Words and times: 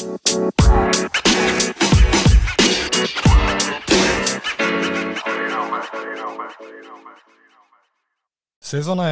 Sezóna 0.00 0.16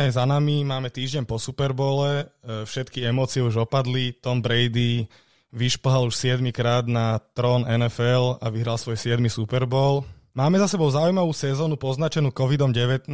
je 0.00 0.16
za 0.16 0.24
nami, 0.24 0.64
máme 0.64 0.88
týždeň 0.88 1.28
po 1.28 1.36
Superbole, 1.36 2.24
e, 2.24 2.64
všetky 2.64 3.04
emócie 3.04 3.44
už 3.44 3.68
opadli, 3.68 4.16
Tom 4.16 4.40
Brady 4.40 5.04
vyšplhal 5.52 6.08
už 6.08 6.16
7 6.16 6.40
krát 6.56 6.88
na 6.88 7.20
trón 7.36 7.68
NFL 7.68 8.40
a 8.40 8.48
vyhral 8.48 8.80
svoj 8.80 8.96
7 8.96 9.20
Super 9.28 9.68
Bowl. 9.68 10.08
Máme 10.32 10.56
za 10.56 10.72
sebou 10.72 10.88
zaujímavú 10.88 11.36
sezónu 11.36 11.76
poznačenú 11.76 12.32
COVID-19, 12.32 13.12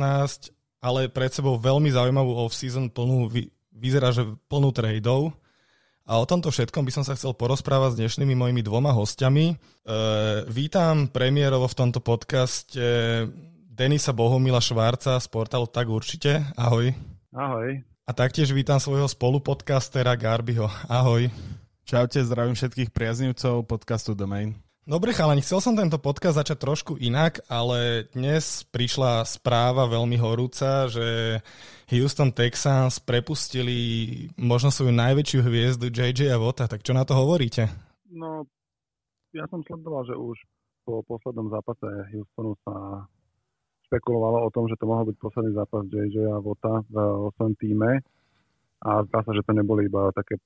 ale 0.78 1.10
pred 1.10 1.34
sebou 1.34 1.58
veľmi 1.58 1.90
zaujímavú 1.90 2.38
off-season 2.38 2.86
plnú, 2.86 3.34
vyzerá, 3.74 4.14
že 4.14 4.30
plnú 4.46 4.70
tradeov. 4.70 5.34
A 6.04 6.20
o 6.20 6.28
tomto 6.28 6.52
všetkom 6.52 6.84
by 6.84 6.92
som 6.92 7.04
sa 7.04 7.16
chcel 7.16 7.32
porozprávať 7.32 7.96
s 7.96 7.98
dnešnými 8.00 8.36
mojimi 8.36 8.60
dvoma 8.60 8.92
hostiami. 8.92 9.46
E, 9.48 9.54
vítam 10.52 11.08
premiérovo 11.08 11.64
v 11.64 11.78
tomto 11.80 12.04
podcaste 12.04 12.84
Denisa 13.72 14.12
Bohumila 14.12 14.60
Švárca 14.60 15.16
z 15.16 15.26
portálu 15.32 15.64
Tak 15.64 15.88
určite. 15.88 16.44
Ahoj. 16.60 16.92
Ahoj. 17.32 17.80
A 18.04 18.10
taktiež 18.12 18.52
vítam 18.52 18.76
svojho 18.76 19.08
spolupodcastera 19.08 20.12
Garbyho. 20.12 20.68
Ahoj. 20.92 21.32
Čaute, 21.88 22.20
zdravím 22.20 22.52
všetkých 22.52 22.92
priaznivcov 22.92 23.64
podcastu 23.64 24.12
Domain. 24.12 24.63
Dobre 24.84 25.16
chalani, 25.16 25.40
chcel 25.40 25.64
som 25.64 25.72
tento 25.72 25.96
podcast 25.96 26.36
začať 26.36 26.60
trošku 26.60 26.92
inak, 27.00 27.40
ale 27.48 28.04
dnes 28.12 28.68
prišla 28.68 29.24
správa 29.24 29.88
veľmi 29.88 30.20
horúca, 30.20 30.92
že 30.92 31.40
Houston 31.88 32.28
Texans 32.28 33.00
prepustili 33.00 34.28
možno 34.36 34.68
svoju 34.68 34.92
najväčšiu 34.92 35.40
hviezdu 35.40 35.88
JJ 35.88 36.36
Vota, 36.36 36.68
tak 36.68 36.84
čo 36.84 36.92
na 36.92 37.08
to 37.08 37.16
hovoríte? 37.16 37.64
No, 38.12 38.44
ja 39.32 39.48
som 39.48 39.64
sledoval, 39.64 40.04
že 40.04 40.20
už 40.20 40.36
po 40.84 41.00
poslednom 41.08 41.48
zápase 41.48 41.88
Houstonu 42.12 42.52
sa 42.68 43.08
špekulovalo 43.88 44.44
o 44.44 44.52
tom, 44.52 44.68
že 44.68 44.76
to 44.76 44.84
mohol 44.84 45.08
byť 45.08 45.16
posledný 45.16 45.56
zápas 45.56 45.88
JJ 45.88 46.44
Vota 46.44 46.84
v 46.92 47.32
svojom 47.40 47.56
týme 47.56 48.04
a 48.84 48.90
zdá 49.08 49.24
sa, 49.24 49.32
že 49.32 49.48
to 49.48 49.56
neboli 49.56 49.88
iba 49.88 50.12
také 50.12 50.36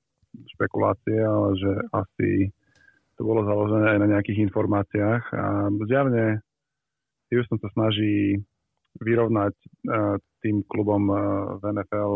špekulácie, 0.54 1.26
ale 1.26 1.58
že 1.58 1.72
asi 1.90 2.54
to 3.18 3.22
bolo 3.26 3.42
založené 3.42 3.98
aj 3.98 3.98
na 3.98 4.08
nejakých 4.14 4.46
informáciách 4.46 5.22
a 5.34 5.68
zjavne 5.90 6.38
Houston 7.34 7.58
sa 7.58 7.68
snaží 7.74 8.38
vyrovnať 9.02 9.54
uh, 9.54 10.16
tým 10.40 10.62
klubom 10.70 11.10
uh, 11.10 11.18
v 11.58 11.62
NFL, 11.74 12.12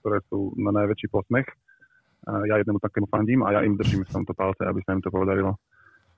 ktoré 0.00 0.20
sú 0.28 0.52
na 0.60 0.70
najväčší 0.76 1.08
posmech. 1.08 1.48
Uh, 2.28 2.44
ja 2.46 2.60
jednému 2.60 2.78
takému 2.78 3.08
fandím 3.08 3.42
a 3.42 3.56
ja 3.56 3.60
im 3.64 3.80
držím 3.80 4.04
v 4.04 4.12
tomto 4.12 4.36
palce, 4.36 4.62
aby 4.62 4.80
sa 4.84 4.94
im 4.94 5.02
to 5.02 5.10
podarilo. 5.10 5.56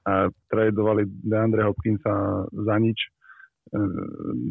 Uh, 0.02 0.28
tradovali 0.50 1.06
Deandre 1.06 1.62
Hopkinsa 1.64 2.46
za 2.52 2.76
nič, 2.78 2.98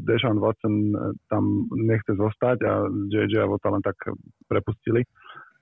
Deshaun 0.05 0.37
Watson 0.37 0.93
tam 1.25 1.65
nechce 1.73 2.13
zostať 2.13 2.57
a 2.61 2.85
JJ 2.85 3.41
a 3.41 3.49
Vota 3.49 3.73
len 3.73 3.81
tak 3.81 3.97
prepustili. 4.45 5.01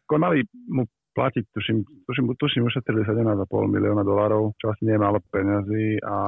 Konali 0.06 0.44
mu 0.68 0.84
platiť, 1.16 1.44
tuším, 1.56 1.78
tuším, 2.06 2.26
tuším 2.36 2.68
ušetrili 2.68 3.08
17,5 3.08 3.48
milióna 3.72 4.04
dolárov, 4.04 4.52
čo 4.60 4.76
asi 4.76 4.84
nie 4.84 5.00
je 5.00 5.04
málo 5.04 5.24
peňazí 5.32 6.04
a, 6.04 6.20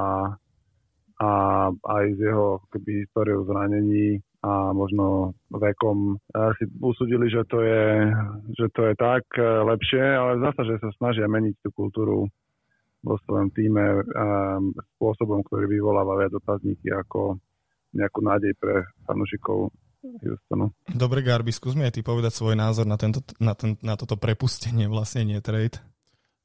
a 1.19 1.29
aj 1.75 2.05
z 2.16 2.19
jeho 2.31 2.63
keby, 2.71 3.03
históriou 3.03 3.44
zranení 3.44 4.23
a 4.47 4.71
možno 4.71 5.35
vekom. 5.52 6.16
Si 6.55 6.66
usúdili, 6.79 7.27
že 7.27 7.44
to 7.52 7.59
je, 7.59 8.07
že 8.55 8.67
to 8.71 8.81
je 8.88 8.94
tak 8.95 9.27
lepšie, 9.67 10.02
ale 10.02 10.39
zase, 10.39 10.61
že 10.63 10.75
sa 10.79 10.89
snažia 10.95 11.27
meniť 11.27 11.59
tú 11.59 11.69
kultúru 11.75 12.31
vo 13.05 13.16
svojom 13.23 13.53
týme 13.53 14.03
um, 14.03 14.73
spôsobom, 14.97 15.45
ktorý 15.45 15.69
vyvoláva 15.69 16.17
viac 16.17 16.33
otázniky 16.33 16.91
ako 16.91 17.38
nejakú 17.94 18.19
nádej 18.19 18.51
pre 18.57 18.83
fanúšikov 19.07 19.72
Houstonu. 20.16 20.72
Dobre, 20.88 21.19
Garby, 21.25 21.51
skúsme 21.51 21.88
aj 21.88 22.00
ty 22.00 22.01
povedať 22.01 22.31
svoj 22.35 22.56
názor 22.56 22.88
na, 22.88 22.95
tento, 22.95 23.19
na, 23.38 23.53
ten, 23.53 23.75
na 23.84 24.00
toto 24.00 24.16
prepustenie, 24.16 24.88
vlastne 24.88 25.28
nie 25.28 25.40
trade. 25.44 25.79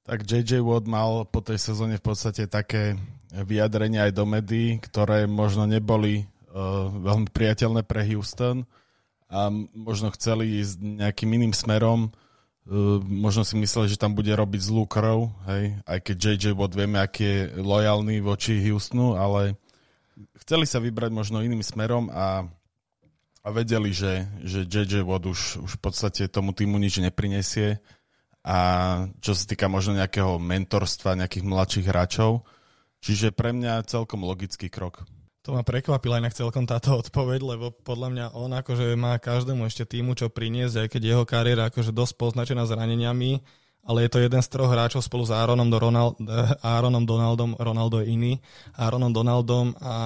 Tak 0.03 0.27
JJ 0.27 0.67
Watt 0.67 0.91
mal 0.91 1.23
po 1.31 1.39
tej 1.39 1.62
sezóne 1.62 2.03
v 2.03 2.05
podstate 2.05 2.50
také 2.50 2.99
vyjadrenia 3.31 4.11
aj 4.11 4.12
do 4.19 4.25
médií, 4.27 4.83
ktoré 4.83 5.31
možno 5.31 5.65
neboli 5.65 6.27
uh, 6.50 6.91
veľmi 6.91 7.31
priateľné 7.31 7.87
pre 7.87 8.03
Houston 8.11 8.67
a 9.31 9.49
možno 9.73 10.11
chceli 10.12 10.61
ísť 10.61 10.83
nejakým 10.83 11.31
iným 11.31 11.55
smerom 11.55 12.11
Uh, 12.62 13.03
možno 13.03 13.43
si 13.43 13.59
mysleli, 13.59 13.91
že 13.91 13.99
tam 13.99 14.15
bude 14.15 14.31
robiť 14.31 14.61
zlú 14.62 14.87
krv, 14.87 15.34
hej, 15.50 15.83
aj 15.83 15.99
keď 15.99 16.17
JJ 16.39 16.55
Watt 16.55 16.79
vieme, 16.79 17.03
aký 17.03 17.27
je 17.27 17.59
lojálny 17.59 18.23
voči 18.23 18.55
Houstonu, 18.71 19.19
ale 19.19 19.59
chceli 20.39 20.62
sa 20.71 20.79
vybrať 20.79 21.11
možno 21.11 21.43
iným 21.43 21.59
smerom 21.59 22.06
a, 22.15 22.47
a 23.43 23.49
vedeli, 23.51 23.91
že, 23.91 24.31
že 24.47 24.63
JJ 24.71 25.03
Watt 25.03 25.27
už, 25.27 25.67
už 25.67 25.71
v 25.77 25.81
podstate 25.83 26.31
tomu 26.31 26.55
týmu 26.55 26.79
nič 26.79 27.03
neprinesie. 27.03 27.83
A 28.43 28.59
čo 29.23 29.39
sa 29.39 29.45
týka 29.47 29.71
možno 29.71 29.99
nejakého 29.99 30.39
mentorstva 30.39 31.19
nejakých 31.19 31.47
mladších 31.47 31.87
hráčov, 31.87 32.43
čiže 33.03 33.31
pre 33.35 33.55
mňa 33.55 33.87
celkom 33.87 34.27
logický 34.27 34.67
krok. 34.67 35.07
To 35.43 35.59
ma 35.59 35.67
prekvapila 35.67 36.23
inak 36.23 36.39
celkom 36.39 36.67
táto 36.67 36.95
odpoveď, 37.03 37.43
lebo 37.43 37.75
podľa 37.75 38.09
mňa 38.15 38.27
on 38.39 38.51
akože 38.55 38.95
má 38.95 39.19
každému 39.19 39.67
ešte 39.67 39.87
týmu 39.87 40.15
čo 40.15 40.31
priniesť, 40.31 40.87
aj 40.87 40.89
keď 40.91 41.03
jeho 41.03 41.25
kariéra 41.27 41.71
akože 41.71 41.91
dosť 41.91 42.15
poznačená 42.19 42.63
zraneniami, 42.67 43.43
ale 43.82 44.06
je 44.06 44.10
to 44.15 44.19
jeden 44.22 44.43
z 44.43 44.48
troch 44.48 44.70
hráčov 44.70 45.03
spolu 45.03 45.26
s 45.26 45.34
Aaronom, 45.34 45.66
do 45.66 45.78
Ronald, 45.78 46.15
Aaronom 46.62 47.03
Donaldom, 47.03 47.59
Ronaldo 47.59 47.98
je 48.03 48.15
iný, 48.15 48.32
Aaronom 48.78 49.10
Donaldom 49.10 49.75
a 49.82 49.97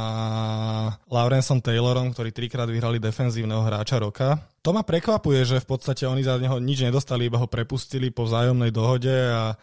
Laurensom 1.12 1.60
Taylorom, 1.60 2.16
ktorí 2.16 2.32
trikrát 2.32 2.66
vyhrali 2.66 2.96
defenzívneho 2.96 3.60
hráča 3.60 4.00
roka. 4.00 4.40
To 4.64 4.72
ma 4.72 4.80
prekvapuje, 4.80 5.44
že 5.44 5.62
v 5.62 5.68
podstate 5.68 6.08
oni 6.08 6.24
za 6.24 6.40
neho 6.40 6.56
nič 6.56 6.82
nedostali, 6.82 7.28
iba 7.28 7.36
ho 7.36 7.46
prepustili 7.46 8.08
po 8.08 8.24
vzájomnej 8.24 8.72
dohode 8.72 9.12
a 9.12 9.54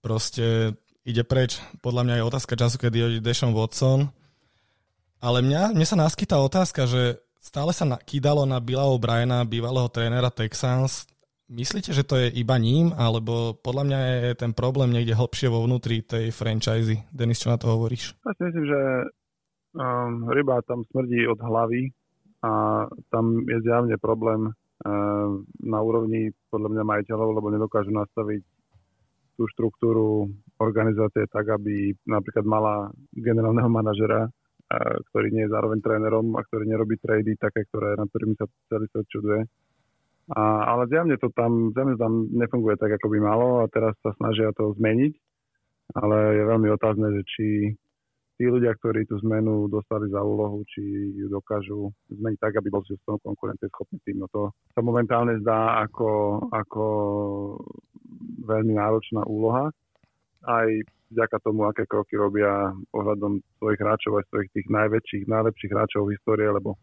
proste 0.00 0.72
ide 1.04 1.22
preč. 1.22 1.60
Podľa 1.84 2.02
mňa 2.02 2.14
je 2.18 2.28
otázka 2.28 2.54
času, 2.56 2.76
kedy 2.80 2.96
je 2.96 3.08
Deshaun 3.20 3.52
Watson 3.52 4.08
ale 5.24 5.40
mňa, 5.40 5.72
mne 5.72 5.86
sa 5.88 5.96
naskytá 5.96 6.36
otázka, 6.36 6.84
že 6.84 7.16
stále 7.40 7.72
sa 7.72 7.88
kýdalo 7.96 8.44
na 8.44 8.60
Billa 8.60 8.84
O'Briena, 8.84 9.40
bývalého 9.48 9.88
trénera 9.88 10.28
Texans. 10.28 11.08
Myslíte, 11.52 11.92
že 11.92 12.08
to 12.08 12.16
je 12.16 12.32
iba 12.40 12.56
ním, 12.56 12.96
alebo 12.96 13.52
podľa 13.52 13.84
mňa 13.84 13.98
je 14.00 14.32
ten 14.40 14.52
problém 14.56 14.96
niekde 14.96 15.12
hlbšie 15.12 15.52
vo 15.52 15.60
vnútri 15.60 16.00
tej 16.00 16.32
franchise? 16.32 17.04
Denis, 17.12 17.44
čo 17.44 17.52
na 17.52 17.60
to 17.60 17.68
hovoríš? 17.68 18.16
Ja 18.24 18.32
si 18.32 18.42
myslím, 18.48 18.64
že 18.64 18.80
um, 19.76 20.32
ryba 20.32 20.64
tam 20.64 20.88
smrdí 20.88 21.28
od 21.28 21.36
hlavy 21.36 21.92
a 22.40 22.84
tam 23.12 23.44
je 23.44 23.60
zjavne 23.60 24.00
problém 24.00 24.48
um, 24.48 25.44
na 25.60 25.78
úrovni 25.84 26.32
podľa 26.48 26.80
mňa 26.80 26.84
majiteľov, 26.88 27.28
lebo 27.36 27.52
nedokážu 27.52 27.92
nastaviť 27.92 28.40
tú 29.36 29.44
štruktúru 29.52 30.30
organizácie 30.62 31.28
tak, 31.28 31.50
aby 31.50 31.92
napríklad 32.08 32.46
mala 32.46 32.88
generálneho 33.12 33.66
manažera, 33.68 34.30
ktorý 35.10 35.28
nie 35.34 35.44
je 35.44 35.52
zároveň 35.52 35.78
trénerom 35.82 36.38
a 36.38 36.44
ktorý 36.46 36.70
nerobí 36.70 36.96
trady 37.02 37.36
také, 37.36 37.66
ktoré, 37.68 37.98
na 37.98 38.06
ktorými 38.08 38.34
sa 38.38 38.46
celý 38.70 38.86
svet 38.94 39.06
čuduje. 39.10 39.40
A, 40.32 40.42
ale 40.72 40.88
zjavne 40.88 41.20
to 41.20 41.28
tam, 41.36 41.76
zjavne 41.76 42.00
tam 42.00 42.32
nefunguje 42.32 42.80
tak, 42.80 42.96
ako 42.96 43.12
by 43.12 43.18
malo 43.20 43.48
a 43.60 43.68
teraz 43.68 43.92
sa 44.00 44.16
snažia 44.16 44.56
to 44.56 44.72
zmeniť. 44.80 45.12
Ale 46.00 46.16
je 46.40 46.42
veľmi 46.48 46.68
otázne, 46.72 47.12
že 47.20 47.22
či 47.28 47.46
tí 48.40 48.44
ľudia, 48.48 48.74
ktorí 48.74 49.04
tú 49.06 49.20
zmenu 49.20 49.68
dostali 49.68 50.08
za 50.10 50.24
úlohu, 50.24 50.64
či 50.66 50.80
ju 51.14 51.28
dokážu 51.28 51.92
zmeniť 52.08 52.38
tak, 52.40 52.56
aby 52.56 52.72
bol 52.72 52.82
Houston 52.82 53.20
konkurenceschopný 53.20 54.00
tým. 54.02 54.24
No 54.24 54.26
to 54.32 54.50
sa 54.74 54.80
momentálne 54.80 55.38
zdá 55.44 55.84
ako, 55.86 56.40
ako 56.50 56.84
veľmi 58.48 58.74
náročná 58.74 59.22
úloha. 59.28 59.70
Aj 60.44 60.68
vďaka 61.14 61.36
tomu, 61.46 61.68
aké 61.68 61.86
kroky 61.86 62.18
robia 62.18 62.74
ohľadom 62.90 63.38
svojich 63.62 63.80
hráčov 63.80 64.18
aj 64.18 64.26
svojich 64.32 64.50
tých 64.50 64.68
najväčších, 64.72 65.24
najlepších 65.30 65.72
hráčov 65.72 66.10
v 66.10 66.18
histórii, 66.18 66.50
lebo 66.50 66.74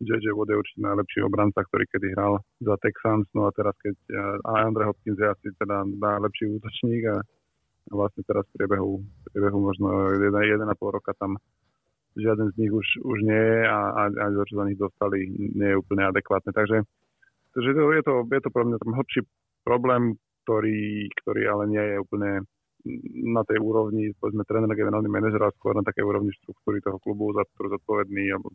JJ 0.00 0.36
Watt 0.36 0.52
je 0.52 0.60
určite 0.60 0.80
najlepší 0.84 1.24
obranca, 1.24 1.64
ktorý 1.64 1.88
kedy 1.88 2.12
hral 2.12 2.44
za 2.60 2.76
Texans, 2.84 3.24
no 3.32 3.48
a 3.48 3.50
teraz 3.56 3.72
keď 3.80 3.96
a 4.44 4.68
Andre 4.68 4.84
Hopkins 4.92 5.16
je 5.16 5.24
asi 5.24 5.48
teda 5.56 5.88
najlepší 5.88 6.52
útočník 6.52 7.08
a, 7.08 7.16
a 7.88 7.92
vlastne 7.96 8.20
teraz 8.28 8.44
v 8.52 8.60
priebehu, 8.60 9.00
v 9.00 9.28
priebehu 9.32 9.56
možno 9.56 10.12
1,5 10.20 10.60
roka 10.92 11.16
tam 11.16 11.40
žiaden 12.16 12.52
z 12.52 12.56
nich 12.60 12.72
už, 12.72 12.86
už 13.08 13.18
nie 13.24 13.40
je 13.40 13.60
a, 13.64 13.78
a, 13.92 14.02
a 14.08 14.24
to, 14.32 14.44
čo 14.48 14.54
za 14.60 14.64
nich 14.68 14.80
dostali, 14.80 15.28
nie 15.32 15.68
je 15.72 15.80
úplne 15.80 16.08
adekvátne. 16.08 16.52
Takže, 16.52 16.84
takže 17.56 17.70
to, 17.72 17.92
je, 17.92 18.02
to, 18.04 18.12
je 18.24 18.40
to 18.40 18.50
pre 18.52 18.64
mňa 18.68 18.76
tam 18.80 18.96
hlbší 18.96 19.20
problém, 19.64 20.16
ktorý, 20.44 21.08
ktorý 21.24 21.42
ale 21.48 21.64
nie 21.72 21.84
je 21.84 21.96
úplne 22.00 22.30
na 23.34 23.42
tej 23.42 23.58
úrovni, 23.58 24.14
povedzme, 24.16 24.46
tréner, 24.46 24.70
generálny 24.70 25.10
manažer, 25.10 25.42
ale 25.42 25.56
skôr 25.58 25.74
na 25.74 25.82
takej 25.82 26.06
úrovni 26.06 26.30
štruktúry 26.40 26.78
toho 26.80 27.02
klubu, 27.02 27.34
za 27.34 27.42
ktorú 27.52 27.76
zodpovedný, 27.76 28.30
alebo 28.30 28.54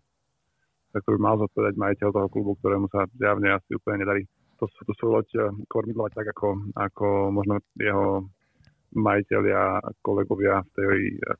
za 0.91 0.99
ktorú 1.01 1.17
mal 1.17 1.39
zodpovedať 1.39 1.75
majiteľ 1.79 2.09
toho 2.11 2.27
klubu, 2.27 2.59
ktorému 2.59 2.91
sa 2.91 3.07
zjavne 3.15 3.55
asi 3.55 3.75
úplne 3.75 4.03
nedarí 4.03 4.21
to, 4.61 4.69
to 4.69 4.93
svoju 4.99 5.11
loď 5.17 5.27
eh, 5.33 5.41
kormidlovať 5.65 6.11
tak, 6.13 6.27
ako, 6.37 6.47
ako 6.77 7.05
možno 7.33 7.57
jeho 7.79 8.29
majiteľia, 8.91 9.79
kolegovia 10.03 10.59
v 10.67 10.69
tej 10.75 10.99
uh, 11.23 11.31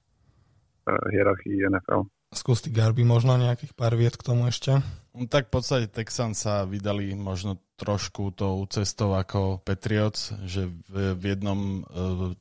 hierarchii 1.11 1.67
NFL. 1.67 2.07
Skús 2.31 2.63
Garby 2.71 3.03
možno 3.03 3.35
nejakých 3.35 3.75
pár 3.75 3.99
viet 3.99 4.15
k 4.15 4.23
tomu 4.23 4.47
ešte. 4.47 4.79
No, 5.11 5.27
tak 5.27 5.51
v 5.51 5.59
podstate 5.59 5.91
Texan 5.91 6.31
sa 6.31 6.63
vydali 6.63 7.11
možno 7.11 7.59
trošku 7.75 8.31
tou 8.31 8.63
cestou 8.71 9.19
ako 9.19 9.59
Patriots, 9.67 10.31
že 10.47 10.71
v, 10.87 11.11
v 11.11 11.23
jednom 11.27 11.83
uh, 11.91 12.31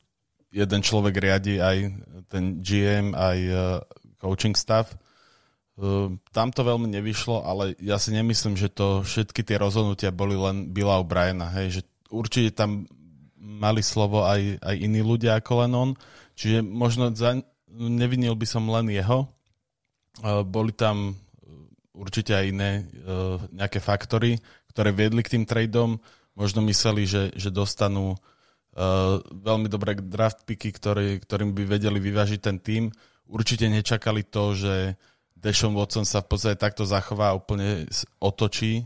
jeden 0.54 0.80
človek 0.82 1.18
riadi 1.18 1.58
aj 1.58 1.76
ten 2.30 2.62
GM, 2.62 3.10
aj 3.18 3.38
uh, 3.50 3.82
coaching 4.22 4.54
staff. 4.54 4.94
Uh, 5.78 6.16
tam 6.34 6.50
to 6.50 6.66
veľmi 6.66 6.90
nevyšlo, 6.90 7.46
ale 7.46 7.78
ja 7.78 7.96
si 7.96 8.10
nemyslím, 8.14 8.58
že 8.58 8.70
to 8.70 9.06
všetky 9.06 9.46
tie 9.46 9.56
rozhodnutia 9.56 10.14
boli 10.14 10.34
len 10.34 10.70
Billa 10.70 11.00
O'Briena, 11.00 11.48
hej, 11.56 11.80
že 11.80 11.82
určite 12.10 12.54
tam 12.54 12.90
mali 13.40 13.80
slovo 13.80 14.26
aj, 14.26 14.60
aj 14.60 14.76
iní 14.76 15.00
ľudia 15.00 15.40
ako 15.40 15.52
len 15.64 15.72
on, 15.72 15.90
čiže 16.36 16.60
možno 16.60 17.08
za, 17.16 17.40
nevinil 17.72 18.36
by 18.36 18.46
som 18.46 18.68
len 18.68 18.92
jeho, 18.92 19.30
boli 20.44 20.72
tam 20.74 21.10
e, 21.10 21.14
určite 21.94 22.34
aj 22.34 22.44
iné 22.50 22.70
e, 22.76 22.82
nejaké 23.54 23.78
faktory, 23.78 24.36
ktoré 24.70 24.90
viedli 24.90 25.22
k 25.22 25.38
tým 25.38 25.44
tradeom. 25.46 25.98
Možno 26.34 26.62
mysleli, 26.66 27.06
že, 27.06 27.30
že 27.34 27.54
dostanú 27.54 28.14
e, 28.14 28.18
veľmi 29.22 29.68
dobré 29.70 29.96
draft 29.98 30.44
picky, 30.46 30.74
ktorý, 30.74 31.22
ktorým 31.22 31.54
by 31.54 31.78
vedeli 31.78 31.98
vyvážiť 32.02 32.40
ten 32.40 32.58
tým. 32.58 32.90
Určite 33.30 33.70
nečakali 33.70 34.26
to, 34.26 34.58
že 34.58 34.74
Deshaun 35.40 35.72
Watson 35.72 36.04
sa 36.04 36.20
v 36.20 36.36
podstate 36.36 36.56
takto 36.60 36.84
zachová 36.84 37.32
úplne 37.32 37.88
otočí 38.20 38.84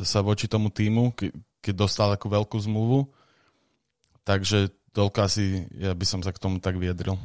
sa 0.00 0.20
voči 0.24 0.48
tomu 0.48 0.72
týmu, 0.72 1.12
keď 1.60 1.74
dostal 1.76 2.12
takú 2.12 2.32
veľkú 2.32 2.56
zmluvu. 2.56 3.08
Takže 4.24 4.72
toľko 4.96 5.18
asi 5.22 5.68
ja 5.76 5.92
by 5.92 6.06
som 6.08 6.20
sa 6.24 6.32
k 6.32 6.40
tomu 6.40 6.58
tak 6.58 6.80
vyjadril. 6.80 7.20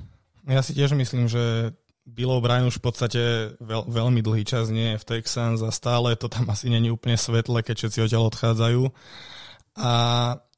Ja 0.46 0.60
si 0.62 0.76
tiež 0.76 0.94
myslím, 0.98 1.32
že 1.32 1.74
Bill 2.04 2.34
O'Brien 2.34 2.68
už 2.68 2.82
v 2.82 2.86
podstate 2.92 3.22
veľ, 3.62 3.88
veľmi 3.88 4.20
dlhý 4.26 4.44
čas 4.44 4.74
nie 4.74 4.94
je 4.94 5.02
v 5.02 5.08
Texans 5.08 5.62
a 5.62 5.70
stále 5.70 6.18
to 6.18 6.28
tam 6.28 6.50
asi 6.50 6.68
není 6.68 6.90
úplne 6.90 7.16
svetle, 7.16 7.62
keď 7.62 7.76
všetci 7.78 8.00
odtiaľ 8.10 8.24
odchádzajú. 8.34 8.84
A 9.80 9.92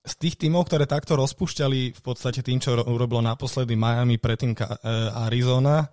z 0.04 0.14
tých 0.20 0.36
tímov, 0.36 0.68
ktoré 0.68 0.84
takto 0.84 1.16
rozpúšťali 1.16 1.96
v 1.96 2.02
podstate 2.02 2.44
tým, 2.44 2.60
čo 2.60 2.76
urobilo 2.76 3.24
naposledy 3.24 3.76
Miami, 3.76 4.20
predtým 4.20 4.52
e, 4.52 4.60
Arizona, 5.28 5.88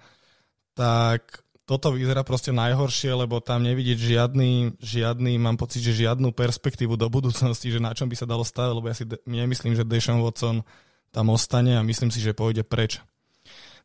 tak 0.75 1.47
toto 1.71 1.95
vyzerá 1.95 2.27
proste 2.27 2.51
najhoršie, 2.51 3.15
lebo 3.15 3.39
tam 3.39 3.63
nevidieť 3.63 3.95
žiadny, 3.95 4.83
žiadny, 4.83 5.39
mám 5.39 5.55
pocit, 5.55 5.87
že 5.87 6.03
žiadnu 6.03 6.35
perspektívu 6.35 6.99
do 6.99 7.07
budúcnosti, 7.07 7.71
že 7.71 7.79
na 7.79 7.95
čom 7.95 8.11
by 8.11 8.19
sa 8.19 8.27
dalo 8.27 8.43
stavať, 8.43 8.75
lebo 8.75 8.91
ja 8.91 8.99
si 8.99 9.07
nemyslím, 9.23 9.79
že 9.79 9.87
Deshaun 9.87 10.19
Watson 10.19 10.67
tam 11.15 11.31
ostane 11.31 11.79
a 11.79 11.87
myslím 11.87 12.11
si, 12.11 12.19
že 12.19 12.35
pôjde 12.35 12.67
preč. 12.67 12.99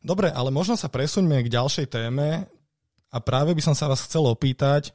Dobre, 0.02 0.34
ale 0.34 0.50
možno 0.50 0.74
sa 0.74 0.90
presuňme 0.90 1.46
k 1.46 1.52
ďalšej 1.54 1.86
téme 1.86 2.50
a 3.14 3.16
práve 3.22 3.54
by 3.54 3.62
som 3.62 3.78
sa 3.78 3.86
vás 3.86 4.02
chcel 4.02 4.26
opýtať 4.26 4.90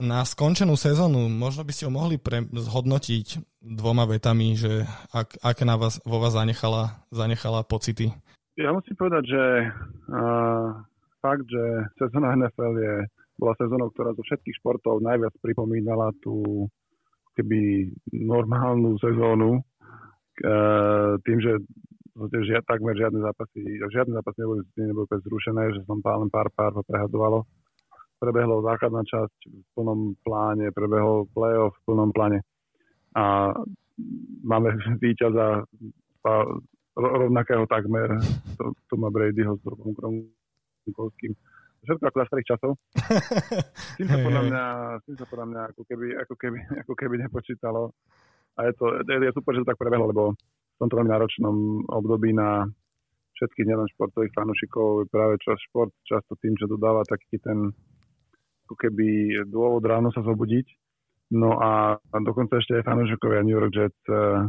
na 0.00 0.24
skončenú 0.24 0.80
sezónu. 0.80 1.28
Možno 1.28 1.60
by 1.60 1.72
ste 1.76 1.86
ho 1.86 1.92
mohli 1.92 2.16
pre, 2.16 2.40
zhodnotiť 2.48 3.60
dvoma 3.60 4.08
vetami, 4.08 4.56
že 4.56 4.88
ak, 5.12 5.44
aké 5.44 5.68
na 5.68 5.76
vás, 5.76 6.00
vo 6.08 6.24
vás 6.24 6.32
zanechala, 6.32 7.04
zanechala 7.12 7.62
pocity. 7.68 8.16
Ja 8.56 8.72
musím 8.72 8.96
povedať, 8.96 9.24
že 9.28 9.42
uh, 10.08 10.72
fakt, 11.24 11.48
že 11.48 11.88
sezóna 11.96 12.36
NFL 12.36 12.74
je, 12.76 12.94
bola 13.40 13.56
sezónou, 13.56 13.88
ktorá 13.96 14.12
zo 14.12 14.20
všetkých 14.20 14.60
športov 14.60 15.00
najviac 15.00 15.32
pripomínala 15.40 16.12
tú 16.20 16.68
keby 17.34 17.88
normálnu 18.12 19.00
sezónu, 19.00 19.64
uh, 20.44 21.16
tým, 21.24 21.38
že 21.40 21.52
žia, 22.46 22.62
takmer 22.62 22.94
žiadne 22.94 23.18
zápasy, 23.24 23.58
žiadne 23.90 24.14
zápasy 24.20 24.38
neboli, 24.44 24.62
neboli 24.78 25.06
zrušené, 25.10 25.74
že 25.74 25.80
som 25.88 25.98
len 25.98 26.30
pár 26.30 26.46
pár 26.54 26.76
prehadovalo. 26.86 27.42
Prebehlo 28.22 28.62
základná 28.62 29.02
časť 29.02 29.36
v 29.50 29.68
plnom 29.74 30.14
pláne, 30.22 30.70
prebehol 30.70 31.26
playoff 31.34 31.74
v 31.82 31.84
plnom 31.90 32.10
pláne. 32.14 32.46
A 33.18 33.50
máme 34.46 34.78
víťaza 35.02 35.66
rovnakého 36.94 37.66
takmer, 37.66 38.14
to, 38.54 38.70
to 38.86 38.94
má 38.94 39.10
Bradyho 39.10 39.58
s 39.58 39.62
Robom 39.66 39.92
Gronkovským. 40.84 41.32
Všetko 41.84 42.04
ako 42.08 42.16
za 42.16 42.26
starých 42.32 42.48
časov. 42.48 42.70
S 42.96 43.92
tým 44.00 44.08
sa 44.08 44.18
podľa 44.20 44.42
mňa, 44.48 44.62
tým 45.04 45.16
sa 45.20 45.26
podľa 45.28 45.46
mňa 45.52 45.62
ako 45.72 45.82
keby, 45.84 46.06
ako 46.16 46.34
keby, 46.40 46.58
ako 46.80 46.92
keby 46.96 47.14
nepočítalo. 47.20 47.82
A 48.56 48.60
je 48.68 48.72
to, 48.76 48.84
je, 49.04 49.16
je 49.20 49.36
super, 49.36 49.52
že 49.52 49.60
to 49.64 49.68
tak 49.68 49.80
prebehlo, 49.80 50.08
lebo 50.08 50.24
v 50.32 50.76
tomto 50.80 50.96
veľmi 50.96 51.12
náročnom 51.12 51.56
období 51.92 52.32
na 52.32 52.64
všetkých 53.36 53.66
nielen 53.66 53.90
športových 53.92 54.32
fanúšikov, 54.32 55.10
práve 55.10 55.36
čo 55.42 55.58
šport 55.68 55.92
často 56.06 56.38
tým, 56.38 56.54
že 56.56 56.70
dodáva 56.70 57.02
taký 57.04 57.36
ten 57.42 57.74
ako 58.64 58.74
keby 58.80 59.42
dôvod 59.44 59.84
ráno 59.84 60.08
sa 60.14 60.24
zobudiť. 60.24 60.66
No 61.36 61.58
a 61.60 61.98
dokonca 62.22 62.56
ešte 62.62 62.80
aj 62.80 62.86
fanúšikovia 62.88 63.44
New 63.44 63.58
York 63.58 63.74
Jets 63.74 64.02
uh, 64.08 64.48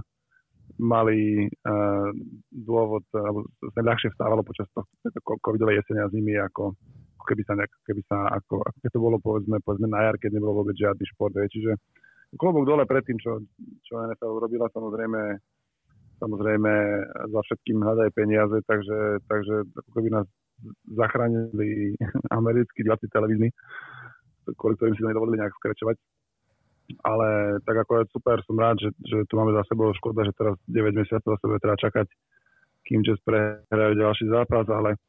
mali 0.76 1.48
uh, 1.48 2.10
dôvod, 2.52 3.04
alebo 3.16 3.48
sa 3.72 3.80
ľahšie 3.80 4.12
vstávalo 4.12 4.44
počas 4.44 4.68
tohto 4.76 5.20
covidovej 5.40 5.80
jesene 5.80 6.04
a 6.04 6.12
zimy, 6.12 6.36
ako, 6.36 6.76
ako 7.20 7.26
keby 7.32 7.42
sa, 7.48 7.54
nejak, 7.56 7.72
keby 7.88 8.02
sa 8.12 8.18
ako, 8.36 8.60
ako 8.60 8.78
keď 8.84 8.92
to 8.92 9.00
bolo 9.00 9.18
povedzme, 9.24 9.58
povedzme 9.64 9.88
na 9.88 10.04
jar, 10.04 10.16
keď 10.20 10.36
nebolo 10.36 10.64
vôbec 10.64 10.76
žiadny 10.76 11.06
šport. 11.16 11.32
Je. 11.36 11.48
Čiže 11.60 11.72
klobok 12.36 12.68
dole 12.68 12.84
pred 12.84 13.04
tým, 13.08 13.16
čo, 13.20 13.40
čo 13.88 14.04
NFL 14.04 14.36
urobila, 14.36 14.68
samozrejme 14.76 15.40
samozrejme 16.20 16.72
za 17.28 17.42
všetkým 17.44 17.84
hľadajú 17.84 18.12
peniaze, 18.16 18.58
takže, 18.64 19.20
takže 19.28 19.56
ako 19.68 19.90
keby 20.00 20.10
nás 20.16 20.28
zachránili 20.96 21.96
americkí 22.40 22.88
diváci 22.88 23.12
televízni, 23.12 23.52
kvôli 24.56 24.80
ktorým 24.80 24.96
si 24.96 25.04
to 25.04 25.10
nedovolili 25.12 25.42
nejak 25.42 25.56
skrečovať. 25.60 25.96
Ale 27.02 27.58
tak 27.66 27.86
ako 27.86 28.02
je 28.02 28.14
super, 28.14 28.38
som 28.46 28.58
rád, 28.58 28.78
že, 28.78 28.90
že 29.06 29.26
tu 29.26 29.38
máme 29.38 29.54
za 29.58 29.66
sebou 29.66 29.90
škoda, 29.98 30.22
že 30.22 30.38
teraz 30.38 30.54
9 30.70 30.94
mesiacov 30.94 31.34
za 31.34 31.40
sebou 31.42 31.58
treba 31.58 31.78
čakať, 31.82 32.08
kým 32.86 33.02
Jets 33.02 33.22
prehrajú 33.26 33.94
ďalší 33.98 34.26
zápas, 34.30 34.66
ale, 34.70 35.02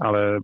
ale 0.00 0.40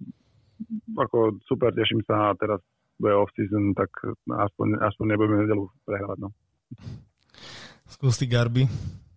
ako 0.97 1.41
super, 1.49 1.73
teším 1.73 2.05
sa 2.05 2.33
a 2.33 2.37
teraz 2.37 2.61
bude 3.01 3.17
off-season, 3.17 3.75
tak 3.75 3.91
aspoň, 4.29 4.79
aspoň 4.85 5.05
nebudeme 5.09 5.43
nedelu 5.43 5.67
prehrávať. 5.89 6.19
No. 6.21 6.29
Skúsi 7.89 8.29
Garby. 8.29 8.69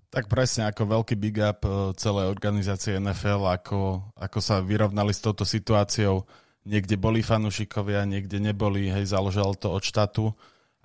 Tak 0.08 0.32
presne, 0.32 0.72
ako 0.72 0.88
veľký 0.88 1.20
big 1.20 1.38
up 1.44 1.68
e, 1.68 1.92
celej 2.00 2.32
organizácie 2.32 2.96
NFL, 2.96 3.44
ako, 3.44 4.02
ako 4.16 4.40
sa 4.40 4.64
vyrovnali 4.64 5.12
s 5.12 5.20
touto 5.20 5.44
situáciou. 5.44 6.24
Niekde 6.64 6.96
boli 6.96 7.20
fanúšikovia, 7.20 8.08
niekde 8.08 8.40
neboli, 8.40 8.88
hej, 8.88 9.12
založilo 9.12 9.52
to 9.60 9.68
od 9.68 9.84
štátu, 9.84 10.32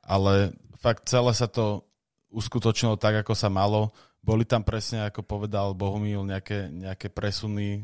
ale 0.02 0.52
fakt 0.78 1.06
celé 1.06 1.32
sa 1.32 1.46
to 1.46 1.86
uskutočnilo 2.32 2.98
tak, 2.98 3.22
ako 3.22 3.32
sa 3.38 3.46
malo. 3.52 3.94
Boli 4.22 4.46
tam 4.46 4.62
presne, 4.62 5.06
ako 5.06 5.26
povedal 5.26 5.74
Bohumil, 5.74 6.22
nejaké, 6.22 6.70
nejaké 6.70 7.10
presuny, 7.10 7.78
e, 7.78 7.80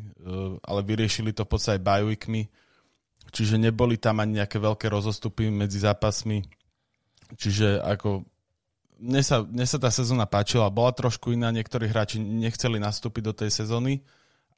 ale 0.63 0.81
vyriešili 0.87 1.35
to 1.35 1.43
v 1.43 1.51
podstate 1.51 1.83
bajujkmi, 1.83 2.47
čiže 3.35 3.59
neboli 3.59 3.99
tam 3.99 4.23
ani 4.23 4.43
nejaké 4.43 4.63
veľké 4.63 4.87
rozostupy 4.87 5.51
medzi 5.51 5.83
zápasmi. 5.83 6.47
Čiže 7.35 7.83
ako 7.83 8.23
mne 8.99 9.23
sa, 9.23 9.43
mne 9.43 9.67
sa 9.67 9.79
tá 9.79 9.91
sezóna 9.91 10.27
páčila, 10.27 10.71
bola 10.71 10.91
trošku 10.91 11.35
iná, 11.35 11.51
niektorí 11.55 11.87
hráči 11.87 12.19
nechceli 12.19 12.83
nastúpiť 12.83 13.23
do 13.23 13.35
tej 13.35 13.51
sezóny, 13.51 14.03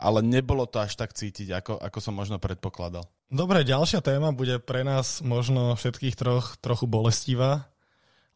ale 0.01 0.25
nebolo 0.25 0.65
to 0.65 0.81
až 0.81 0.97
tak 0.97 1.13
cítiť, 1.13 1.53
ako, 1.61 1.77
ako 1.77 1.99
som 2.01 2.17
možno 2.17 2.41
predpokladal. 2.41 3.05
Dobre, 3.31 3.63
ďalšia 3.63 4.01
téma 4.01 4.33
bude 4.33 4.59
pre 4.59 4.83
nás 4.83 5.21
možno 5.21 5.77
všetkých 5.77 6.17
troch 6.19 6.57
trochu 6.59 6.89
bolestivá, 6.89 7.71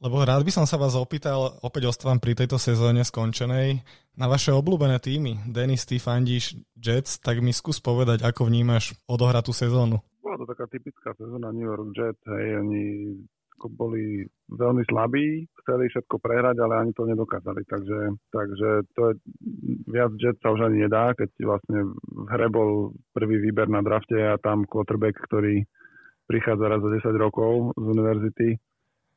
lebo 0.05 0.21
rád 0.21 0.45
by 0.45 0.53
som 0.53 0.69
sa 0.69 0.77
vás 0.77 0.93
opýtal, 0.95 1.57
opäť 1.65 1.89
ostávam 1.89 2.21
pri 2.21 2.37
tejto 2.37 2.61
sezóne 2.61 3.01
skončenej, 3.03 3.81
na 4.15 4.27
vaše 4.29 4.53
obľúbené 4.53 5.01
týmy. 5.01 5.49
Denis, 5.49 5.89
ty 5.89 5.97
fandíš 5.97 6.61
Jets, 6.77 7.19
tak 7.19 7.41
mi 7.41 7.51
skús 7.51 7.81
povedať, 7.81 8.23
ako 8.23 8.47
vnímaš 8.47 8.95
odohratú 9.09 9.51
sezónu. 9.51 9.99
Bola 10.21 10.37
to 10.39 10.47
taká 10.47 10.69
typická 10.69 11.17
sezóna 11.17 11.51
New 11.51 11.67
York 11.67 11.91
Jets, 11.97 12.23
hej, 12.29 12.61
oni 12.61 12.83
boli 13.71 14.25
veľmi 14.51 14.83
slabí, 14.89 15.49
chceli 15.65 15.89
všetko 15.89 16.21
prehrať, 16.21 16.57
ale 16.61 16.75
ani 16.85 16.93
to 16.93 17.09
nedokázali. 17.09 17.65
Takže, 17.65 17.99
takže 18.29 18.69
to 18.93 19.03
je, 19.11 19.15
viac 19.89 20.13
jet 20.21 20.37
sa 20.45 20.53
už 20.53 20.69
ani 20.69 20.85
nedá, 20.85 21.17
keď 21.17 21.31
vlastne 21.41 21.97
v 21.97 22.27
hre 22.29 22.49
bol 22.53 22.93
prvý 23.17 23.41
výber 23.41 23.67
na 23.73 23.81
drafte 23.81 24.17
a 24.17 24.41
tam 24.41 24.69
quarterback, 24.69 25.17
ktorý 25.29 25.65
prichádza 26.29 26.69
raz 26.69 26.81
za 26.81 26.91
10 26.91 27.17
rokov 27.21 27.77
z 27.77 27.85
univerzity, 27.85 28.49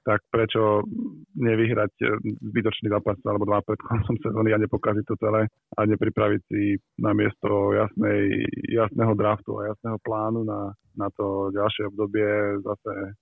tak 0.07 0.23
prečo 0.31 0.87
nevyhrať 1.35 1.91
zbytočný 2.23 2.87
zápas 2.87 3.19
alebo 3.27 3.43
dva 3.43 3.59
pred 3.59 3.75
koncom 3.83 4.15
sezóny 4.23 4.55
a 4.55 4.61
nepokaziť 4.63 5.03
to 5.03 5.19
celé 5.19 5.51
a 5.75 5.79
nepripraviť 5.83 6.41
si 6.47 6.79
na 7.03 7.11
miesto 7.11 7.75
jasnej, 7.75 8.47
jasného 8.71 9.11
draftu 9.19 9.59
a 9.59 9.75
jasného 9.75 9.99
plánu 9.99 10.47
na, 10.47 10.71
na 10.95 11.11
to 11.11 11.51
ďalšie 11.51 11.91
obdobie 11.91 12.63
zase 12.63 13.19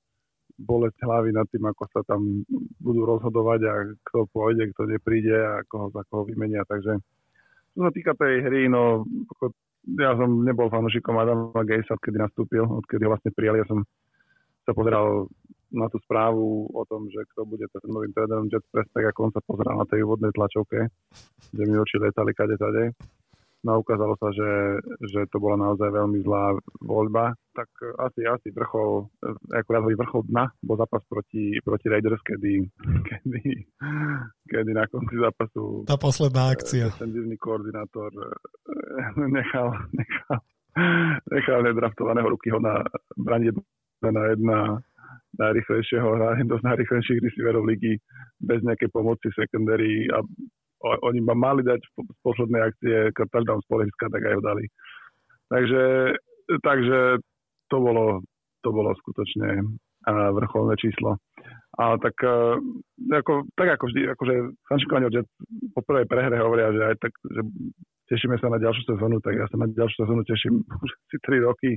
bolesť 0.55 0.97
hlavy 1.03 1.35
nad 1.35 1.47
tým, 1.51 1.67
ako 1.67 1.83
sa 1.91 2.01
tam 2.07 2.43
budú 2.79 3.03
rozhodovať 3.03 3.59
a 3.67 3.73
kto 4.07 4.27
pôjde, 4.31 4.71
kto 4.71 4.87
nepríde 4.87 5.35
a 5.35 5.63
koho 5.67 5.91
za 5.91 6.07
koho 6.07 6.23
vymenia. 6.23 6.63
Takže 6.63 6.95
čo 7.75 7.79
sa 7.83 7.91
týka 7.91 8.15
tej 8.15 8.39
hry, 8.39 8.71
no 8.71 9.03
ja 9.99 10.15
som 10.15 10.41
nebol 10.41 10.71
fanúšikom 10.71 11.19
Adama 11.19 11.61
Gejsa, 11.67 11.99
odkedy 11.99 12.17
nastúpil, 12.17 12.63
odkedy 12.63 13.05
ho 13.05 13.13
vlastne 13.13 13.35
prijali. 13.35 13.61
Ja 13.61 13.67
som 13.69 13.83
sa 14.65 14.71
pozeral 14.73 15.29
na 15.75 15.91
tú 15.91 15.99
správu 16.07 16.71
o 16.71 16.83
tom, 16.87 17.11
že 17.11 17.21
kto 17.35 17.43
bude 17.45 17.67
ten 17.67 17.83
novým 17.91 18.15
trénerom 18.15 18.47
Jets 18.47 18.65
Press, 18.71 18.87
tak 18.95 19.11
ako 19.11 19.29
on 19.29 19.33
sa 19.35 19.43
pozeral 19.43 19.75
na 19.77 19.85
tej 19.85 20.07
úvodnej 20.07 20.31
tlačovke, 20.31 20.87
kde 21.51 21.63
mi 21.67 21.75
oči 21.75 21.99
letali 21.99 22.31
kade 22.31 22.55
tade. 22.55 22.95
No 23.65 23.81
ukázalo 23.81 24.13
sa, 24.21 24.29
že, 24.29 24.77
že 25.09 25.25
to 25.33 25.41
bola 25.41 25.57
naozaj 25.57 25.89
veľmi 25.89 26.21
zlá 26.21 26.53
voľba. 26.85 27.33
Tak 27.57 27.69
asi, 27.97 28.21
asi 28.29 28.53
vrchol, 28.53 29.09
ako 29.49 29.69
razový 29.73 29.97
vrchol 29.97 30.21
dna 30.29 30.45
bol 30.61 30.77
zápas 30.77 31.01
proti, 31.09 31.57
proti 31.65 31.89
Raiders, 31.89 32.21
kedy, 32.21 32.61
kedy, 33.09 33.41
kedy 34.45 34.69
na 34.69 34.85
konci 34.85 35.17
zápasu 35.17 35.81
tá 35.89 35.97
posledná 35.97 36.53
akcia. 36.53 36.93
Defenzívny 36.93 37.41
koordinátor 37.41 38.13
eh, 38.13 39.25
nechal, 39.33 39.73
nechal, 39.99 40.37
nechal 41.33 41.59
nedraftovaného 41.65 42.29
rukyho 42.29 42.61
na 42.61 42.85
branie 43.17 43.49
na 44.05 44.29
jedna 44.29 44.59
najrychlejšieho, 45.39 46.07
dosť 46.51 46.63
najrychlejších 46.63 47.19
receiverov 47.23 47.65
ligy 47.67 47.99
bez 48.39 48.61
nejakej 48.63 48.89
pomoci 48.91 49.27
secondary 49.33 50.07
a 50.11 50.21
oni 50.83 51.19
ma 51.23 51.33
mali 51.33 51.61
dať 51.63 51.79
z 51.81 52.19
poslednej 52.21 52.61
akcie 52.61 52.95
touchdown 53.15 53.61
z 53.63 53.67
polihska, 53.71 54.05
tak 54.11 54.21
aj 54.21 54.33
ho 54.37 54.41
dali. 54.43 54.65
Takže, 55.49 55.83
takže 56.61 56.99
to, 57.69 57.77
bolo, 57.79 58.21
to 58.61 58.69
bolo 58.73 58.91
skutočne 58.97 59.65
vrcholné 60.09 60.77
číslo. 60.77 61.17
A 61.75 61.99
tak, 61.99 62.15
ako, 63.11 63.43
tak 63.57 63.67
ako 63.75 63.83
vždy, 63.91 64.01
akože 64.15 64.33
fanšikovanie 64.69 65.09
od 65.11 65.27
po 65.75 65.81
prvej 65.83 66.05
prehre 66.07 66.37
hovoria, 66.39 66.71
že 66.71 66.81
aj 66.93 66.95
tak, 67.03 67.13
že 67.25 67.41
tešíme 68.09 68.37
sa 68.37 68.47
na 68.49 68.61
ďalšiu 68.61 68.83
sezónu, 68.85 69.17
tak 69.21 69.33
ja 69.37 69.45
sa 69.49 69.57
na 69.57 69.67
ďalšiu 69.69 69.97
sezónu 70.05 70.21
teším 70.25 70.61
už 70.85 70.91
si 71.09 71.17
3 71.21 71.47
roky, 71.47 71.71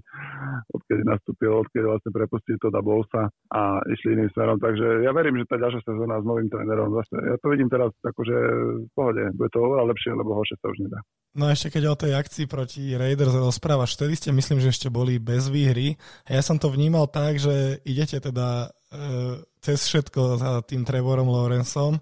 odkedy 0.73 1.02
nastúpil, 1.04 1.52
odkedy 1.56 1.85
vlastne 1.85 2.11
prepustil 2.12 2.56
to 2.61 2.68
da 2.68 2.85
Bolsa 2.85 3.32
a 3.52 3.80
išli 3.88 4.16
iným 4.16 4.30
smerom. 4.37 4.61
Takže 4.61 5.04
ja 5.04 5.12
verím, 5.16 5.40
že 5.40 5.50
tá 5.50 5.56
ďalšia 5.56 5.82
sezóna 5.85 6.20
s 6.20 6.28
novým 6.28 6.49
trénerom 6.52 6.92
zase, 6.97 7.16
ja 7.16 7.37
to 7.40 7.47
vidím 7.49 7.68
teraz 7.73 7.90
akože 8.04 8.37
v 8.85 8.90
pohode, 8.92 9.23
bude 9.35 9.50
to 9.52 9.58
oveľa 9.61 9.85
lepšie, 9.92 10.11
lebo 10.12 10.37
horšie 10.37 10.56
sa 10.61 10.68
už 10.68 10.78
nedá. 10.85 11.00
No 11.38 11.47
a 11.47 11.54
ešte 11.54 11.78
keď 11.78 11.85
o 11.92 12.00
tej 12.00 12.12
akcii 12.16 12.47
proti 12.49 12.82
Raiders 12.97 13.37
rozprávaš, 13.37 13.94
vtedy 13.94 14.16
ste 14.16 14.30
myslím, 14.32 14.58
že 14.58 14.73
ešte 14.73 14.88
boli 14.88 15.20
bez 15.20 15.52
výhry. 15.52 15.94
Ja 16.25 16.40
som 16.40 16.56
to 16.56 16.73
vnímal 16.73 17.06
tak, 17.06 17.37
že 17.37 17.78
idete 17.85 18.18
teda 18.18 18.73
e, 18.90 19.38
cez 19.61 19.87
všetko 19.87 20.40
za 20.40 20.50
tým 20.64 20.82
Trevorom 20.88 21.28
Lawrenceom 21.28 22.00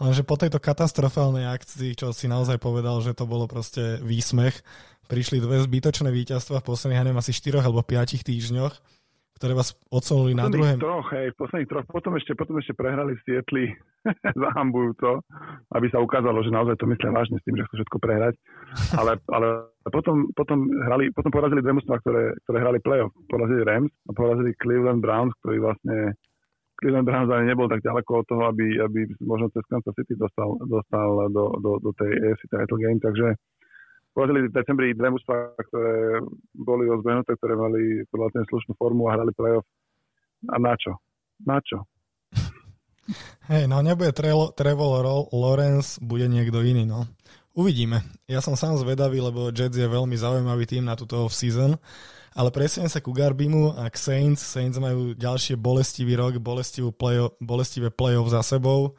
Lenže 0.00 0.24
po 0.24 0.40
tejto 0.40 0.56
katastrofálnej 0.56 1.44
akcii, 1.44 1.92
čo 1.92 2.16
si 2.16 2.24
naozaj 2.24 2.56
povedal, 2.56 3.04
že 3.04 3.12
to 3.12 3.28
bolo 3.28 3.44
proste 3.44 4.00
výsmech, 4.00 4.64
prišli 5.12 5.44
dve 5.44 5.60
zbytočné 5.60 6.08
víťazstva 6.08 6.64
v 6.64 6.68
posledných, 6.72 7.04
neviem, 7.04 7.20
asi 7.20 7.36
4 7.36 7.60
alebo 7.60 7.84
5 7.84 8.24
týždňoch, 8.24 8.72
ktoré 9.36 9.52
vás 9.52 9.76
odsunuli 9.92 10.32
na 10.32 10.48
druhé. 10.48 10.80
troch, 10.80 11.08
hej, 11.12 11.36
posledných 11.36 11.68
troch, 11.68 11.84
potom 11.92 12.16
ešte, 12.16 12.32
potom 12.32 12.56
ešte 12.56 12.72
prehrali 12.72 13.12
v 13.18 13.22
Sietli, 13.28 13.64
zahambujú 14.48 14.96
to, 14.96 15.12
aby 15.76 15.86
sa 15.92 16.00
ukázalo, 16.00 16.40
že 16.40 16.54
naozaj 16.54 16.80
to 16.80 16.88
myslia 16.88 17.12
vážne 17.12 17.36
s 17.36 17.44
tým, 17.44 17.60
že 17.60 17.64
chcú 17.68 17.74
všetko 17.84 17.98
prehrať. 18.00 18.34
Ale, 18.96 19.20
ale 19.28 19.68
potom, 19.92 20.32
potom, 20.32 20.64
hrali, 20.88 21.12
potom 21.12 21.28
porazili 21.28 21.60
dve 21.60 21.76
mužstva, 21.76 22.00
ktoré, 22.00 22.32
ktoré 22.48 22.58
hrali 22.64 22.78
playoff. 22.80 23.12
Porazili 23.28 23.64
Rams 23.64 23.92
a 24.08 24.10
porazili 24.16 24.56
Cleveland 24.56 25.04
Browns, 25.04 25.36
ktorí 25.44 25.60
vlastne 25.60 26.16
Cleveland 26.80 27.04
Browns 27.04 27.28
ani 27.28 27.52
nebol 27.52 27.68
tak 27.68 27.84
ďaleko 27.84 28.24
od 28.24 28.26
toho, 28.26 28.42
aby, 28.48 28.80
aby 28.80 29.04
možno 29.20 29.52
cez 29.52 29.62
Kansas 29.68 29.92
City 29.92 30.16
dostal, 30.16 30.56
dostal 30.64 31.28
do, 31.28 31.52
do, 31.60 31.76
do 31.76 31.90
tej 31.94 32.08
AFC 32.08 32.48
title 32.48 32.80
game, 32.80 32.96
takže 32.96 33.36
porazili 34.16 34.48
v 34.48 34.54
decembri 34.56 34.96
dve 34.96 35.12
mužstva, 35.12 35.60
ktoré 35.68 36.24
boli 36.56 36.88
ozbrojenuté, 36.88 37.36
ktoré 37.36 37.54
mali 37.54 38.02
podľa 38.08 38.28
ten 38.32 38.44
slušnú 38.48 38.72
formu 38.80 39.06
a 39.06 39.20
hrali 39.20 39.32
playoff. 39.36 39.68
A 40.48 40.56
na 40.56 40.74
čo? 40.74 40.96
Na 41.44 41.60
čo? 41.60 41.84
Hej, 43.50 43.66
no 43.66 43.82
nebude 43.82 44.14
Trevor 44.56 45.04
Lawrence, 45.34 45.98
bude 46.00 46.30
niekto 46.30 46.62
iný, 46.62 46.86
no. 46.86 47.04
Uvidíme. 47.50 48.06
Ja 48.30 48.38
som 48.38 48.54
sám 48.54 48.78
zvedavý, 48.78 49.18
lebo 49.18 49.50
Jets 49.50 49.74
je 49.74 49.90
veľmi 49.90 50.14
zaujímavý 50.14 50.70
tým 50.70 50.86
na 50.86 50.94
túto 50.94 51.26
off-season. 51.26 51.74
Ale 52.30 52.54
presuniem 52.54 52.86
sa 52.86 53.02
ku 53.02 53.10
Garbimu 53.10 53.74
a 53.74 53.90
k 53.90 53.96
Saints. 53.98 54.42
Saints 54.42 54.78
majú 54.78 55.18
ďalšie 55.18 55.58
bolestivý 55.58 56.14
rok, 56.14 56.38
play 56.94 57.18
bolestivé 57.42 57.90
play-off 57.90 58.30
za 58.30 58.46
sebou. 58.46 58.94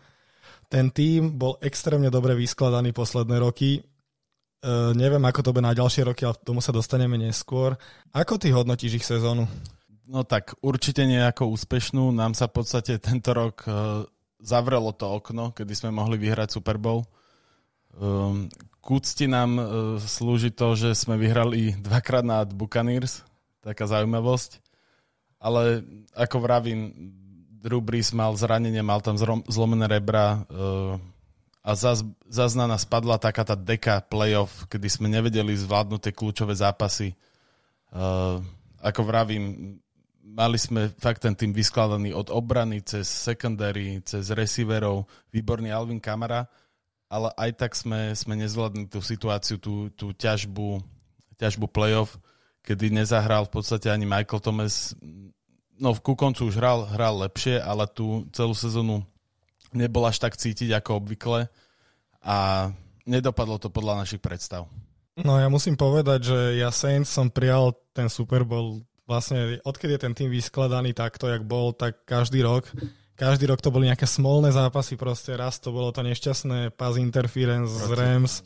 Ten 0.68 0.92
tým 0.92 1.36
bol 1.36 1.56
extrémne 1.64 2.08
dobre 2.12 2.36
vyskladaný 2.36 2.92
posledné 2.92 3.40
roky. 3.40 3.84
Uh, 4.62 4.94
neviem, 4.94 5.24
ako 5.26 5.42
to 5.42 5.52
bude 5.56 5.66
na 5.66 5.74
ďalšie 5.74 6.06
roky, 6.06 6.22
ale 6.28 6.38
tomu 6.44 6.62
sa 6.62 6.76
dostaneme 6.76 7.18
neskôr. 7.18 7.76
Ako 8.14 8.38
ty 8.38 8.54
hodnotíš 8.54 9.02
ich 9.02 9.08
sezónu? 9.08 9.48
No 10.12 10.28
tak 10.28 10.56
určite 10.60 11.08
nejako 11.08 11.50
úspešnú. 11.56 12.12
Nám 12.12 12.36
sa 12.36 12.52
v 12.52 12.62
podstate 12.62 13.00
tento 13.00 13.32
rok 13.32 13.64
uh, 13.66 14.04
zavrelo 14.44 14.92
to 14.92 15.08
okno, 15.08 15.56
kedy 15.56 15.72
sme 15.72 15.96
mohli 15.96 16.20
vyhrať 16.20 16.52
Super 16.52 16.76
Bowl. 16.76 17.08
Um, 18.00 18.48
k 18.82 18.86
úcti 18.88 19.26
nám 19.28 19.52
uh, 19.58 19.66
slúži 20.02 20.50
to, 20.50 20.74
že 20.74 20.96
sme 20.96 21.20
vyhrali 21.20 21.76
dvakrát 21.80 22.26
nad 22.26 22.48
Buccaneers, 22.50 23.22
taká 23.62 23.86
zaujímavosť. 23.86 24.64
Ale 25.42 25.82
ako 26.14 26.38
vravím, 26.42 26.94
Drew 27.62 27.82
Brees 27.82 28.10
mal 28.14 28.34
zranenie, 28.34 28.82
mal 28.82 29.02
tam 29.06 29.18
zlomené 29.46 29.86
rebra 29.86 30.46
uh, 30.50 30.98
a 31.62 31.72
zaz, 31.78 32.02
zaz 32.26 32.58
na 32.58 32.66
nás 32.66 32.90
padla 32.90 33.22
taká 33.22 33.46
tá 33.46 33.54
deka 33.54 34.02
playoff, 34.10 34.66
kedy 34.66 34.90
sme 34.90 35.08
nevedeli 35.14 35.54
zvládnuť 35.54 36.00
tie 36.02 36.14
kľúčové 36.14 36.58
zápasy. 36.58 37.14
Uh, 37.94 38.42
ako 38.82 39.06
vravím, 39.06 39.78
mali 40.26 40.58
sme 40.58 40.90
fakt 40.98 41.22
ten 41.22 41.38
tým 41.38 41.54
vyskladaný 41.54 42.18
od 42.18 42.34
obrany 42.34 42.82
cez 42.82 43.06
secondary, 43.06 44.02
cez 44.02 44.34
receiverov, 44.34 45.06
výborný 45.30 45.70
Alvin 45.70 46.02
Kamara 46.02 46.50
ale 47.12 47.28
aj 47.36 47.52
tak 47.60 47.76
sme, 47.76 48.16
sme 48.16 48.40
nezvládli 48.40 48.88
tú 48.88 49.04
situáciu, 49.04 49.60
tú, 49.60 49.92
tú 49.92 50.16
ťažbu, 50.16 50.80
ťažbu 51.36 51.68
playoff, 51.68 52.16
kedy 52.64 52.88
nezahral 52.88 53.52
v 53.52 53.60
podstate 53.60 53.92
ani 53.92 54.08
Michael 54.08 54.40
Thomas. 54.40 54.96
No 55.76 55.92
ku 56.00 56.16
koncu 56.16 56.48
už 56.48 56.56
hral, 56.56 56.88
hral 56.88 57.20
lepšie, 57.28 57.60
ale 57.60 57.84
tú 57.92 58.24
celú 58.32 58.56
sezónu 58.56 59.04
nebol 59.76 60.08
až 60.08 60.24
tak 60.24 60.40
cítiť 60.40 60.72
ako 60.80 61.04
obvykle 61.04 61.52
a 62.24 62.38
nedopadlo 63.04 63.60
to 63.60 63.68
podľa 63.68 64.08
našich 64.08 64.24
predstav. 64.24 64.72
No 65.20 65.36
ja 65.36 65.52
musím 65.52 65.76
povedať, 65.76 66.32
že 66.32 66.40
ja 66.64 66.72
Saints 66.72 67.12
som 67.12 67.28
prijal 67.28 67.76
ten 67.92 68.08
Super 68.08 68.48
Bowl 68.48 68.80
vlastne 69.12 69.60
odkedy 69.68 70.00
je 70.00 70.04
ten 70.08 70.16
tým 70.16 70.30
vyskladaný 70.32 70.96
takto, 70.96 71.28
jak 71.28 71.44
bol, 71.44 71.76
tak 71.76 72.08
každý 72.08 72.48
rok 72.48 72.64
každý 73.22 73.46
rok 73.46 73.62
to 73.62 73.70
boli 73.70 73.86
nejaké 73.86 74.10
smolné 74.10 74.50
zápasy, 74.50 74.98
proste 74.98 75.38
raz 75.38 75.62
to 75.62 75.70
bolo 75.70 75.94
to 75.94 76.02
nešťastné 76.02 76.74
pass 76.74 76.98
interference 76.98 77.70
z 77.70 77.94
Rams, 77.94 78.42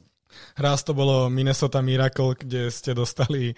raz 0.60 0.84
to 0.84 0.92
bolo 0.92 1.32
Minnesota 1.32 1.80
Miracle, 1.80 2.36
kde 2.36 2.68
ste 2.68 2.92
dostali 2.92 3.56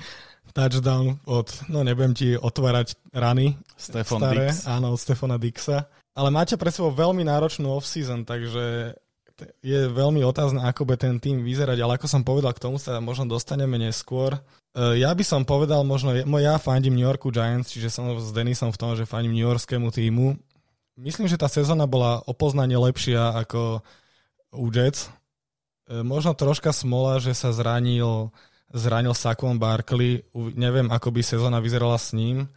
touchdown 0.54 1.18
od, 1.26 1.50
no 1.74 1.82
nebudem 1.82 2.14
ti 2.14 2.38
otvárať 2.38 2.94
rany. 3.18 3.58
Stefan 3.74 4.22
staré, 4.22 4.54
Dix. 4.54 4.70
Áno, 4.70 4.94
od 4.94 5.00
Stefana 5.02 5.42
Dixa. 5.42 5.90
Ale 6.14 6.30
máte 6.30 6.54
pre 6.54 6.70
sebou 6.70 6.94
veľmi 6.94 7.26
náročnú 7.26 7.66
off-season, 7.74 8.22
takže 8.22 8.94
je 9.62 9.80
veľmi 9.94 10.26
otázne, 10.26 10.66
ako 10.66 10.90
bude 10.90 10.98
ten 10.98 11.22
tým 11.22 11.46
vyzerať, 11.46 11.78
ale 11.78 12.02
ako 12.02 12.10
som 12.10 12.26
povedal, 12.26 12.54
k 12.58 12.64
tomu 12.64 12.82
sa 12.82 12.98
možno 12.98 13.30
dostaneme 13.30 13.78
neskôr. 13.78 14.34
E, 14.34 14.98
ja 14.98 15.14
by 15.14 15.22
som 15.22 15.46
povedal, 15.46 15.86
možno, 15.86 16.14
ja 16.42 16.58
fandím 16.58 16.98
New 16.98 17.06
Yorku 17.06 17.30
Giants, 17.30 17.70
čiže 17.70 17.94
som 17.94 18.18
s 18.18 18.34
Denisom 18.34 18.74
v 18.74 18.80
tom, 18.82 18.98
že 18.98 19.06
fandím 19.06 19.38
New 19.38 19.46
Yorkskému 19.46 19.94
týmu 19.94 20.42
Myslím, 20.98 21.30
že 21.30 21.38
tá 21.38 21.46
sezóna 21.46 21.86
bola 21.86 22.26
o 22.26 22.34
poznanie 22.34 22.74
lepšia 22.74 23.38
ako 23.46 23.86
u 24.50 24.66
Jets. 24.74 25.14
E, 25.86 26.02
možno 26.02 26.34
troška 26.34 26.74
smola, 26.74 27.22
že 27.22 27.38
sa 27.38 27.54
zranil, 27.54 28.34
zranil 28.74 29.14
Saquon 29.14 29.62
Barkley. 29.62 30.26
Neviem, 30.58 30.90
ako 30.90 31.14
by 31.14 31.22
sezóna 31.22 31.62
vyzerala 31.62 32.02
s 32.02 32.18
ním. 32.18 32.50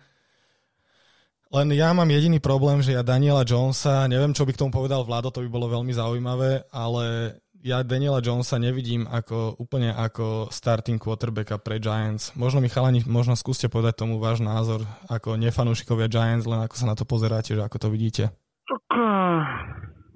Len 1.51 1.69
ja 1.77 1.93
mám 1.93 2.09
jediný 2.09 2.41
problém, 2.41 2.81
že 2.81 2.97
ja 2.97 3.05
Daniela 3.05 3.45
Jonesa, 3.45 4.09
neviem, 4.09 4.33
čo 4.33 4.47
by 4.49 4.55
k 4.55 4.61
tomu 4.65 4.71
povedal 4.73 5.03
Vlado, 5.03 5.35
to 5.35 5.43
by 5.45 5.51
bolo 5.51 5.67
veľmi 5.67 5.91
zaujímavé, 5.91 6.65
ale 6.71 7.37
ja 7.61 7.85
Daniela 7.85 8.25
Jonesa 8.25 8.57
nevidím 8.57 9.05
ako, 9.05 9.61
úplne 9.61 9.93
ako 9.93 10.49
starting 10.49 10.97
quarterbacka 10.97 11.61
pre 11.61 11.77
Giants. 11.77 12.33
Možno 12.33 12.65
mi 12.65 12.73
chalani, 12.73 13.05
možno 13.05 13.37
skúste 13.37 13.69
povedať 13.69 14.05
tomu 14.05 14.17
váš 14.17 14.41
názor 14.41 14.85
ako 15.13 15.37
nefanúšikovia 15.37 16.09
Giants, 16.09 16.49
len 16.49 16.65
ako 16.65 16.75
sa 16.77 16.89
na 16.89 16.97
to 16.97 17.05
pozeráte, 17.05 17.53
že 17.53 17.61
ako 17.61 17.77
to 17.77 17.89
vidíte. 17.93 18.25
Tak, 18.65 18.83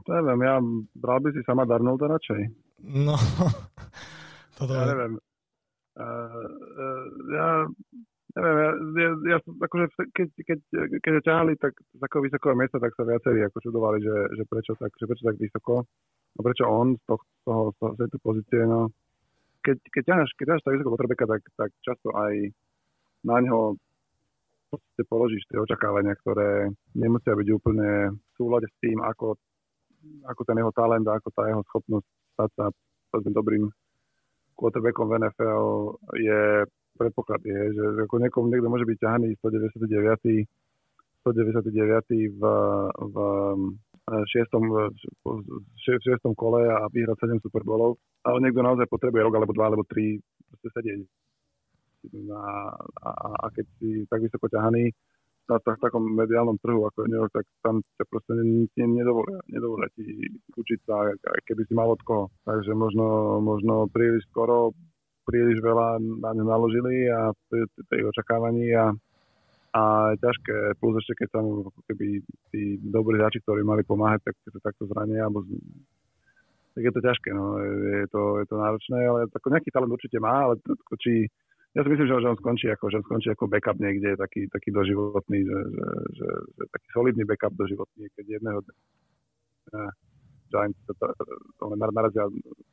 neviem, 0.17 0.41
ja 0.41 0.57
bral 0.97 1.21
by 1.21 1.29
si 1.37 1.41
sama 1.45 1.69
Darnolda 1.69 2.09
radšej. 2.09 2.41
No, 2.85 3.17
toto 4.57 4.73
ja 4.73 4.85
neviem. 4.89 5.21
Uh, 5.95 6.03
uh, 6.03 7.05
ja 7.31 7.49
neviem, 8.35 8.59
ja, 8.59 8.71
ja, 8.99 9.11
ja 9.35 9.39
akože 9.39 9.85
keď, 10.11 10.29
keď, 10.43 10.59
keď 10.99 11.13
ťahali 11.23 11.53
tak 11.59 11.75
z 11.79 12.03
vysokého 12.03 12.55
miesta, 12.59 12.83
tak 12.83 12.95
sa 12.99 13.07
viacerí 13.07 13.47
ako 13.47 13.59
čudovali, 13.63 13.99
že, 14.03 14.17
že, 14.35 14.43
prečo 14.47 14.75
tak, 14.75 14.91
že 14.99 15.07
prečo 15.07 15.25
tak 15.25 15.39
vysoko. 15.39 15.87
No 16.35 16.41
prečo 16.43 16.67
on 16.67 16.99
z 16.99 17.03
toho, 17.07 17.23
z 17.23 17.43
toho, 17.47 17.63
z 17.95 17.99
tejto 18.03 18.19
pozície, 18.19 18.61
no 18.67 18.91
keď, 19.65 19.79
keď 19.95 20.03
ťaháš, 20.03 20.31
keď 20.35 20.45
ťaháš 20.51 20.63
tak 20.67 20.75
vysoko 20.77 20.91
quarterbacka, 20.93 21.27
tak, 21.31 21.43
tak 21.57 21.71
často 21.81 22.09
aj 22.13 22.33
na 23.25 23.37
ňo 23.41 23.81
položíš 25.07 25.47
tie 25.49 25.63
očakávania, 25.63 26.19
ktoré 26.19 26.69
nemusia 26.99 27.39
byť 27.39 27.49
úplne 27.55 28.13
v 28.13 28.31
súlade 28.35 28.67
s 28.67 28.77
tým, 28.83 28.99
ako, 29.01 29.39
ako 30.27 30.41
ten 30.43 30.59
jeho 30.59 30.75
talent 30.75 31.07
a 31.07 31.17
ako 31.17 31.29
tá 31.31 31.47
jeho 31.47 31.63
schopnosť 31.71 32.07
stať 32.35 32.51
sa 32.59 32.67
dobrým 33.31 33.71
quarterbackom 34.59 35.07
v 35.07 35.15
NFL 35.23 35.65
je 36.19 36.41
predpoklad 36.95 37.41
je, 37.43 37.61
že 37.75 37.85
ako 38.07 38.17
niekomu 38.23 38.47
niekto 38.51 38.69
môže 38.71 38.87
byť 38.87 38.99
ťahaný 38.99 39.29
199. 39.39 40.47
199. 41.25 42.37
v, 42.37 42.43
v 43.01 43.17
šiestom, 44.29 44.65
v 45.25 45.79
šiestom 45.81 46.37
kole 46.37 46.69
a 46.69 46.85
vyhrať 46.93 47.25
7 47.25 47.41
Super 47.41 47.65
Bowlov, 47.65 47.97
ale 48.29 48.45
niekto 48.45 48.61
naozaj 48.61 48.85
potrebuje 48.93 49.25
rok 49.25 49.35
alebo 49.41 49.57
dva 49.57 49.73
alebo 49.73 49.89
tri 49.89 50.21
proste 50.53 50.69
sedieť. 50.77 51.01
A, 52.29 52.69
a, 53.01 53.11
a 53.41 53.47
keď 53.49 53.65
si 53.81 54.05
tak 54.05 54.21
vysoko 54.21 54.53
ťahaný 54.53 54.93
na 55.49 55.57
tak, 55.61 55.81
takom 55.81 56.05
mediálnom 56.05 56.57
trhu 56.61 56.85
ako 56.89 57.05
je 57.05 57.09
New 57.09 57.21
York, 57.21 57.33
tak 57.33 57.49
tam 57.61 57.81
ťa 58.01 58.05
proste 58.09 58.33
nedovolia, 58.77 59.41
nedovolia 59.49 59.89
ti 59.97 60.05
učiť 60.57 60.79
sa, 60.85 61.13
keby 61.49 61.65
si 61.69 61.73
mal 61.77 61.93
od 61.93 62.01
koho. 62.05 62.33
Takže 62.45 62.73
možno, 62.73 63.41
možno 63.41 63.89
príliš 63.93 64.25
skoro 64.33 64.73
príliš 65.25 65.59
veľa 65.65 65.99
na 66.21 66.31
ňu 66.37 66.45
naložili 66.45 67.09
a 67.09 67.33
tej 67.89 68.01
očakávaní 68.09 68.71
a, 68.77 68.93
a 69.75 69.83
je 70.15 70.17
ťažké, 70.23 70.79
plus 70.79 70.95
ešte 71.01 71.25
keď 71.25 71.29
tam 71.35 71.47
keby 71.91 72.23
tí 72.53 72.79
dobrí 72.85 73.19
hráči, 73.19 73.43
ktorí 73.43 73.65
mali 73.65 73.83
pomáhať, 73.83 74.31
tak 74.31 74.35
sa 74.53 74.61
takto 74.71 74.87
zrania, 74.87 75.27
alebo 75.27 75.43
tak 76.75 76.83
je 76.91 76.93
to 76.93 77.01
ťažké, 77.01 77.31
no, 77.31 77.59
je 78.03 78.07
to, 78.11 78.43
je 78.43 78.47
to 78.51 78.57
náročné, 78.59 78.99
ale 79.07 79.21
tako 79.31 79.55
nejaký 79.55 79.71
talent 79.71 79.95
určite 79.95 80.19
má, 80.19 80.51
ale 80.51 80.59
to, 80.63 80.75
či, 80.99 81.27
ja 81.75 81.83
si 81.83 81.89
myslím, 81.91 82.07
že 82.07 82.19
on 82.19 82.39
skončí 82.39 82.67
ako, 82.71 82.91
že 82.91 82.99
on 82.99 83.07
skončí 83.07 83.29
ako 83.31 83.47
backup 83.47 83.79
niekde, 83.79 84.19
taký, 84.19 84.51
taký 84.51 84.75
doživotný, 84.75 85.39
že, 85.47 85.59
že, 85.71 85.87
že, 86.19 86.29
že 86.55 86.63
taký 86.71 86.89
solidný 86.91 87.23
backup 87.27 87.55
doživotný, 87.55 88.11
keď 88.19 88.25
jedného 88.39 88.59
uh, 88.59 89.91
Giants 90.55 90.79
to, 90.87 90.93
to, 90.99 91.07
to, 91.19 91.25
to 91.59 91.65
narazia, 91.75 92.27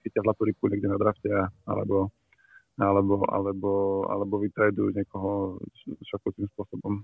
chytia 0.05 0.21
zlatú 0.21 0.45
rybku 0.45 0.69
niekde 0.69 0.89
na 0.89 1.01
drafte, 1.01 1.29
alebo 1.65 2.13
alebo, 2.79 3.25
alebo, 3.27 3.71
alebo 4.07 4.35
vytradujú 4.39 4.95
niekoho 4.95 5.59
šokujúcim 6.07 6.47
spôsobom. 6.55 7.03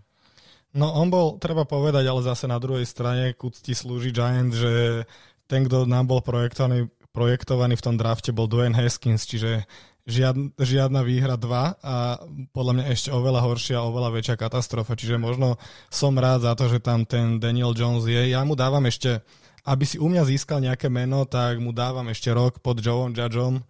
No 0.76 0.94
on 0.94 1.08
bol, 1.08 1.40
treba 1.40 1.64
povedať, 1.64 2.06
ale 2.06 2.22
zase 2.22 2.46
na 2.46 2.60
druhej 2.60 2.84
strane 2.84 3.32
ku 3.34 3.50
cti 3.50 3.72
slúži 3.72 4.12
Giant, 4.12 4.52
že 4.52 5.04
ten, 5.48 5.64
kto 5.64 5.88
nám 5.88 6.12
bol 6.12 6.20
projektovaný, 6.20 6.92
projektovaný 7.16 7.80
v 7.80 7.86
tom 7.88 7.96
drafte, 7.96 8.36
bol 8.36 8.52
Dwayne 8.52 8.76
Haskins, 8.76 9.24
čiže 9.24 9.64
žiadna, 10.08 10.56
žiadna 10.60 11.02
výhra 11.04 11.36
2 11.36 11.84
a 11.84 12.20
podľa 12.56 12.74
mňa 12.80 12.86
ešte 12.92 13.10
oveľa 13.12 13.42
horšia, 13.44 13.84
oveľa 13.84 14.10
väčšia 14.16 14.36
katastrofa. 14.40 14.96
Čiže 14.96 15.20
možno 15.20 15.60
som 15.92 16.16
rád 16.16 16.48
za 16.48 16.54
to, 16.56 16.72
že 16.72 16.84
tam 16.84 17.04
ten 17.04 17.40
Daniel 17.40 17.76
Jones 17.76 18.08
je. 18.08 18.32
Ja 18.32 18.44
mu 18.48 18.56
dávam 18.56 18.84
ešte, 18.88 19.24
aby 19.68 19.84
si 19.84 20.00
u 20.00 20.08
mňa 20.08 20.24
získal 20.28 20.64
nejaké 20.64 20.88
meno, 20.88 21.28
tak 21.28 21.60
mu 21.60 21.76
dávam 21.76 22.08
ešte 22.08 22.32
rok 22.32 22.64
pod 22.64 22.80
Joeom 22.80 23.16
Judgeom, 23.16 23.64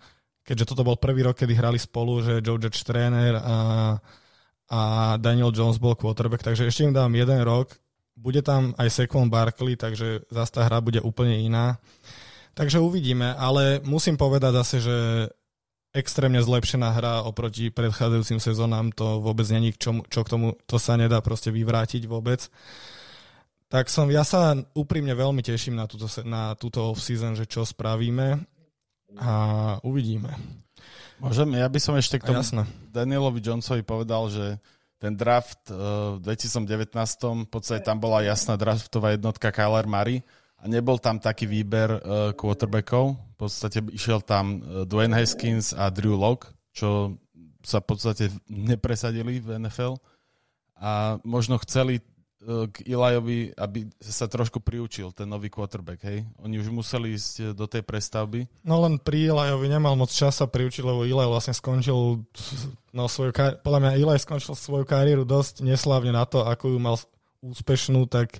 keďže 0.48 0.72
toto 0.72 0.88
bol 0.88 0.96
prvý 0.96 1.28
rok, 1.28 1.36
kedy 1.36 1.52
hrali 1.60 1.76
spolu, 1.76 2.24
že 2.24 2.40
Joe 2.40 2.56
Judge 2.56 2.80
tréner 2.88 3.36
a, 3.36 3.58
a 4.72 4.80
Daniel 5.20 5.52
Jones 5.52 5.76
bol 5.76 6.00
quarterback, 6.00 6.48
takže 6.48 6.72
ešte 6.72 6.88
im 6.88 6.96
dám 6.96 7.12
jeden 7.12 7.44
rok. 7.44 7.76
Bude 8.16 8.40
tam 8.40 8.72
aj 8.80 9.04
Saquon 9.04 9.28
Barkley, 9.28 9.76
takže 9.76 10.24
zase 10.32 10.52
tá 10.56 10.64
hra 10.64 10.80
bude 10.80 11.04
úplne 11.04 11.36
iná. 11.44 11.78
Takže 12.56 12.82
uvidíme, 12.82 13.36
ale 13.38 13.84
musím 13.86 14.18
povedať 14.18 14.52
zase, 14.56 14.76
že 14.82 14.98
extrémne 15.94 16.42
zlepšená 16.42 16.90
hra 16.96 17.14
oproti 17.28 17.70
predchádzajúcim 17.70 18.42
sezónám, 18.42 18.96
to 18.96 19.22
vôbec 19.22 19.46
není 19.52 19.76
k 19.76 19.82
čomu, 19.84 20.02
čo 20.10 20.26
k 20.26 20.32
tomu, 20.32 20.48
to 20.66 20.82
sa 20.82 20.98
nedá 20.98 21.22
proste 21.22 21.54
vyvrátiť 21.54 22.10
vôbec. 22.10 22.50
Tak 23.68 23.92
som, 23.92 24.08
ja 24.08 24.24
sa 24.24 24.56
úprimne 24.74 25.12
veľmi 25.12 25.44
teším 25.44 25.76
na 25.76 25.86
túto, 25.86 26.08
na 26.24 26.56
túto 26.56 26.96
off-season, 26.96 27.36
že 27.36 27.46
čo 27.46 27.68
spravíme 27.68 28.57
a 29.16 29.32
uvidíme. 29.88 30.36
Môžem, 31.18 31.50
ja 31.58 31.66
by 31.66 31.80
som 31.82 31.96
ešte 31.96 32.20
k 32.22 32.30
tomu 32.30 32.44
Jasne. 32.44 32.68
Danielovi 32.94 33.42
Jonesovi 33.42 33.82
povedal, 33.82 34.30
že 34.30 34.62
ten 34.98 35.14
draft 35.14 35.70
uh, 35.70 36.18
v 36.18 36.26
2019 36.26 36.94
v 37.46 37.50
podstate 37.50 37.82
tam 37.86 38.02
bola 38.02 38.26
jasná 38.26 38.58
draftová 38.58 39.14
jednotka 39.14 39.54
Kyler 39.54 39.86
Murray 39.86 40.22
a 40.58 40.66
nebol 40.66 40.98
tam 40.98 41.22
taký 41.22 41.46
výber 41.46 41.90
uh, 41.90 42.34
quarterbackov. 42.34 43.14
V 43.14 43.36
podstate 43.38 43.82
išiel 43.94 44.22
tam 44.26 44.62
uh, 44.62 44.86
Dwayne 44.90 45.14
Haskins 45.14 45.74
a 45.74 45.90
Drew 45.94 46.18
Locke, 46.18 46.50
čo 46.74 47.18
sa 47.62 47.82
v 47.82 47.86
podstate 47.94 48.26
nepresadili 48.50 49.42
v 49.42 49.58
NFL 49.62 49.98
a 50.78 51.18
možno 51.26 51.58
chceli 51.66 52.02
k 52.48 52.88
Ilajovi, 52.88 53.52
aby 53.60 53.92
sa 54.00 54.24
trošku 54.24 54.64
priučil 54.64 55.12
ten 55.12 55.28
nový 55.28 55.52
quarterback, 55.52 56.00
hej? 56.08 56.24
Oni 56.40 56.56
už 56.64 56.72
museli 56.72 57.12
ísť 57.20 57.34
e, 57.40 57.44
do 57.52 57.68
tej 57.68 57.84
prestavby. 57.84 58.48
No 58.64 58.80
len 58.88 58.96
pri 59.04 59.28
Ilajovi 59.28 59.68
nemal 59.68 60.00
moc 60.00 60.08
časa 60.08 60.48
priučiť, 60.48 60.80
lebo 60.80 61.04
Ilaj 61.04 61.28
vlastne 61.28 61.52
skončil 61.52 62.24
no, 62.96 63.04
svoju 63.12 63.36
kar- 63.36 63.60
podľa 63.60 63.80
mňa 63.84 64.00
Ilaj 64.00 64.24
skončil 64.24 64.56
svoju 64.56 64.88
kariéru 64.88 65.28
dosť 65.28 65.60
neslávne 65.60 66.16
na 66.16 66.24
to, 66.24 66.48
ako 66.48 66.72
ju 66.72 66.80
mal 66.80 66.96
úspešnú, 67.44 68.08
tak 68.08 68.40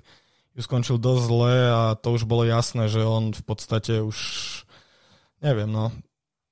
ju 0.56 0.60
skončil 0.64 0.96
dosť 0.96 1.22
zle 1.28 1.56
a 1.68 1.80
to 1.92 2.16
už 2.16 2.24
bolo 2.24 2.48
jasné, 2.48 2.88
že 2.88 3.04
on 3.04 3.36
v 3.36 3.44
podstate 3.44 4.00
už 4.00 4.16
neviem, 5.44 5.68
no. 5.68 5.92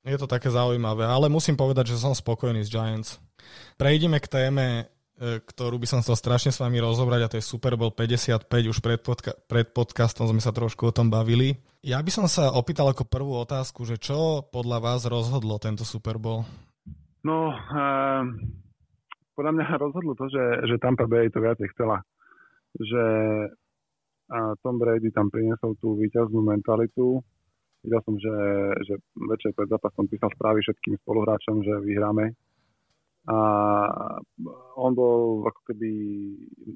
Je 0.05 0.15
to 0.21 0.29
také 0.29 0.53
zaujímavé, 0.53 1.03
ale 1.09 1.33
musím 1.33 1.59
povedať, 1.59 1.97
že 1.97 1.99
som 1.99 2.15
spokojný 2.15 2.63
s 2.63 2.71
Giants. 2.71 3.19
Prejdeme 3.81 4.21
k 4.21 4.29
téme 4.31 4.67
ktorú 5.17 5.81
by 5.81 5.89
som 5.89 6.05
chcel 6.05 6.13
strašne 6.13 6.53
s 6.53 6.61
vami 6.61 6.77
rozobrať 6.77 7.21
a 7.25 7.31
to 7.33 7.39
je 7.41 7.49
Super 7.49 7.73
Bowl 7.81 7.89
55, 7.89 8.53
už 8.53 8.79
pred, 8.85 9.01
podca- 9.01 9.37
pred 9.49 9.65
podcastom 9.65 10.29
sme 10.29 10.45
sa 10.45 10.53
trošku 10.53 10.93
o 10.93 10.93
tom 10.93 11.09
bavili. 11.09 11.57
Ja 11.81 12.05
by 12.05 12.11
som 12.13 12.27
sa 12.29 12.53
opýtal 12.53 12.93
ako 12.93 13.09
prvú 13.09 13.41
otázku, 13.41 13.89
že 13.89 13.97
čo 13.97 14.45
podľa 14.45 14.79
vás 14.85 15.09
rozhodlo 15.09 15.57
tento 15.57 15.89
Super 15.89 16.21
Bowl? 16.21 16.45
No, 17.25 17.49
uh, 17.49 18.23
podľa 19.33 19.53
mňa 19.57 19.67
rozhodlo 19.81 20.13
to, 20.21 20.29
že, 20.29 20.69
že 20.69 20.77
Tampa 20.77 21.09
Bay 21.09 21.33
to 21.33 21.41
viacej 21.41 21.73
chcela. 21.73 22.05
Že 22.77 23.05
uh, 24.31 24.53
Tom 24.61 24.77
Brady 24.77 25.09
tam 25.17 25.33
priniesol 25.33 25.81
tú 25.81 25.97
víťaznú 25.97 26.45
mentalitu. 26.45 27.25
Videl 27.81 28.01
som, 28.05 28.21
že, 28.21 28.37
že 28.85 28.95
večer 29.17 29.57
pred 29.57 29.73
zápasom 29.73 30.05
písal 30.13 30.29
správy 30.37 30.61
všetkým 30.61 31.01
spoluhráčom, 31.01 31.65
že 31.65 31.73
vyhráme 31.89 32.37
a 33.27 33.39
on 34.79 34.93
bol 34.95 35.43
ako 35.43 35.61
keby 35.73 35.91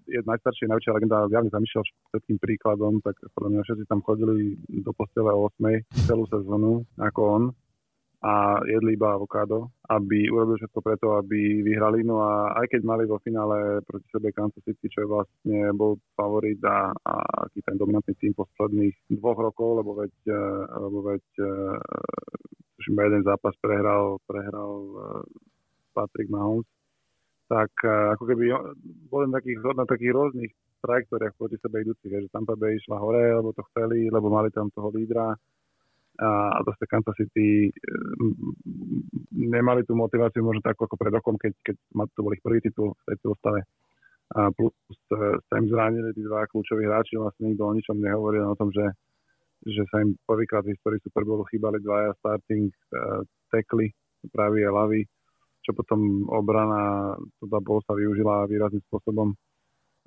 je 0.02 0.20
najstarší, 0.26 0.66
najväčšia 0.66 0.96
legenda, 0.98 1.30
zjavne 1.30 1.50
zamýšľal 1.54 1.84
všetkým 2.10 2.38
príkladom, 2.42 2.98
tak 3.06 3.14
podľa 3.38 3.50
mňa 3.54 3.62
všetci 3.62 3.84
tam 3.86 4.02
chodili 4.02 4.58
do 4.82 4.90
postele 4.90 5.30
o 5.30 5.46
8 5.46 6.10
celú 6.10 6.26
sezónu 6.26 6.82
ako 6.98 7.20
on 7.22 7.42
a 8.20 8.60
jedli 8.68 9.00
iba 9.00 9.16
avokádo, 9.16 9.72
aby 9.88 10.28
urobili 10.28 10.60
všetko 10.60 10.80
preto, 10.84 11.06
aby 11.16 11.64
vyhrali. 11.64 12.04
No 12.04 12.20
a 12.20 12.52
aj 12.60 12.68
keď 12.68 12.80
mali 12.84 13.08
vo 13.08 13.16
finále 13.16 13.80
proti 13.80 14.04
sebe 14.12 14.28
Kansas 14.28 14.60
City, 14.60 14.92
čo 14.92 15.04
je 15.04 15.08
vlastne 15.08 15.72
bol 15.72 15.96
favorit 16.12 16.60
a, 16.68 16.92
a 16.92 17.14
aký 17.48 17.64
ten 17.64 17.80
dominantný 17.80 18.12
tým 18.20 18.36
posledných 18.36 19.16
dvoch 19.16 19.40
rokov, 19.40 19.80
lebo 19.80 19.96
veď, 20.04 20.14
e, 20.28 20.40
lebo 20.84 20.98
veď 21.00 21.24
uh, 21.40 21.80
iba 22.92 23.02
jeden 23.08 23.24
zápas 23.24 23.56
prehral, 23.56 24.20
prehral 24.28 24.72
uh, 25.00 25.24
Patrick 25.92 26.29
Mahomes, 26.31 26.68
tak 27.50 27.70
eh, 27.83 28.14
ako 28.14 28.24
keby 28.24 28.44
boli 29.11 29.24
na 29.29 29.42
takých, 29.42 29.59
na 29.74 29.87
takých 29.87 30.12
rôznych 30.14 30.53
trajektóriách 30.81 31.37
proti 31.37 31.57
sebe 31.61 31.85
idúcich, 31.85 32.09
že 32.09 32.33
Tampa 32.33 32.57
Bay 32.57 32.81
išla 32.81 32.96
hore, 32.96 33.37
lebo 33.37 33.53
to 33.53 33.61
chceli, 33.72 34.09
lebo 34.09 34.33
mali 34.33 34.48
tam 34.48 34.72
toho 34.72 34.88
lídra 34.88 35.37
a 36.20 36.61
zase 36.68 36.85
Kansas 36.85 37.16
City 37.16 37.72
nemali 39.33 39.88
tú 39.88 39.96
motiváciu 39.96 40.44
možno 40.44 40.61
tak 40.61 40.76
ako 40.76 40.92
pred 41.00 41.16
rokom, 41.16 41.40
keď, 41.40 41.57
keď 41.64 41.76
to 42.12 42.20
bol 42.20 42.37
ich 42.37 42.44
prvý 42.44 42.61
titul 42.61 42.92
v 42.92 43.03
tejto 43.09 43.33
stave. 43.40 43.64
A 44.37 44.53
plus 44.53 44.76
eh, 45.16 45.37
sa 45.48 45.55
im 45.59 45.66
zranili 45.66 46.12
tí 46.14 46.22
dva 46.22 46.44
kľúčoví 46.46 46.87
hráči, 46.87 47.18
vlastne 47.18 47.50
nikto 47.50 47.64
o 47.66 47.74
ničom 47.74 47.98
nehovoril 47.98 48.53
o 48.53 48.59
tom, 48.59 48.70
že, 48.70 48.87
že 49.66 49.83
sa 49.90 50.05
im 50.05 50.14
prvýkrát 50.22 50.62
v 50.62 50.76
histórii 50.76 51.03
Super 51.03 51.26
Bowlu 51.26 51.42
chýbali 51.50 51.83
dvaja 51.83 52.14
starting 52.22 52.70
uh, 52.94 53.26
tekly, 53.50 53.90
pravý 54.31 54.62
a 54.62 54.70
ľavý 54.70 55.03
čo 55.61 55.77
potom 55.77 56.27
obrana 56.29 57.14
teda 57.40 57.59
bol 57.61 57.85
sa 57.85 57.92
využila 57.92 58.49
výrazným 58.49 58.83
spôsobom. 58.88 59.37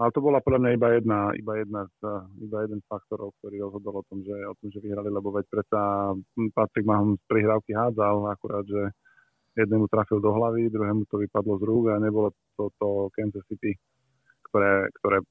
Ale 0.01 0.09
to 0.09 0.25
bola 0.25 0.41
podľa 0.41 0.59
mňa 0.65 0.71
iba 0.73 0.87
jedna, 0.97 1.19
iba 1.37 1.53
jedna 1.61 1.81
z, 1.85 1.97
iba 2.41 2.65
jeden 2.65 2.81
z 2.81 2.89
faktorov, 2.89 3.29
ktorý 3.39 3.69
rozhodol 3.69 4.01
o 4.01 4.07
tom, 4.09 4.25
že, 4.25 4.33
o 4.33 4.57
tom, 4.57 4.73
že 4.73 4.81
vyhrali, 4.81 5.13
lebo 5.13 5.29
veď 5.29 5.45
predsa 5.53 6.11
Patrick 6.57 6.89
Mahomes 6.89 7.21
z 7.21 7.25
prihrávky 7.29 7.77
hádzal, 7.77 8.25
akurát, 8.25 8.65
že 8.65 8.89
jednému 9.53 9.85
trafil 9.93 10.17
do 10.17 10.33
hlavy, 10.33 10.73
druhému 10.73 11.05
to 11.05 11.21
vypadlo 11.21 11.61
z 11.61 11.63
rúk 11.69 11.85
a 11.93 12.01
nebolo 12.01 12.33
to, 12.57 12.73
to 12.81 13.13
Kansas 13.13 13.45
City, 13.45 13.77
ktoré, 14.49 14.89
ktoré 14.97 15.21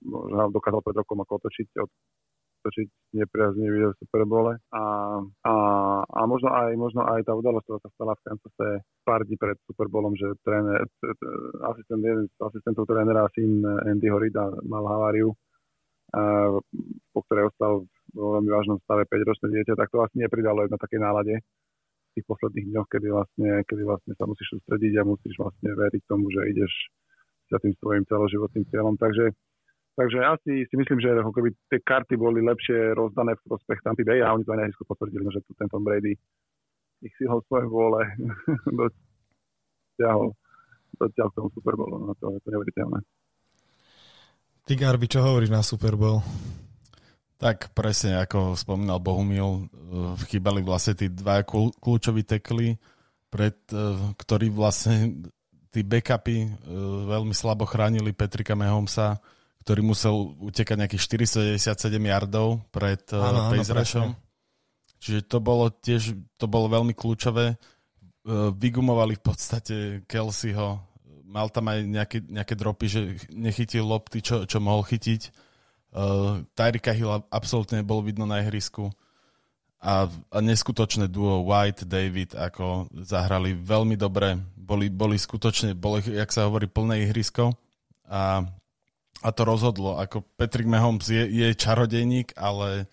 dokázal 0.55 0.79
pred 0.87 0.95
rokom 0.95 1.19
ako 1.27 1.43
otočiť 1.43 1.69
od 1.83 1.91
zabezpečiť 2.63 3.19
nepriaznivý 3.19 3.91
v 3.91 3.99
Super 3.99 4.23
Bowle. 4.25 4.55
A, 4.71 4.83
a, 5.43 5.55
a 6.07 6.21
možno, 6.31 6.49
aj, 6.55 6.71
možno 6.79 7.03
aj 7.03 7.27
tá 7.27 7.35
udalosť, 7.35 7.67
ktorá 7.67 7.81
sa 7.83 7.91
stala 7.99 8.13
v 8.15 8.25
Kansase 8.31 8.67
pár 9.03 9.27
dní 9.27 9.37
pred 9.37 9.59
Super 9.67 9.91
Bowlom, 9.91 10.15
že 10.15 10.31
tréner, 10.47 10.87
asistent, 11.67 12.03
jeden 12.07 12.31
z 12.31 12.35
asistentov 12.39 12.87
trénera, 12.87 13.27
syn 13.35 13.67
Andy 13.67 14.07
Horida, 14.07 14.55
mal 14.63 14.87
haváriu, 14.87 15.35
po 17.11 17.21
ktorej 17.27 17.51
ostal 17.51 17.83
vo 18.15 18.29
veľmi 18.39 18.51
vážnom 18.53 18.79
stave 18.87 19.09
5-ročné 19.11 19.49
dieťa, 19.51 19.75
tak 19.75 19.91
to 19.91 19.99
vlastne 19.99 20.23
nepridalo 20.23 20.69
na 20.69 20.79
takej 20.79 21.01
nálade 21.03 21.35
v 21.43 22.11
tých 22.15 22.29
posledných 22.29 22.69
dňoch, 22.69 22.89
kedy 22.93 23.09
vlastne, 23.09 23.51
kedy 23.65 23.83
vlastne 23.89 24.13
sa 24.15 24.29
musíš 24.29 24.61
sústrediť 24.61 25.01
a 25.01 25.09
musíš 25.09 25.35
vlastne 25.41 25.73
veriť 25.73 26.03
tomu, 26.05 26.29
že 26.29 26.53
ideš 26.53 26.73
za 27.49 27.57
tým 27.61 27.73
svojim 27.81 28.05
celoživotným 28.05 28.69
cieľom. 28.69 29.01
Takže 29.01 29.33
Takže 29.93 30.19
asi 30.25 30.65
si 30.65 30.75
myslím, 30.81 31.05
že 31.05 31.13
ako 31.21 31.37
keby 31.37 31.53
tie 31.69 31.79
karty 31.85 32.17
boli 32.17 32.41
lepšie 32.41 32.97
rozdané 32.97 33.37
v 33.37 33.45
prospech 33.45 33.85
Tampa 33.85 34.01
Bay 34.01 34.25
a 34.25 34.33
oni 34.33 34.45
to 34.45 34.57
aj 34.57 34.61
najskôr 34.65 34.87
potvrdili, 34.89 35.29
že 35.29 35.45
tu 35.45 35.53
ten 35.53 35.69
Tom 35.69 35.85
Brady 35.85 36.17
ich 37.03 37.15
si 37.19 37.27
ho 37.27 37.43
svoje 37.51 37.67
vôle 37.67 38.01
dotiahol, 38.79 40.33
dotiahol 40.97 41.31
k 41.35 41.37
tomu 41.37 41.49
Super 41.53 41.75
Bowlu. 41.77 41.97
No 42.09 42.13
to 42.17 42.33
je 42.33 42.41
to 42.41 42.49
neuveriteľné. 42.55 42.99
Ty, 44.63 44.73
Garby, 44.79 45.11
čo 45.11 45.27
hovoríš 45.27 45.51
na 45.51 45.61
Super 45.67 45.99
Bowl? 45.99 46.23
Tak 47.43 47.75
presne, 47.75 48.23
ako 48.23 48.55
spomínal 48.55 49.03
Bohumil, 49.03 49.67
eh, 49.67 50.15
chýbali 50.31 50.63
vlastne 50.63 50.95
tí 50.95 51.11
dva 51.11 51.43
kľúčoví 51.83 52.23
tekly, 52.23 52.79
pred, 53.27 53.59
eh, 53.75 53.99
ktorí 54.15 54.55
vlastne 54.55 55.27
tí 55.75 55.83
backupy 55.83 56.47
eh, 56.47 56.51
veľmi 57.11 57.35
slabo 57.35 57.67
chránili 57.67 58.15
Petrika 58.15 58.55
Mahomesa, 58.55 59.19
ktorý 59.63 59.81
musel 59.87 60.35
utekať 60.43 60.75
nejakých 60.75 61.03
497 61.55 62.03
yardov 62.03 62.67
pred 62.75 62.99
uh, 63.15 63.55
Rushom. 63.55 64.19
Čiže 64.99 65.27
to 65.31 65.39
bolo 65.39 65.71
tiež, 65.71 66.19
to 66.35 66.47
bolo 66.51 66.67
veľmi 66.67 66.95
kľúčové. 66.95 67.55
Uh, 68.27 68.51
vygumovali 68.51 69.19
v 69.19 69.23
podstate 69.23 69.77
Kelseyho. 70.11 70.83
Mal 71.23 71.47
tam 71.55 71.71
aj 71.71 71.79
nejaké, 71.87 72.19
nejaké 72.27 72.55
dropy, 72.59 72.87
že 72.91 73.01
nechytil 73.31 73.87
lopty, 73.87 74.19
čo, 74.19 74.43
čo 74.51 74.59
mohol 74.59 74.83
chytiť. 74.83 75.31
Uh, 75.95 76.43
Tyrika 76.59 76.91
Hill 76.91 77.23
absolútne 77.31 77.87
bol 77.87 78.03
vidno 78.03 78.27
na 78.27 78.43
ihrisku. 78.43 78.91
A, 79.83 80.07
a 80.07 80.39
neskutočné 80.39 81.11
duo 81.11 81.43
White, 81.43 81.91
David, 81.91 82.39
ako 82.39 82.87
zahrali 83.03 83.59
veľmi 83.59 83.99
dobre. 83.99 84.39
Boli, 84.55 84.87
boli 84.87 85.19
skutočne, 85.19 85.75
boli, 85.75 86.07
jak 86.07 86.31
sa 86.31 86.47
hovorí, 86.47 86.71
plné 86.71 87.11
ihrisko. 87.11 87.51
A 88.07 88.47
a 89.23 89.29
to 89.31 89.43
rozhodlo. 89.47 89.97
Ako 90.03 90.27
Patrick 90.37 90.67
Mahomes 90.67 91.07
je, 91.07 91.23
je 91.23 91.49
čarodejník, 91.55 92.35
ale 92.35 92.91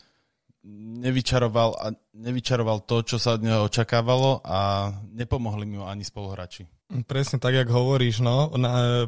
nevyčaroval, 1.01 1.69
a 1.81 1.85
nevyčaroval 2.13 2.85
to, 2.85 3.01
čo 3.01 3.17
sa 3.17 3.35
od 3.35 3.41
neho 3.41 3.65
očakávalo 3.65 4.45
a 4.45 4.91
nepomohli 5.09 5.65
mu 5.65 5.89
ani 5.89 6.05
spoluhráči. 6.05 6.69
Presne 7.05 7.37
tak, 7.37 7.53
jak 7.53 7.69
hovoríš. 7.69 8.21
No. 8.21 8.49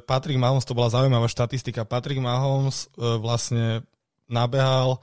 Patrick 0.06 0.38
Mahomes, 0.38 0.66
to 0.66 0.78
bola 0.78 0.94
zaujímavá 0.94 1.26
štatistika. 1.26 1.82
Patrick 1.82 2.22
Mahomes 2.22 2.86
e, 2.94 3.18
vlastne 3.18 3.82
nabehal 4.30 5.02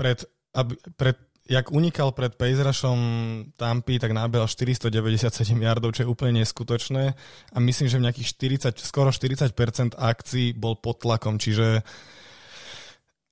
pred, 0.00 0.24
aby, 0.56 0.80
pred 0.96 1.16
jak 1.50 1.74
unikal 1.74 2.14
pred 2.14 2.30
Pejzrašom 2.38 2.98
Tampy, 3.58 3.98
tak 3.98 4.14
nábehal 4.14 4.46
497 4.46 5.34
yardov, 5.58 5.90
čo 5.98 6.06
je 6.06 6.08
úplne 6.08 6.46
neskutočné. 6.46 7.18
A 7.50 7.56
myslím, 7.58 7.90
že 7.90 7.98
v 7.98 8.06
nejakých 8.06 8.70
40, 8.70 8.78
skoro 8.78 9.10
40% 9.10 9.98
akcií 9.98 10.54
bol 10.54 10.78
pod 10.78 11.02
tlakom, 11.02 11.42
čiže 11.42 11.82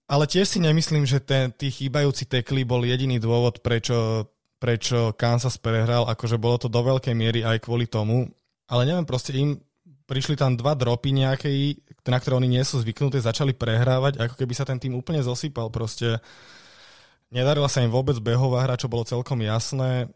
ale 0.08 0.24
tiež 0.24 0.48
si 0.48 0.58
nemyslím, 0.58 1.04
že 1.04 1.20
ten, 1.20 1.52
tí 1.52 1.68
chýbajúci 1.68 2.26
tekly 2.26 2.64
bol 2.64 2.80
jediný 2.80 3.20
dôvod, 3.20 3.60
prečo, 3.60 4.26
prečo 4.56 5.12
Kansas 5.14 5.60
prehral, 5.60 6.08
akože 6.08 6.40
bolo 6.40 6.56
to 6.56 6.72
do 6.72 6.80
veľkej 6.80 7.12
miery 7.12 7.44
aj 7.44 7.68
kvôli 7.68 7.84
tomu, 7.84 8.24
ale 8.66 8.88
neviem, 8.88 9.04
proste 9.04 9.36
im 9.36 9.60
prišli 10.08 10.40
tam 10.40 10.56
dva 10.56 10.72
dropy 10.72 11.12
nejaké, 11.12 11.76
na 12.08 12.16
ktoré 12.16 12.40
oni 12.40 12.48
nie 12.48 12.64
sú 12.64 12.80
zvyknuté, 12.80 13.20
začali 13.20 13.52
prehrávať, 13.52 14.16
ako 14.16 14.34
keby 14.40 14.54
sa 14.56 14.64
ten 14.64 14.80
tým 14.80 14.96
úplne 14.96 15.20
zosypal, 15.20 15.68
proste 15.68 16.16
Nedarila 17.28 17.68
sa 17.68 17.84
im 17.84 17.92
vôbec 17.92 18.16
behová 18.24 18.64
hra, 18.64 18.80
čo 18.80 18.88
bolo 18.88 19.04
celkom 19.04 19.44
jasné. 19.44 20.08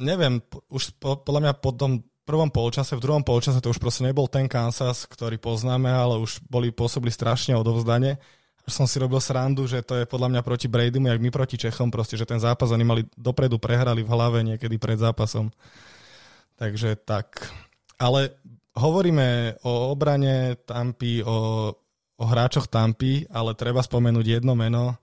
Neviem, 0.00 0.40
už 0.72 0.96
po, 0.96 1.20
podľa 1.20 1.40
mňa 1.44 1.52
po 1.60 1.70
tom 1.76 2.00
prvom 2.24 2.48
polčase, 2.48 2.96
v 2.96 3.04
druhom 3.04 3.20
polčase 3.20 3.60
to 3.60 3.68
už 3.68 3.82
proste 3.82 4.06
nebol 4.06 4.30
ten 4.30 4.48
Kansas, 4.48 5.04
ktorý 5.04 5.36
poznáme, 5.36 5.90
ale 5.90 6.16
už 6.22 6.40
boli 6.48 6.72
pôsobili 6.72 7.12
strašne 7.12 7.52
odovzdane. 7.58 8.16
Až 8.62 8.72
som 8.78 8.86
si 8.86 9.02
robil 9.02 9.18
srandu, 9.18 9.66
že 9.66 9.82
to 9.82 9.98
je 9.98 10.06
podľa 10.06 10.30
mňa 10.30 10.42
proti 10.46 10.70
Bradymu, 10.70 11.10
jak 11.10 11.20
my 11.20 11.30
proti 11.34 11.58
Čechom, 11.58 11.90
proste, 11.90 12.14
že 12.14 12.24
ten 12.24 12.38
zápas 12.38 12.70
oni 12.70 12.86
mali 12.86 13.02
dopredu, 13.18 13.58
prehrali 13.58 14.06
v 14.06 14.12
hlave 14.14 14.38
niekedy 14.46 14.78
pred 14.78 15.02
zápasom. 15.02 15.50
Takže 16.56 16.94
tak. 17.02 17.42
Ale 17.98 18.38
hovoríme 18.78 19.58
o 19.66 19.90
obrane 19.90 20.54
Tampy, 20.62 21.26
o, 21.26 21.36
o 22.16 22.24
hráčoch 22.24 22.70
Tampy, 22.70 23.26
ale 23.34 23.58
treba 23.58 23.82
spomenúť 23.82 24.40
jedno 24.40 24.54
meno, 24.54 24.94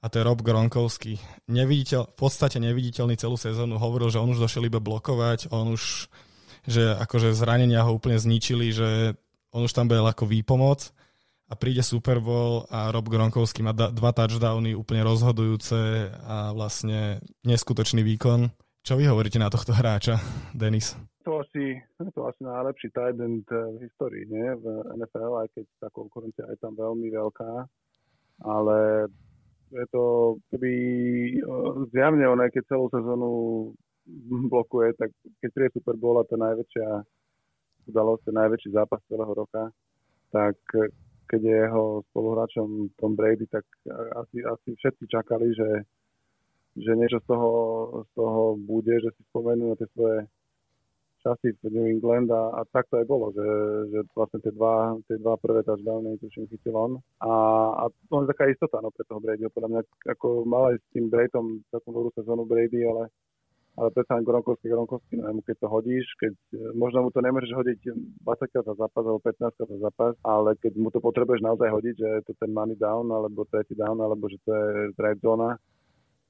a 0.00 0.06
to 0.08 0.20
je 0.20 0.26
Rob 0.26 0.40
Gronkovský. 0.40 1.20
Neviditeľ, 1.52 2.08
v 2.08 2.16
podstate 2.16 2.56
neviditeľný 2.56 3.20
celú 3.20 3.36
sezónu 3.36 3.76
hovoril, 3.76 4.08
že 4.08 4.20
on 4.20 4.32
už 4.32 4.40
došiel 4.40 4.64
iba 4.66 4.80
blokovať, 4.80 5.52
on 5.52 5.76
už, 5.76 6.08
že 6.64 6.96
akože 6.96 7.36
zranenia 7.36 7.84
ho 7.84 7.92
úplne 7.92 8.16
zničili, 8.16 8.72
že 8.72 9.14
on 9.52 9.68
už 9.68 9.72
tam 9.76 9.92
bol 9.92 10.08
ako 10.08 10.24
výpomoc 10.24 10.88
a 11.50 11.58
príde 11.58 11.82
Super 11.84 12.22
Bowl 12.22 12.64
a 12.70 12.88
Rob 12.94 13.10
Gronkovský 13.10 13.60
má 13.60 13.74
dva 13.74 14.12
touchdowny 14.14 14.72
úplne 14.72 15.04
rozhodujúce 15.04 16.08
a 16.24 16.54
vlastne 16.56 17.20
neskutočný 17.44 18.00
výkon. 18.00 18.48
Čo 18.80 18.96
vy 18.96 19.04
hovoríte 19.10 19.36
na 19.36 19.52
tohto 19.52 19.76
hráča, 19.76 20.16
Denis? 20.56 20.96
To 21.28 21.44
asi, 21.44 21.76
to 22.00 22.20
asi 22.24 22.40
najlepší 22.40 22.88
tight 22.96 23.20
end 23.20 23.44
v 23.44 23.76
histórii, 23.84 24.24
nie? 24.24 24.56
V 24.56 24.64
NFL, 24.96 25.44
aj 25.44 25.48
keď 25.52 25.66
tá 25.76 25.88
konkurencia 25.92 26.48
je 26.48 26.56
tam 26.56 26.72
veľmi 26.72 27.12
veľká, 27.12 27.52
ale 28.48 29.04
je 29.70 29.86
to, 29.94 30.04
keby 30.50 30.72
zjavne 31.94 32.26
on 32.26 32.42
aj 32.42 32.50
keď 32.50 32.62
celú 32.66 32.86
sezónu 32.90 33.30
blokuje, 34.50 34.94
tak 34.98 35.14
keď 35.38 35.50
príde 35.54 35.70
Super 35.78 35.94
Bowl 35.94 36.18
a 36.18 36.26
to 36.26 36.34
najväčšia 36.34 36.88
udalosť, 37.90 38.22
ten 38.26 38.36
najväčší 38.36 38.68
zápas 38.74 39.00
celého 39.06 39.32
roka, 39.34 39.70
tak 40.34 40.58
keď 41.30 41.40
je 41.42 41.56
jeho 41.62 42.02
spoluhráčom 42.10 42.90
Tom 42.98 43.14
Brady, 43.14 43.46
tak 43.46 43.62
asi, 44.18 44.42
asi 44.42 44.74
všetci 44.74 45.04
čakali, 45.06 45.54
že, 45.54 45.70
že 46.74 46.92
niečo 46.98 47.22
z 47.22 47.26
toho, 47.30 47.50
z 48.02 48.10
toho 48.18 48.42
bude, 48.58 48.94
že 48.98 49.14
si 49.14 49.22
spomenú 49.30 49.70
na 49.70 49.76
tie 49.78 49.86
svoje 49.94 50.26
časy 51.20 51.56
v 51.60 51.72
New 51.72 51.86
England 51.86 52.28
a, 52.32 52.60
a 52.60 52.60
tak 52.72 52.88
to 52.88 53.00
aj 53.00 53.06
bolo, 53.06 53.32
že, 53.36 53.46
že 53.92 53.98
vlastne 54.16 54.40
tie 54.40 54.52
dva, 54.52 54.96
tie 55.08 55.16
dva 55.20 55.36
prvé 55.36 55.60
touchdowny 55.64 56.16
tuším 56.20 56.48
chytil 56.48 56.76
on 56.76 56.92
a, 57.20 57.32
a 57.80 57.84
to 58.08 58.24
je 58.24 58.32
taká 58.32 58.48
istota 58.48 58.80
no, 58.80 58.88
pre 58.90 59.04
toho 59.04 59.20
Bradyho, 59.20 59.52
podľa 59.52 59.70
mňa 59.70 59.82
ako 60.16 60.48
mal 60.48 60.72
aj 60.72 60.76
s 60.80 60.86
tým 60.96 61.06
Bradyom 61.12 61.60
takú 61.68 61.88
dobrú 61.92 62.10
sezónu 62.16 62.48
Brady, 62.48 62.84
ale 62.88 63.12
ale 63.78 63.94
predsa 63.94 64.18
len 64.18 64.26
Gronkovský, 64.26 64.66
Gronkovský, 64.68 65.14
no 65.22 65.40
keď 65.46 65.56
to 65.62 65.68
hodíš, 65.70 66.04
keď 66.18 66.34
možno 66.74 67.06
mu 67.06 67.10
to 67.14 67.22
nemôžeš 67.22 67.54
hodiť 67.54 67.78
20 68.20 68.52
krát 68.52 68.66
za 68.66 68.74
zápas 68.74 69.04
alebo 69.06 69.20
15 69.22 69.56
krát 69.56 69.68
za 69.70 69.78
zápas, 69.78 70.14
ale 70.26 70.58
keď 70.58 70.72
mu 70.76 70.90
to 70.90 70.98
potrebuješ 70.98 71.40
naozaj 71.40 71.70
hodiť, 71.70 71.94
že 71.96 72.08
je 72.20 72.22
to 72.28 72.32
ten 72.36 72.50
money 72.50 72.74
down 72.74 73.08
alebo 73.08 73.46
tretí 73.46 73.78
down, 73.78 74.02
alebo 74.02 74.26
že 74.26 74.36
to 74.42 74.50
je 74.50 74.68
red 74.98 75.16
zóna, 75.22 75.56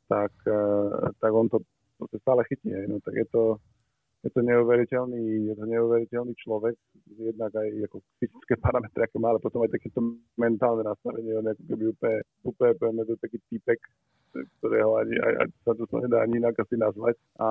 tak, 0.07 0.31
eh, 0.47 1.11
tak 1.19 1.31
on 1.33 1.49
to, 1.49 1.59
to 1.99 2.17
stále 2.23 2.45
chytí. 2.45 2.71
No, 2.87 3.03
tak 3.03 3.15
je 3.19 3.27
to, 3.33 3.43
je 4.21 4.31
to 4.31 4.41
neuveriteľný, 4.45 5.49
je 5.49 5.55
to 5.57 5.65
neuveriteľný 5.65 6.37
človek, 6.37 6.77
jednak 7.17 7.53
aj 7.57 7.69
ako 7.89 8.05
fyzické 8.21 8.55
parametre, 8.61 9.01
aké 9.01 9.17
má, 9.17 9.33
ale 9.33 9.41
potom 9.41 9.65
aj 9.65 9.73
takéto 9.73 10.01
mentálne 10.37 10.85
nastavenie, 10.85 11.41
on 11.41 11.49
ako 11.49 11.63
keby 11.65 11.85
úplne, 11.89 12.19
úplne, 12.45 12.71
úplne 12.77 13.03
to 13.09 13.17
taký 13.17 13.39
typek, 13.49 13.81
ktorého 14.61 15.01
ani, 15.01 15.17
aj, 15.17 15.33
aj 15.41 15.47
sa 15.65 15.73
to 15.73 15.85
nedá 16.05 16.23
ani 16.23 16.37
inak 16.37 16.55
asi 16.61 16.77
nazvať. 16.77 17.17
A 17.41 17.49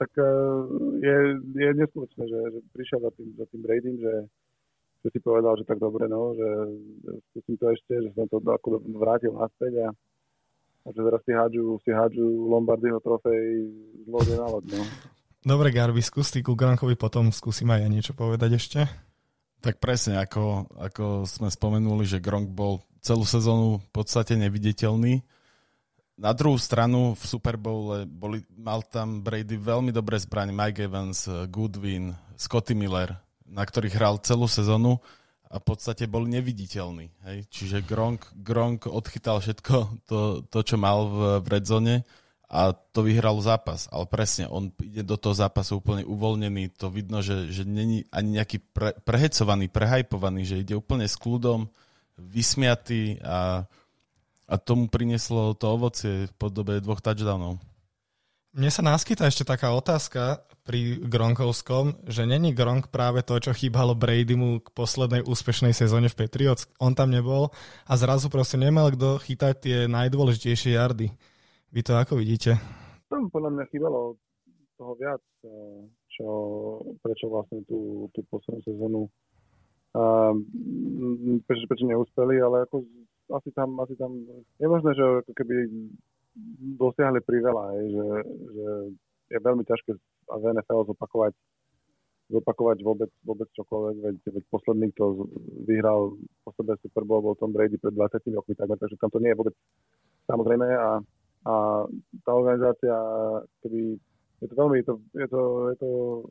tak 0.00 0.10
e, 0.16 0.30
je, 1.04 1.16
je 1.54 1.68
neskutočné, 1.76 2.24
že, 2.26 2.40
že 2.48 2.58
prišiel 2.72 2.98
za 3.04 3.10
tým, 3.14 3.28
za 3.36 3.46
tým 3.52 3.60
Bradym, 3.60 3.96
že, 4.00 4.14
že 5.04 5.08
si 5.12 5.20
povedal, 5.20 5.54
že 5.60 5.68
tak 5.68 5.78
dobre, 5.78 6.08
no, 6.08 6.32
že 6.32 6.48
skúsim 7.30 7.60
to 7.60 7.76
ešte, 7.76 8.08
že 8.08 8.10
som 8.16 8.24
to 8.26 8.40
ako 8.40 8.80
vrátil 8.96 9.36
naspäť 9.36 9.84
a, 9.84 9.88
a 10.82 10.88
že 10.90 11.00
teraz 11.04 11.20
si 11.28 11.32
hádžu, 11.36 11.76
si 11.84 11.92
hádžu 11.92 12.24
Lombardyho 12.24 12.98
trofej 13.04 13.68
z 14.00 14.06
lode 14.08 14.34
na 14.34 14.48
loď, 14.48 14.80
no. 14.80 14.84
Dobre, 15.40 15.72
Garby, 15.72 16.04
skús 16.04 16.28
ty 16.28 16.44
ku 16.44 16.52
Gronkovi, 16.52 17.00
potom 17.00 17.32
skúsim 17.32 17.64
aj 17.72 17.80
ja 17.80 17.88
niečo 17.88 18.12
povedať 18.12 18.60
ešte. 18.60 18.84
Tak 19.64 19.80
presne, 19.80 20.20
ako, 20.20 20.68
ako 20.76 21.24
sme 21.24 21.48
spomenuli, 21.48 22.04
že 22.04 22.20
Gronk 22.20 22.52
bol 22.52 22.84
celú 23.00 23.24
sezónu 23.24 23.80
v 23.80 23.88
podstate 23.88 24.36
neviditeľný. 24.36 25.24
Na 26.20 26.36
druhú 26.36 26.60
stranu 26.60 27.16
v 27.16 27.22
Super 27.24 27.56
Bowle 27.56 28.04
boli, 28.04 28.44
mal 28.52 28.84
tam 28.84 29.24
Brady 29.24 29.56
veľmi 29.56 29.88
dobré 29.88 30.20
zbraň, 30.20 30.52
Mike 30.52 30.84
Evans, 30.84 31.24
Goodwin, 31.48 32.12
Scotty 32.36 32.76
Miller, 32.76 33.16
na 33.48 33.64
ktorých 33.64 33.96
hral 33.96 34.20
celú 34.20 34.44
sezónu 34.44 35.00
a 35.48 35.56
v 35.56 35.64
podstate 35.64 36.04
bol 36.04 36.28
neviditeľný. 36.28 37.08
Hej? 37.24 37.48
Čiže 37.48 37.88
Gronk, 37.88 38.28
Gronk 38.36 38.84
odchytal 38.84 39.40
všetko 39.40 40.04
to, 40.04 40.44
to 40.52 40.58
čo 40.60 40.76
mal 40.76 41.08
v, 41.08 41.16
v 41.40 41.46
redzone 41.48 42.04
a 42.50 42.74
to 42.74 43.06
vyhral 43.06 43.38
zápas. 43.38 43.86
Ale 43.94 44.10
presne, 44.10 44.50
on 44.50 44.74
ide 44.82 45.06
do 45.06 45.14
toho 45.14 45.38
zápasu 45.38 45.78
úplne 45.78 46.02
uvoľnený. 46.02 46.74
To 46.82 46.90
vidno, 46.90 47.22
že, 47.22 47.46
že 47.54 47.62
není 47.62 48.10
ani 48.10 48.42
nejaký 48.42 48.58
pre, 48.74 48.90
prehecovaný, 49.06 49.70
prehajpovaný, 49.70 50.42
že 50.42 50.60
ide 50.60 50.74
úplne 50.74 51.06
s 51.06 51.14
kľudom, 51.14 51.70
vysmiatý 52.18 53.22
a, 53.22 53.64
a 54.50 54.54
tomu 54.58 54.90
prinieslo 54.90 55.54
to 55.54 55.70
ovocie 55.70 56.26
v 56.26 56.32
podobe 56.34 56.82
dvoch 56.82 56.98
touchdownov. 56.98 57.62
Mne 58.50 58.66
sa 58.74 58.82
naskytá 58.82 59.30
ešte 59.30 59.46
taká 59.46 59.70
otázka 59.70 60.42
pri 60.66 60.98
Gronkovskom, 61.06 62.02
že 62.10 62.26
není 62.26 62.50
Gronk 62.50 62.90
práve 62.90 63.22
to, 63.22 63.38
čo 63.38 63.54
chýbalo 63.54 63.94
Bradymu 63.94 64.66
k 64.66 64.74
poslednej 64.74 65.22
úspešnej 65.22 65.70
sezóne 65.70 66.10
v 66.10 66.18
Patriots. 66.18 66.66
On 66.82 66.90
tam 66.90 67.14
nebol 67.14 67.54
a 67.86 67.92
zrazu 67.94 68.26
proste 68.26 68.58
nemal 68.58 68.90
kto 68.90 69.22
chytať 69.22 69.54
tie 69.54 69.76
najdôležitejšie 69.86 70.74
jardy. 70.74 71.14
Vy 71.70 71.86
to 71.86 71.94
ako 71.94 72.18
vidíte? 72.18 72.58
Tam 73.06 73.30
podľa 73.30 73.54
mňa 73.54 73.64
chýbalo 73.70 74.18
toho 74.74 74.92
viac, 74.98 75.22
eh, 75.46 75.80
čo, 76.10 76.26
prečo 76.98 77.30
vlastne 77.30 77.62
tú, 77.70 78.10
tú 78.10 78.26
poslednú 78.26 78.60
sezónu 78.66 79.00
uh, 79.94 80.34
prečo, 81.46 81.64
prečo 81.70 81.86
neúspeli, 81.86 82.42
ale 82.42 82.66
ako 82.66 82.82
asi 83.38 83.54
tam, 83.54 83.78
asi 83.78 83.94
tam 83.94 84.18
je 84.58 84.66
možné, 84.66 84.90
že 84.98 85.04
ako 85.22 85.32
keby 85.32 85.54
dosiahli 86.74 87.22
priveľa, 87.22 87.64
hej, 87.78 87.86
že, 87.94 88.06
že 88.50 88.68
je 89.30 89.38
veľmi 89.38 89.62
ťažké 89.62 89.90
v 90.30 90.44
NFL 90.50 90.90
zopakovať 90.90 91.34
zopakovať 92.30 92.78
vôbec, 92.86 93.10
vôbec 93.26 93.50
čokoľvek, 93.58 93.96
veď, 94.06 94.16
veď 94.22 94.44
posledný, 94.54 94.86
kto 94.94 95.26
vyhral 95.66 96.14
posledné 96.46 96.78
Super 96.78 97.02
Bowl, 97.02 97.26
bol 97.26 97.34
Tom 97.34 97.50
Brady 97.50 97.74
pred 97.74 97.90
20 97.90 98.22
rokmi, 98.38 98.54
takže 98.54 98.94
tam 99.02 99.10
to 99.10 99.18
nie 99.18 99.34
je 99.34 99.38
vôbec 99.38 99.54
samozrejme 100.30 100.62
a, 100.62 101.02
a 101.46 101.84
tá 102.24 102.30
organizácia, 102.36 102.94
keby 103.64 103.96
je 104.40 104.46
to 104.48 104.54
veľmi, 104.56 104.76
je 104.80 104.86
to, 104.88 104.94
je 105.16 105.28
to, 105.28 105.42
je 105.72 105.76
to 105.80 105.88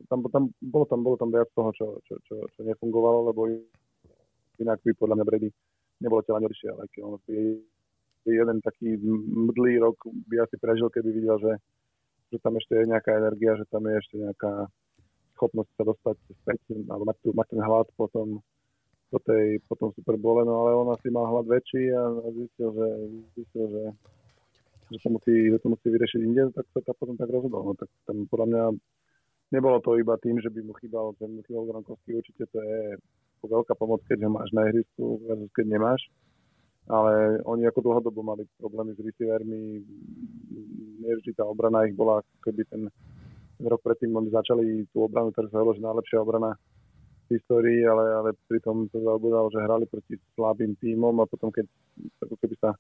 tam, 0.10 0.20
tam, 0.34 0.44
bolo 0.62 0.86
tam, 0.86 1.00
bolo 1.06 1.18
tam 1.18 1.30
viac 1.30 1.50
toho, 1.54 1.70
čo, 1.74 1.88
čo, 2.06 2.18
čo, 2.26 2.36
čo 2.46 2.60
nefungovalo, 2.66 3.30
lebo 3.34 3.50
inak 4.58 4.82
by 4.82 4.92
podľa 4.98 5.16
mňa 5.22 5.26
Brady 5.26 5.50
nebolo 6.02 6.26
tela 6.26 6.42
neodišiel, 6.42 6.76
aj 6.78 6.90
on 7.06 7.22
by 7.26 7.38
jeden 8.30 8.58
taký 8.62 8.98
mdlý 9.50 9.82
rok 9.82 9.98
by 10.30 10.46
asi 10.46 10.56
prežil, 10.62 10.90
keby 10.90 11.10
videl, 11.10 11.38
že, 11.42 11.54
že 12.34 12.38
tam 12.42 12.58
ešte 12.58 12.78
je 12.78 12.90
nejaká 12.90 13.18
energia, 13.18 13.58
že 13.58 13.66
tam 13.70 13.86
je 13.90 13.96
ešte 13.98 14.16
nejaká 14.22 14.70
schopnosť 15.38 15.72
sa 15.80 15.84
dostať 15.88 16.18
späť, 16.44 16.60
alebo 16.92 17.06
mať, 17.08 17.18
tu, 17.24 17.30
mať 17.32 17.48
ten 17.48 17.62
hlad 17.64 17.88
potom 17.96 18.44
po, 19.10 19.20
tej, 19.24 19.58
po 19.66 19.74
tom 19.80 19.90
Superbole, 19.96 20.46
no 20.46 20.66
ale 20.66 20.72
on 20.76 20.90
asi 20.94 21.10
mal 21.10 21.26
hlad 21.26 21.48
väčší 21.48 21.90
a 21.96 22.02
zistil, 22.36 22.70
že, 22.76 22.88
zistil, 23.40 23.66
že, 23.72 23.84
že, 24.90 25.00
to 25.02 25.10
musí, 25.10 25.36
že 25.54 25.58
to 25.62 25.68
musí 25.70 25.88
vyriešiť 25.90 26.22
inde, 26.26 26.44
tak 26.54 26.66
sa 26.74 26.80
tak 26.84 26.98
potom 26.98 27.16
tak 27.16 27.30
rozhodol. 27.30 27.62
No, 27.62 27.74
tak 27.78 27.90
tam 28.10 28.26
podľa 28.28 28.48
mňa 28.50 28.64
nebolo 29.54 29.78
to 29.82 29.98
iba 29.98 30.18
tým, 30.22 30.42
že 30.42 30.50
by 30.50 30.62
mu 30.66 30.74
chýbal, 30.78 31.14
že 31.18 31.26
mu 31.30 31.42
chýbal 31.46 31.70
Gronkovský, 31.70 32.18
určite 32.18 32.46
to 32.50 32.58
je 32.60 32.98
veľká 33.46 33.74
pomoc, 33.80 34.04
keď 34.10 34.28
ho 34.28 34.32
máš 34.34 34.50
na 34.52 34.68
ihrisku 34.68 35.22
versus 35.26 35.50
keď 35.56 35.66
nemáš 35.80 36.02
ale 36.90 37.38
oni 37.46 37.70
ako 37.70 37.86
dlhodobo 37.86 38.26
mali 38.26 38.50
problémy 38.58 38.98
s 38.98 39.00
receivermi, 39.00 39.86
nevždy 41.06 41.38
tá 41.38 41.46
obrana 41.46 41.86
ich 41.86 41.94
bola, 41.94 42.26
keby 42.42 42.66
ten 42.66 42.90
rok 43.62 43.82
predtým 43.86 44.10
oni 44.10 44.34
začali 44.34 44.90
tú 44.90 45.06
obranu, 45.06 45.30
ktorá 45.30 45.54
sa 45.54 45.62
že 45.62 45.86
najlepšia 45.86 46.18
obrana 46.18 46.58
v 47.30 47.38
histórii, 47.38 47.86
ale, 47.86 48.06
ale 48.10 48.30
pritom 48.50 48.90
to 48.90 49.06
zaobudalo, 49.06 49.54
že 49.54 49.62
hrali 49.62 49.86
proti 49.86 50.18
slabým 50.34 50.74
tímom 50.82 51.14
a 51.22 51.30
potom 51.30 51.54
keď 51.54 51.70
ako 52.26 52.36
keby 52.42 52.58
sa 52.58 52.74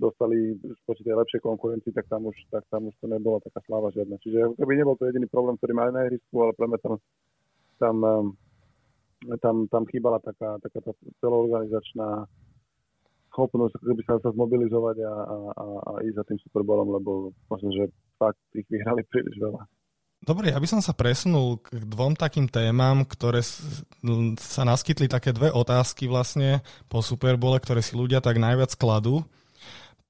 dostali 0.00 0.56
proti 0.88 1.04
tej 1.04 1.20
lepšej 1.20 1.40
konkurencii, 1.44 1.92
tak 1.92 2.08
tam 2.08 2.24
už, 2.24 2.36
tak 2.48 2.64
tam 2.72 2.88
už 2.88 2.94
to 2.96 3.06
nebola 3.06 3.36
taká 3.44 3.60
sláva 3.68 3.92
žiadna. 3.92 4.16
Čiže 4.24 4.56
keby 4.56 4.72
nebol 4.80 4.96
to 4.96 5.04
jediný 5.04 5.28
problém, 5.28 5.60
ktorý 5.60 5.72
mali 5.76 5.90
na 5.92 6.08
ihrisku, 6.08 6.34
ale 6.40 6.56
pre 6.56 6.66
mňa 6.66 6.78
tam, 6.80 6.94
tam, 7.76 7.96
tam, 9.44 9.56
tam 9.68 9.82
chýbala 9.92 10.18
taká, 10.24 10.56
taká 10.64 10.80
tá 10.80 10.92
celoorganizačná 11.20 12.24
schopnosť 13.30 13.78
by 13.84 14.02
sa, 14.02 14.18
zmobilizovať 14.18 14.96
a, 15.06 15.12
a, 15.14 15.36
a, 15.54 15.64
a 15.86 15.90
ísť 16.02 16.16
za 16.18 16.24
tým 16.26 16.38
Super 16.42 16.62
Bowlom, 16.66 16.90
lebo 16.98 17.30
možno, 17.46 17.70
že 17.70 17.84
fakt 18.18 18.42
ich 18.56 18.66
vyhrali 18.66 19.06
príliš 19.06 19.38
veľa. 19.38 19.62
Dobre, 20.20 20.52
ja 20.52 20.60
by 20.60 20.68
som 20.68 20.84
sa 20.84 20.92
presunul 20.92 21.64
k 21.64 21.80
dvom 21.80 22.12
takým 22.12 22.44
témam, 22.44 23.08
ktoré 23.08 23.40
sa 24.36 24.68
naskytli 24.68 25.08
také 25.08 25.32
dve 25.32 25.48
otázky 25.48 26.12
vlastne 26.12 26.60
po 26.92 27.00
Superbole, 27.00 27.56
ktoré 27.56 27.80
si 27.80 27.96
ľudia 27.96 28.20
tak 28.20 28.36
najviac 28.36 28.76
kladú. 28.76 29.24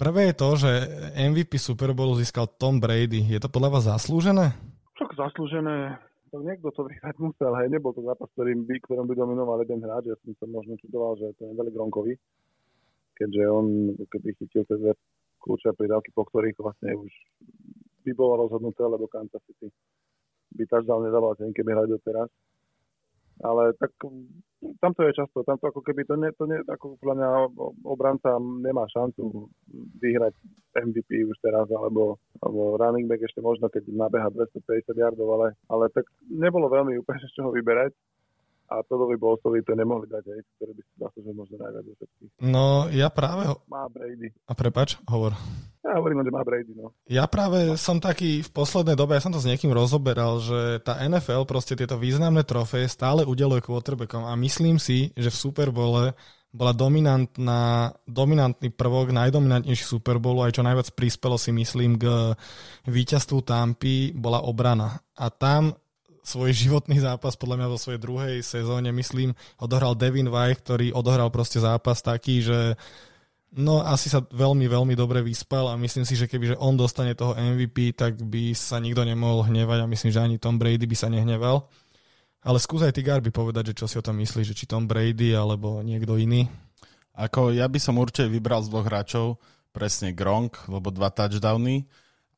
Prvé 0.01 0.33
je 0.33 0.35
to, 0.41 0.49
že 0.57 0.71
MVP 1.13 1.61
Superbowlu 1.61 2.17
získal 2.17 2.49
Tom 2.57 2.81
Brady. 2.81 3.21
Je 3.21 3.37
to 3.37 3.53
podľa 3.53 3.77
vás 3.77 3.85
zaslúžené? 3.85 4.57
Však 4.97 5.13
zaslúžené. 5.13 6.01
To 6.33 6.41
niekto 6.41 6.73
to 6.73 6.89
vyhrať 6.89 7.21
musel, 7.21 7.53
hej, 7.59 7.69
nebol 7.69 7.93
to 7.93 8.01
zápas, 8.07 8.31
ktorým 8.39 8.65
by, 8.65 8.81
ktorom 8.87 9.05
by 9.05 9.19
dominoval 9.19 9.61
jeden 9.61 9.83
hráč. 9.85 10.09
Ja 10.09 10.17
som 10.25 10.33
sa 10.41 10.47
možno 10.49 10.79
čudoval, 10.81 11.21
že 11.21 11.37
to 11.37 11.53
nedali 11.53 11.75
Gronkovi 11.75 12.17
keďže 13.21 13.43
on 13.53 13.93
keby 14.09 14.33
chytil 14.41 14.65
tie 14.65 14.77
dve 14.81 14.97
kľúče 15.45 15.77
pridávky, 15.77 16.09
po 16.17 16.25
ktorých 16.25 16.57
vlastne 16.57 16.97
už 16.97 17.13
by 18.09 18.17
bolo 18.17 18.49
rozhodnuté, 18.49 18.81
lebo 18.81 19.05
Kansas 19.13 19.45
City 19.45 19.69
by 20.57 20.65
touchdown 20.65 21.05
nedával 21.05 21.37
ten, 21.37 21.53
keby 21.53 21.77
hrali 21.77 21.93
doteraz. 21.93 22.33
Ale 23.41 23.73
tak 23.81 23.97
tam 24.81 24.93
to 24.93 25.09
je 25.09 25.17
často, 25.17 25.41
tam 25.49 25.57
to 25.57 25.73
ako 25.73 25.81
keby 25.81 26.05
to, 26.05 26.13
ne, 26.21 26.29
to 26.37 26.45
ne, 26.45 26.61
ako 26.69 27.01
podľa 27.01 27.17
mňa 27.17 27.29
obranca 27.89 28.37
nemá 28.37 28.85
šancu 28.93 29.49
vyhrať 29.97 30.37
MVP 30.77 31.25
už 31.25 31.41
teraz, 31.41 31.65
alebo, 31.73 32.21
alebo 32.45 32.77
running 32.77 33.09
back 33.09 33.25
ešte 33.25 33.41
možno, 33.41 33.73
keď 33.73 33.89
nabeha 33.89 34.29
250 34.29 34.93
yardov, 34.93 35.29
ale, 35.41 35.49
ale 35.73 35.89
tak 35.89 36.05
nebolo 36.29 36.69
veľmi 36.69 37.01
úplne 37.01 37.25
z 37.25 37.33
čoho 37.33 37.49
vyberať 37.49 37.97
a 38.71 38.87
Todovi 38.87 39.19
Bolsovi 39.19 39.67
to 39.67 39.75
nemohli 39.75 40.07
dať, 40.07 40.25
aj, 40.31 40.41
ktoré 40.55 40.73
by 40.79 40.83
si 40.87 40.95
zaslúžil 40.95 41.35
možno 41.35 41.57
najviac 41.59 41.85
zo 41.91 41.95
všetkých. 41.99 42.31
No, 42.47 42.87
ja 42.95 43.11
práve... 43.11 43.51
Ho... 43.51 43.59
Má 43.67 43.91
Brady. 43.91 44.31
A 44.47 44.53
prepač, 44.55 44.95
hovor. 45.11 45.35
Ja 45.83 45.99
hovorím, 45.99 46.23
že 46.23 46.31
má 46.31 46.47
Brady, 46.47 46.73
no. 46.79 46.95
Ja 47.11 47.27
práve 47.27 47.75
som 47.75 47.99
taký 47.99 48.47
v 48.47 48.51
poslednej 48.55 48.95
dobe, 48.95 49.19
ja 49.19 49.25
som 49.27 49.35
to 49.35 49.43
s 49.43 49.49
niekým 49.51 49.75
rozoberal, 49.75 50.39
že 50.39 50.79
tá 50.87 51.03
NFL 51.03 51.51
proste 51.51 51.75
tieto 51.75 51.99
významné 51.99 52.47
trofeje 52.47 52.87
stále 52.87 53.27
udeluje 53.27 53.59
quarterbackom 53.59 54.23
a 54.23 54.39
myslím 54.39 54.79
si, 54.79 55.11
že 55.19 55.35
v 55.35 55.41
Superbole 55.51 56.03
bola 56.51 56.75
dominantná, 56.75 57.95
dominantný 58.11 58.75
prvok, 58.75 59.15
najdominantnejší 59.15 59.87
Super 59.87 60.19
Bowl, 60.19 60.43
aj 60.43 60.59
čo 60.59 60.67
najviac 60.67 60.95
prispelo 60.99 61.39
si 61.39 61.55
myslím 61.55 61.95
k 61.95 62.35
víťazstvu 62.91 63.39
Tampy, 63.47 64.15
bola 64.19 64.43
obrana. 64.43 64.99
A 65.15 65.31
tam 65.31 65.75
svoj 66.23 66.53
životný 66.53 67.01
zápas, 67.01 67.37
podľa 67.37 67.57
mňa 67.65 67.69
vo 67.73 67.79
svojej 67.81 68.01
druhej 68.01 68.35
sezóne, 68.45 68.93
myslím, 68.93 69.33
odohral 69.57 69.97
Devin 69.97 70.29
White, 70.29 70.63
ktorý 70.65 70.87
odohral 70.93 71.33
proste 71.33 71.59
zápas 71.59 72.05
taký, 72.05 72.45
že 72.45 72.77
no 73.57 73.83
asi 73.83 74.07
sa 74.07 74.23
veľmi, 74.23 74.71
veľmi 74.71 74.95
dobre 74.95 75.25
vyspal 75.25 75.73
a 75.73 75.81
myslím 75.81 76.07
si, 76.07 76.15
že 76.15 76.31
keby 76.31 76.55
že 76.55 76.61
on 76.61 76.79
dostane 76.79 77.19
toho 77.19 77.35
MVP, 77.35 77.99
tak 77.99 78.21
by 78.21 78.55
sa 78.55 78.79
nikto 78.79 79.03
nemohol 79.03 79.51
hnevať 79.51 79.79
a 79.83 79.91
myslím, 79.91 80.11
že 80.15 80.23
ani 80.23 80.37
Tom 80.39 80.61
Brady 80.61 80.87
by 80.87 80.97
sa 80.97 81.11
nehneval. 81.11 81.67
Ale 82.41 82.57
skús 82.57 82.81
aj 82.81 82.97
ty, 82.97 83.05
Garby, 83.05 83.29
povedať, 83.29 83.75
že 83.75 83.85
čo 83.85 83.87
si 83.91 84.01
o 84.01 84.05
tom 84.05 84.17
myslíš, 84.17 84.55
že 84.55 84.57
či 84.57 84.65
Tom 84.65 84.89
Brady 84.89 85.37
alebo 85.37 85.85
niekto 85.85 86.17
iný. 86.17 86.49
Ako 87.13 87.53
ja 87.53 87.69
by 87.69 87.77
som 87.77 88.01
určite 88.01 88.33
vybral 88.33 88.65
z 88.65 88.73
dvoch 88.73 88.89
hráčov 88.89 89.37
presne 89.77 90.17
Gronk, 90.17 90.57
lebo 90.73 90.89
dva 90.89 91.13
touchdowny 91.13 91.85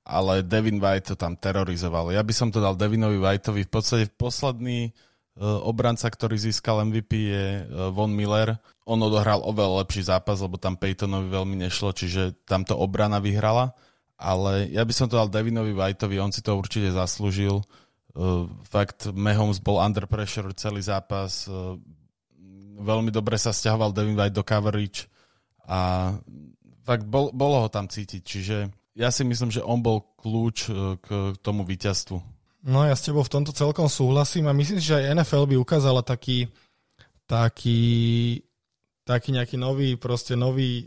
ale 0.03 0.43
Devin 0.43 0.83
White 0.83 1.15
to 1.15 1.17
tam 1.19 1.39
terorizoval. 1.39 2.11
Ja 2.11 2.23
by 2.27 2.35
som 2.35 2.49
to 2.51 2.59
dal 2.59 2.75
Devinovi 2.75 3.23
Whiteovi. 3.23 3.63
V 3.67 3.73
podstate 3.73 4.11
posledný 4.11 4.91
uh, 4.91 5.63
obranca, 5.63 6.11
ktorý 6.11 6.35
získal 6.35 6.83
MVP 6.91 7.11
je 7.31 7.47
uh, 7.63 7.95
Von 7.95 8.11
Miller. 8.11 8.59
On 8.83 8.99
odohral 8.99 9.47
oveľa 9.47 9.87
lepší 9.87 10.11
zápas, 10.11 10.43
lebo 10.43 10.59
tam 10.59 10.75
Peytonovi 10.75 11.31
veľmi 11.31 11.57
nešlo, 11.63 11.95
čiže 11.95 12.35
tamto 12.43 12.75
obrana 12.75 13.23
vyhrala. 13.23 13.79
Ale 14.19 14.71
ja 14.71 14.83
by 14.83 14.93
som 14.95 15.07
to 15.07 15.19
dal 15.19 15.31
Devinovi 15.31 15.75
Whiteovi, 15.75 16.19
on 16.19 16.35
si 16.35 16.43
to 16.43 16.59
určite 16.59 16.91
zaslúžil. 16.91 17.63
Uh, 18.13 18.51
fakt, 18.67 19.07
Mahomes 19.15 19.63
bol 19.63 19.79
under 19.79 20.11
pressure 20.11 20.51
celý 20.59 20.83
zápas. 20.83 21.47
Uh, 21.47 21.79
veľmi 22.83 23.15
dobre 23.15 23.39
sa 23.39 23.55
stiahoval 23.55 23.95
Devin 23.95 24.19
White 24.19 24.35
do 24.35 24.43
coverage 24.43 25.07
a 25.71 26.11
fakt 26.83 27.07
bol, 27.07 27.31
bolo 27.31 27.67
ho 27.67 27.69
tam 27.71 27.87
cítiť, 27.87 28.23
čiže 28.27 28.57
ja 28.93 29.09
si 29.09 29.25
myslím, 29.25 29.49
že 29.49 29.65
on 29.65 29.81
bol 29.81 30.05
kľúč 30.21 30.69
e, 30.69 30.73
k 31.01 31.09
tomu 31.41 31.65
víťazstvu. 31.65 32.21
No 32.63 32.87
ja 32.87 32.95
s 32.95 33.03
tebou 33.03 33.27
v 33.27 33.33
tomto 33.33 33.51
celkom 33.51 33.91
súhlasím 33.91 34.47
a 34.47 34.55
myslím 34.55 34.79
že 34.79 34.95
aj 34.95 35.19
NFL 35.19 35.51
by 35.51 35.57
ukázala 35.59 36.01
taký, 36.07 36.47
taký, 37.27 38.39
taký 39.03 39.29
nejaký 39.35 39.57
nový, 39.59 39.99
proste 39.99 40.39
nový, 40.39 40.87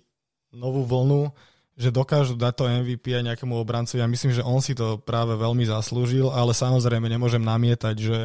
novú 0.55 0.87
vlnu, 0.87 1.35
že 1.75 1.91
dokážu 1.91 2.39
dať 2.39 2.53
to 2.55 2.71
MVP 2.71 3.11
aj 3.11 3.27
nejakému 3.27 3.59
obrancovi. 3.59 3.99
Ja 3.99 4.07
myslím, 4.07 4.31
že 4.31 4.47
on 4.47 4.63
si 4.63 4.71
to 4.71 5.03
práve 5.03 5.35
veľmi 5.35 5.67
zaslúžil, 5.67 6.31
ale 6.31 6.55
samozrejme 6.55 7.11
nemôžem 7.11 7.43
namietať, 7.43 7.95
že, 7.99 8.19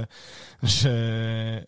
že, 0.63 0.97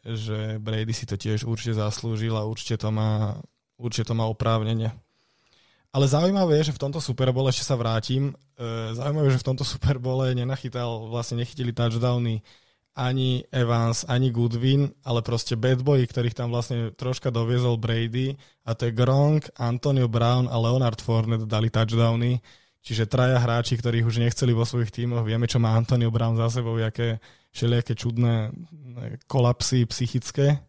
že 0.06 0.38
Brady 0.62 0.94
si 0.94 1.04
to 1.10 1.18
tiež 1.18 1.42
určite 1.42 1.82
zaslúžil 1.82 2.38
a 2.38 2.46
určite 2.46 2.78
to 2.78 2.94
má, 2.94 3.42
určite 3.74 4.06
to 4.06 4.14
má 4.14 4.30
oprávnenie. 4.30 4.94
Ale 5.92 6.08
zaujímavé 6.08 6.56
je, 6.60 6.72
že 6.72 6.76
v 6.76 6.82
tomto 6.88 7.04
Superbole, 7.04 7.52
ešte 7.52 7.68
sa 7.68 7.76
vrátim, 7.76 8.32
e, 8.56 8.96
zaujímavé 8.96 9.28
je, 9.28 9.36
že 9.36 9.42
v 9.44 9.48
tomto 9.52 9.64
Superbole 9.68 10.32
nenachytal, 10.32 11.12
vlastne 11.12 11.44
nechytili 11.44 11.76
touchdowny 11.76 12.40
ani 12.92 13.44
Evans, 13.48 14.04
ani 14.04 14.28
Goodwin, 14.28 14.92
ale 15.04 15.24
proste 15.24 15.56
bad 15.56 15.80
boy, 15.80 16.04
ktorých 16.04 16.36
tam 16.36 16.52
vlastne 16.52 16.92
troška 16.92 17.32
doviezol 17.32 17.80
Brady 17.80 18.36
a 18.68 18.76
to 18.76 18.88
je 18.88 18.92
Gronk, 18.92 19.48
Antonio 19.56 20.12
Brown 20.12 20.44
a 20.48 20.60
Leonard 20.60 21.00
Fournette 21.00 21.48
dali 21.48 21.72
touchdowny, 21.72 22.44
čiže 22.84 23.08
traja 23.08 23.40
hráči, 23.40 23.80
ktorých 23.80 24.04
už 24.04 24.20
nechceli 24.20 24.52
vo 24.52 24.68
svojich 24.68 24.92
tímoch. 24.92 25.24
Vieme, 25.24 25.48
čo 25.48 25.56
má 25.56 25.72
Antonio 25.72 26.12
Brown 26.12 26.36
za 26.36 26.52
sebou, 26.52 26.76
aké 26.76 27.16
všelijaké 27.52 27.96
čudné 27.96 28.52
kolapsy 29.24 29.88
psychické. 29.88 30.60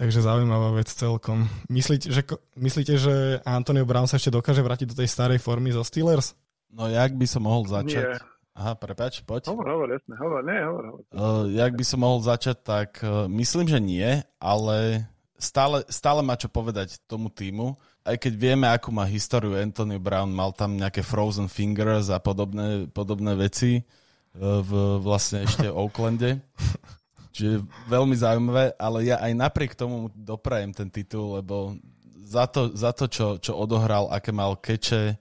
Takže 0.00 0.24
zaujímavá 0.24 0.72
vec 0.72 0.88
celkom. 0.88 1.44
Myslíte, 1.68 2.08
že, 2.08 2.24
myslíte, 2.56 2.96
že 2.96 3.36
Antonio 3.44 3.84
Brown 3.84 4.08
sa 4.08 4.16
ešte 4.16 4.32
dokáže 4.32 4.64
vrátiť 4.64 4.88
do 4.88 4.96
tej 4.96 5.04
starej 5.12 5.36
formy 5.44 5.76
zo 5.76 5.84
Steelers? 5.84 6.32
No 6.72 6.88
jak 6.88 7.12
by 7.12 7.26
som 7.28 7.44
mohol 7.44 7.68
začať? 7.68 8.16
Nie. 8.16 8.24
Aha, 8.56 8.72
prepač, 8.80 9.20
poď. 9.20 9.52
Hovor, 9.52 9.68
hovor, 9.68 9.88
jasne, 9.92 10.16
hovor, 10.16 10.40
nie, 10.40 10.56
hovor, 10.56 10.84
hovor. 10.88 11.02
Uh, 11.12 11.44
jak 11.52 11.76
by 11.76 11.84
som 11.84 12.00
mohol 12.00 12.24
začať, 12.24 12.56
tak 12.64 12.90
uh, 13.04 13.28
myslím, 13.28 13.68
že 13.68 13.76
nie, 13.76 14.24
ale 14.40 15.04
stále, 15.36 15.84
stále 15.92 16.24
má 16.24 16.32
čo 16.32 16.48
povedať 16.48 16.96
tomu 17.04 17.28
týmu. 17.28 17.76
Aj 18.00 18.16
keď 18.16 18.32
vieme, 18.40 18.72
akú 18.72 18.88
má 18.88 19.04
históriu 19.04 19.52
Anthony 19.52 20.00
Brown, 20.00 20.32
mal 20.32 20.56
tam 20.56 20.80
nejaké 20.80 21.04
frozen 21.04 21.44
fingers 21.44 22.08
a 22.08 22.16
podobné, 22.16 22.88
podobné 22.88 23.36
veci 23.36 23.84
uh, 23.84 24.64
v 24.64 24.96
vlastne 25.04 25.44
ešte 25.44 25.68
Oaklande. 25.68 26.40
Čiže 27.30 27.62
veľmi 27.86 28.16
zaujímavé, 28.18 28.74
ale 28.74 29.06
ja 29.06 29.22
aj 29.22 29.32
napriek 29.38 29.72
tomu 29.78 30.10
doprajem 30.12 30.74
ten 30.74 30.90
titul, 30.90 31.38
lebo 31.38 31.78
za 32.26 32.46
to, 32.46 32.70
za 32.74 32.90
to 32.94 33.10
čo, 33.10 33.26
čo 33.38 33.54
odohral, 33.54 34.10
aké 34.10 34.30
mal 34.30 34.58
keče, 34.58 35.14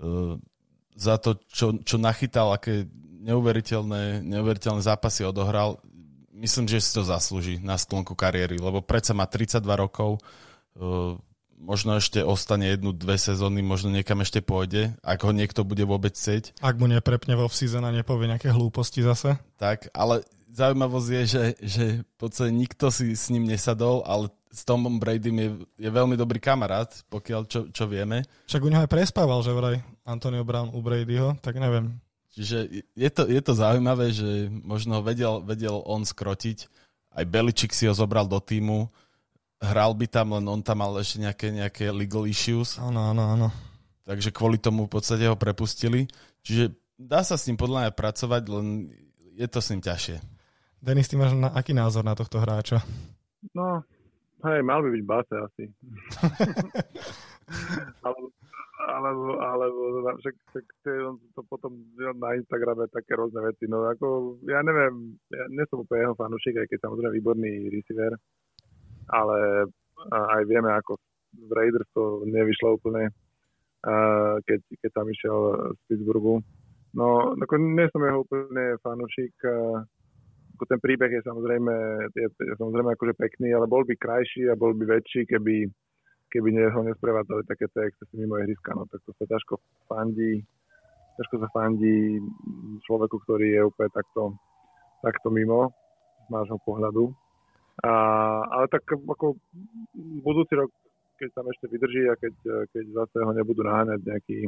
uh, 0.00 0.36
za 0.96 1.16
to, 1.16 1.40
čo, 1.48 1.76
čo 1.80 1.96
nachytal, 1.96 2.52
aké 2.52 2.88
neuveriteľné, 3.22 4.20
neuveriteľné 4.24 4.84
zápasy 4.84 5.24
odohral, 5.24 5.80
myslím, 6.36 6.68
že 6.68 6.82
si 6.84 6.90
to 6.92 7.04
zaslúži 7.04 7.56
na 7.60 7.80
sklonku 7.80 8.12
kariéry, 8.12 8.60
lebo 8.60 8.84
predsa 8.84 9.16
má 9.16 9.24
32 9.24 9.64
rokov, 9.76 10.20
uh, 10.76 11.16
možno 11.62 11.94
ešte 11.96 12.20
ostane 12.26 12.74
jednu, 12.74 12.90
dve 12.90 13.14
sezóny, 13.14 13.62
možno 13.62 13.94
niekam 13.94 14.18
ešte 14.20 14.42
pôjde, 14.42 14.98
ak 15.00 15.22
ho 15.22 15.30
niekto 15.30 15.62
bude 15.62 15.86
vôbec 15.86 16.12
chcieť. 16.12 16.58
Ak 16.58 16.76
mu 16.76 16.90
neprepne 16.90 17.38
vo 17.38 17.46
season 17.46 17.86
a 17.86 17.94
nepovie 17.94 18.26
nejaké 18.26 18.50
hlúposti 18.50 19.06
zase. 19.06 19.38
Tak, 19.56 19.94
ale 19.94 20.26
zaujímavosť 20.52 21.08
je, 21.08 21.22
že, 21.24 21.44
že 21.64 21.84
v 22.04 22.16
podstate 22.20 22.52
nikto 22.52 22.92
si 22.92 23.16
s 23.16 23.32
ním 23.32 23.48
nesadol, 23.48 24.04
ale 24.04 24.28
s 24.52 24.68
Tomom 24.68 25.00
Bradym 25.00 25.36
je, 25.40 25.50
je 25.80 25.90
veľmi 25.90 26.12
dobrý 26.14 26.36
kamarát, 26.36 26.92
pokiaľ 27.08 27.40
čo, 27.48 27.60
čo 27.72 27.88
vieme. 27.88 28.28
Však 28.44 28.60
u 28.60 28.68
neho 28.68 28.84
aj 28.84 28.92
prespával, 28.92 29.40
že 29.40 29.56
vraj 29.56 29.80
Antonio 30.04 30.44
Brown 30.44 30.68
u 30.76 30.84
Bradyho, 30.84 31.40
tak 31.40 31.56
neviem. 31.56 31.96
Čiže 32.32 32.84
je 32.96 33.10
to, 33.12 33.28
je 33.28 33.40
to 33.40 33.52
zaujímavé, 33.56 34.12
že 34.12 34.48
možno 34.52 35.00
vedel, 35.00 35.40
vedel 35.44 35.80
on 35.84 36.04
skrotiť. 36.04 36.68
Aj 37.12 37.24
Beličik 37.28 37.76
si 37.76 37.84
ho 37.88 37.92
zobral 37.92 38.24
do 38.24 38.40
týmu. 38.40 38.88
Hral 39.60 39.92
by 39.92 40.06
tam, 40.08 40.36
len 40.36 40.44
on 40.48 40.64
tam 40.64 40.80
mal 40.80 40.96
ešte 40.96 41.20
nejaké, 41.20 41.52
nejaké 41.52 41.92
legal 41.92 42.24
issues. 42.24 42.80
Áno, 42.80 43.12
áno, 43.12 43.36
áno. 43.36 43.48
Takže 44.08 44.32
kvôli 44.32 44.56
tomu 44.56 44.88
v 44.88 44.92
podstate 44.96 45.28
ho 45.28 45.36
prepustili. 45.36 46.08
Čiže 46.40 46.72
dá 46.96 47.20
sa 47.20 47.36
s 47.36 47.44
ním 47.52 47.60
podľa 47.60 47.88
mňa 47.88 47.92
pracovať, 47.92 48.42
len 48.48 48.88
je 49.36 49.48
to 49.48 49.60
s 49.60 49.70
ním 49.76 49.84
ťažšie. 49.84 50.31
Denis, 50.82 51.06
ty 51.06 51.14
máš 51.14 51.38
na, 51.38 51.54
aký 51.54 51.70
názor 51.70 52.02
na 52.02 52.18
tohto 52.18 52.42
hráča? 52.42 52.82
No, 53.54 53.86
Hej, 54.42 54.58
mal 54.66 54.82
by 54.82 54.90
byť 54.90 55.04
base 55.06 55.34
asi. 55.38 55.64
alebo, 58.02 58.26
alebo, 58.90 59.24
alebo 59.38 59.80
však, 60.18 60.34
však 60.50 60.66
to 61.38 61.40
potom 61.46 61.78
na 61.94 62.34
Instagrame 62.34 62.90
také 62.90 63.14
rôzne 63.14 63.38
veci. 63.46 63.70
No 63.70 63.86
ako, 63.86 64.38
ja 64.50 64.66
neviem, 64.66 65.14
ja 65.30 65.46
nie 65.46 65.62
som 65.70 65.86
úplne 65.86 66.10
jeho 66.10 66.18
fanúšik, 66.18 66.58
aj 66.58 66.66
keď 66.74 66.78
samozrejme 66.82 67.14
výborný 67.14 67.70
receiver, 67.70 68.18
ale 69.14 69.70
aj 70.10 70.42
vieme, 70.50 70.74
ako 70.74 70.98
v 71.38 71.50
Raiders 71.54 71.86
to 71.94 72.26
nevyšlo 72.26 72.82
úplne, 72.82 73.14
keď, 74.42 74.60
keď 74.82 74.90
tam 74.90 75.06
išiel 75.06 75.38
z 75.78 75.80
Pittsburghu. 75.86 76.42
No, 76.98 77.38
ako 77.38 77.62
nie 77.62 77.86
som 77.94 78.02
jeho 78.02 78.26
úplne 78.26 78.74
fanúšik, 78.82 79.38
ako 80.62 80.78
ten 80.78 80.78
príbeh 80.78 81.10
je 81.10 81.26
samozrejme, 81.26 81.74
je, 82.14 82.28
je 82.30 82.54
samozrejme 82.54 82.94
akože 82.94 83.18
pekný, 83.18 83.50
ale 83.50 83.66
bol 83.66 83.82
by 83.82 83.98
krajší 83.98 84.46
a 84.46 84.54
bol 84.54 84.70
by 84.78 84.94
väčší, 84.94 85.26
keby, 85.26 85.66
keby 86.30 86.48
nie, 86.54 86.70
ho 86.70 86.86
nesprevádzali 86.86 87.42
také 87.50 87.66
tie 87.74 87.90
excesy 87.90 88.14
mimo 88.14 88.38
ihriska. 88.38 88.70
No, 88.70 88.86
tak 88.86 89.02
to 89.02 89.10
sa 89.18 89.26
ťažko 89.26 89.58
fandí, 89.90 90.38
ťažko 91.18 91.34
sa 91.42 91.48
fandí 91.50 92.22
človeku, 92.86 93.26
ktorý 93.26 93.58
je 93.58 93.62
úplne 93.66 93.90
takto, 93.90 94.38
takto 95.02 95.34
mimo 95.34 95.74
z 96.22 96.28
nášho 96.30 96.62
pohľadu. 96.62 97.10
A, 97.82 97.92
ale 98.46 98.70
tak 98.70 98.86
ako 98.86 99.34
budúci 100.22 100.54
rok, 100.54 100.70
keď 101.18 101.42
tam 101.42 101.50
ešte 101.50 101.66
vydrží 101.74 102.06
a 102.06 102.14
keď, 102.14 102.34
keď 102.70 102.84
zase 103.02 103.18
ho 103.18 103.34
nebudú 103.34 103.66
naháňať 103.66 103.98
nejakí, 103.98 104.46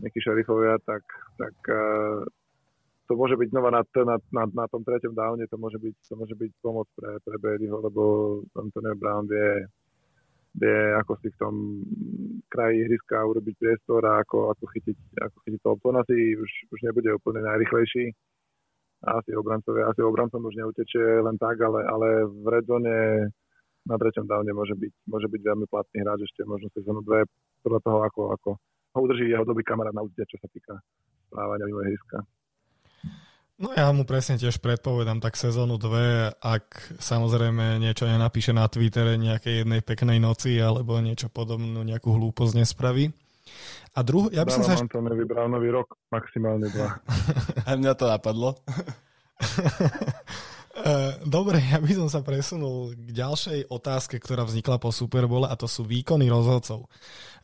nejakí 0.00 0.18
šerifovia, 0.24 0.80
tak, 0.80 1.04
tak 1.36 1.52
to 3.06 3.14
môže 3.14 3.38
byť 3.38 3.48
znova 3.54 3.70
na, 3.70 3.82
na, 3.86 4.16
na, 4.34 4.44
na 4.50 4.66
tom 4.66 4.82
treťom 4.82 5.14
downe, 5.14 5.46
to 5.46 5.56
môže 5.56 5.78
byť, 5.78 5.94
to 6.10 6.14
môže 6.18 6.34
byť 6.34 6.50
pomoc 6.58 6.90
pre, 6.98 7.22
pre 7.22 7.36
Bradyho, 7.38 7.78
lebo 7.78 8.02
Antonio 8.58 8.98
Brown 8.98 9.30
vie, 9.30 9.62
vie, 10.58 10.78
ako 10.98 11.14
si 11.22 11.30
v 11.30 11.40
tom 11.40 11.54
kraji 12.50 12.82
ihriska 12.82 13.22
urobiť 13.22 13.54
priestor 13.56 14.02
a 14.08 14.24
ako, 14.26 14.56
ako 14.56 14.64
chytiť, 14.74 14.98
ako 15.22 15.36
chytiť 15.46 15.60
to 15.62 15.70
On 15.86 15.96
asi 16.02 16.34
už, 16.34 16.50
už 16.74 16.78
nebude 16.82 17.10
úplne 17.14 17.46
najrychlejší. 17.46 18.10
Asi 19.06 19.30
obrancovia, 19.36 19.92
asi 19.92 20.00
obrancom 20.00 20.40
už 20.48 20.56
neutečie 20.56 21.20
len 21.20 21.36
tak, 21.36 21.60
ale, 21.60 21.84
ale 21.84 22.08
v 22.26 22.46
redzone 22.48 22.94
na 23.86 23.96
treťom 24.00 24.26
downe 24.26 24.50
môže 24.50 24.74
byť, 24.74 24.92
môže 25.06 25.28
byť 25.30 25.40
veľmi 25.46 25.66
platný 25.70 26.02
hráč 26.02 26.26
ešte 26.26 26.42
možno 26.42 26.66
sezónu 26.74 27.06
dve 27.06 27.22
podľa 27.62 27.80
toho, 27.86 27.98
ako, 28.02 28.22
ako 28.34 28.48
ho 28.96 28.98
udrží 28.98 29.30
jeho 29.30 29.46
dobrý 29.46 29.62
kamarát 29.62 29.94
na 29.94 30.02
úte, 30.02 30.24
čo 30.26 30.40
sa 30.42 30.48
týka 30.50 30.74
správania 31.28 31.68
mimo 31.70 31.84
ihriska. 31.86 32.24
No 33.56 33.72
ja 33.72 33.88
mu 33.88 34.04
presne 34.04 34.36
tiež 34.36 34.60
predpovedám 34.60 35.24
tak 35.24 35.32
sezónu 35.32 35.80
2, 35.80 36.44
ak 36.44 37.00
samozrejme 37.00 37.80
niečo 37.80 38.04
nenapíše 38.04 38.52
na 38.52 38.68
Twittere 38.68 39.16
nejakej 39.16 39.64
jednej 39.64 39.80
peknej 39.80 40.20
noci 40.20 40.60
alebo 40.60 41.00
niečo 41.00 41.32
podobnú, 41.32 41.80
nejakú 41.80 42.12
hlúposť 42.12 42.52
nespraví. 42.60 43.16
A 43.96 44.04
druh, 44.04 44.28
ja 44.28 44.44
by 44.44 44.52
som 44.52 44.60
sa... 44.60 44.76
Antonovi 44.76 45.24
Brownovi 45.24 45.72
rok, 45.72 45.88
maximálne 46.12 46.68
dva. 46.68 47.00
A 47.64 47.80
mňa 47.80 47.92
to 47.96 48.04
napadlo. 48.04 48.60
Eh, 50.76 51.12
dobre, 51.24 51.56
ja 51.56 51.80
by 51.80 51.88
som 51.88 52.04
sa 52.12 52.20
presunul 52.20 52.92
k 52.92 53.08
ďalšej 53.16 53.72
otázke, 53.72 54.20
ktorá 54.20 54.44
vznikla 54.44 54.76
po 54.76 54.92
Superbole 54.92 55.48
a 55.48 55.56
to 55.56 55.64
sú 55.64 55.88
výkony 55.88 56.28
rozhodcov. 56.28 56.92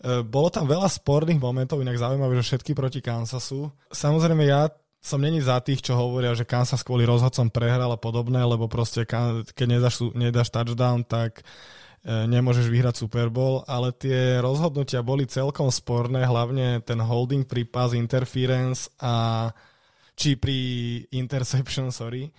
Eh, 0.05 0.21
bolo 0.21 0.53
tam 0.53 0.69
veľa 0.69 0.85
sporných 0.85 1.41
momentov, 1.41 1.81
inak 1.81 1.97
zaujímavé, 1.97 2.37
že 2.39 2.53
všetky 2.53 2.77
proti 2.77 3.01
Kansasu. 3.01 3.73
Samozrejme, 3.89 4.45
ja 4.45 4.69
som 5.03 5.19
není 5.19 5.43
za 5.43 5.59
tých, 5.59 5.83
čo 5.83 5.99
hovoria, 5.99 6.31
že 6.39 6.47
Kansas 6.47 6.87
kvôli 6.87 7.03
rozhodcom 7.03 7.51
prehral 7.51 7.91
a 7.91 7.99
podobné, 7.99 8.39
lebo 8.47 8.71
proste 8.71 9.03
keď 9.03 9.67
nedáš, 9.67 9.99
nedáš 10.15 10.55
touchdown, 10.55 11.03
tak 11.03 11.43
e, 11.43 12.25
nemôžeš 12.31 12.71
vyhrať 12.71 13.03
Super 13.03 13.27
Bowl, 13.27 13.67
ale 13.67 13.91
tie 13.91 14.39
rozhodnutia 14.39 15.03
boli 15.03 15.27
celkom 15.27 15.75
sporné, 15.75 16.23
hlavne 16.23 16.79
ten 16.87 17.03
holding 17.03 17.43
pri 17.43 17.67
pass 17.67 17.99
interference 17.99 18.87
a 19.03 19.51
či 20.15 20.39
pri 20.39 20.59
interception, 21.11 21.91
sorry, 21.91 22.31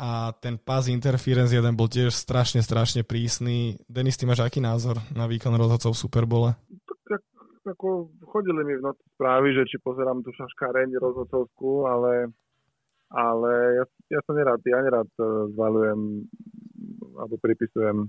a 0.00 0.32
ten 0.32 0.56
pass 0.56 0.88
interference 0.88 1.52
jeden 1.52 1.76
bol 1.76 1.92
tiež 1.92 2.14
strašne, 2.14 2.64
strašne 2.64 3.04
prísny. 3.04 3.76
Denis, 3.84 4.16
ty 4.16 4.24
máš 4.24 4.40
aký 4.40 4.64
názor 4.64 4.96
na 5.12 5.28
výkon 5.28 5.52
rozhodcov 5.52 5.92
v 5.92 6.02
Super 6.08 6.24
Bowle? 6.24 6.56
Ako 7.68 8.12
chodili 8.28 8.64
mi 8.64 8.74
v 8.76 8.84
noci 8.84 9.04
správy, 9.14 9.54
že 9.54 9.68
či 9.68 9.76
pozerám 9.80 10.24
tú 10.24 10.32
šaškáreň 10.32 10.96
rozhodcovskú, 10.96 11.84
ale, 11.84 12.32
ale 13.12 13.52
ja, 13.80 13.84
ja 14.18 14.20
sa 14.24 14.32
nerad, 14.32 14.60
ja 14.64 14.78
nerad 14.80 15.10
e, 15.20 15.52
zvalujem 15.52 16.28
alebo 17.18 17.34
pripisujem 17.38 18.04
e, 18.04 18.08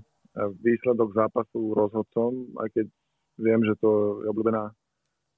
výsledok 0.64 1.12
zápasu 1.12 1.76
rozhodcom, 1.76 2.56
aj 2.62 2.68
keď 2.74 2.86
viem, 3.40 3.60
že 3.64 3.74
to 3.80 4.22
je 4.24 4.28
obľúbená, 4.28 4.72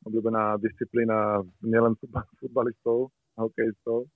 obľúbená 0.07 0.59
disciplína 0.59 1.42
nielen 1.62 1.94
futbalistov, 2.42 3.14
hokejistov, 3.38 4.11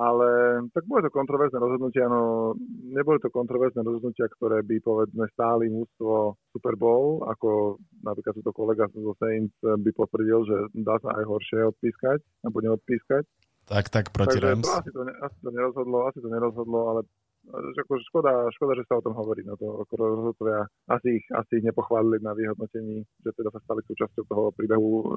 ale 0.00 0.28
tak 0.72 0.88
boli 0.88 1.04
to 1.04 1.12
kontroverzné 1.12 1.60
rozhodnutia, 1.60 2.08
no 2.08 2.56
neboli 2.88 3.20
to 3.20 3.28
kontroverzné 3.28 3.84
rozhodnutia, 3.84 4.32
ktoré 4.32 4.64
by 4.64 4.80
povedzme 4.80 5.28
stáli 5.36 5.68
mústvo 5.68 6.40
Super 6.56 6.80
Bowl, 6.80 7.20
ako 7.28 7.76
napríklad 8.00 8.40
to 8.40 8.52
kolega 8.56 8.88
zo 8.96 9.12
Saints 9.20 9.52
by 9.60 9.90
potvrdil, 9.92 10.40
že 10.48 10.56
dá 10.80 10.96
sa 11.04 11.20
aj 11.20 11.24
horšie 11.28 11.60
odpískať, 11.68 12.24
alebo 12.40 12.64
neodpískať. 12.64 13.28
Tak, 13.68 13.86
tak, 13.92 14.04
proti 14.10 14.40
Takže 14.40 14.46
Rams. 14.50 14.66
To 14.66 14.72
asi, 14.82 14.90
to, 14.90 15.00
asi 15.04 15.38
to 15.44 15.50
nerozhodlo, 15.52 15.98
asi 16.08 16.18
to 16.18 16.28
nerozhodlo, 16.32 16.80
ale 16.90 17.00
ako 17.48 17.98
škoda, 18.10 18.32
škoda, 18.52 18.72
že 18.76 18.86
sa 18.86 19.00
o 19.00 19.04
tom 19.04 19.16
hovorí. 19.16 19.42
No 19.42 19.56
to 19.56 19.84
rozhodcovia 19.96 20.68
asi 20.92 21.20
ich, 21.20 21.26
asi 21.32 21.60
ich 21.60 21.66
nepochválili 21.66 22.20
na 22.20 22.36
vyhodnotení, 22.36 23.02
že 23.24 23.30
teda 23.34 23.50
sa 23.50 23.60
stali 23.64 23.80
súčasťou 23.88 24.24
toho 24.28 24.44
príbehu, 24.54 25.08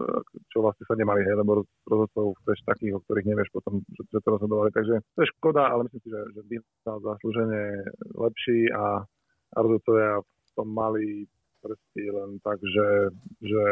čo 0.49 0.63
vlastne 0.63 0.87
sa 0.87 0.95
nemali, 0.95 1.21
hej, 1.27 1.35
lebo 1.37 1.67
rozhodcov 1.85 2.39
chceš 2.43 2.63
takých, 2.65 2.95
o 2.97 3.03
ktorých 3.03 3.29
nevieš 3.29 3.49
potom, 3.53 3.83
že, 3.91 4.01
že 4.07 4.19
to 4.23 4.29
rozhodovali. 4.39 4.69
Takže 4.71 4.95
to 5.03 5.19
je 5.21 5.31
škoda, 5.37 5.67
ale 5.67 5.85
myslím 5.87 6.01
si, 6.01 6.09
že, 6.09 6.21
že 6.33 6.41
by 6.47 6.55
sa 6.87 6.91
zaslúžene 7.03 7.63
lepší 8.15 8.59
a, 8.71 9.03
a 9.53 9.57
rozhodcovia 9.59 10.23
v 10.23 10.51
tom 10.55 10.67
mali 10.71 11.27
prsty 11.63 12.03
len 12.11 12.43
tak, 12.43 12.59
že, 12.59 12.87
že 13.39 13.63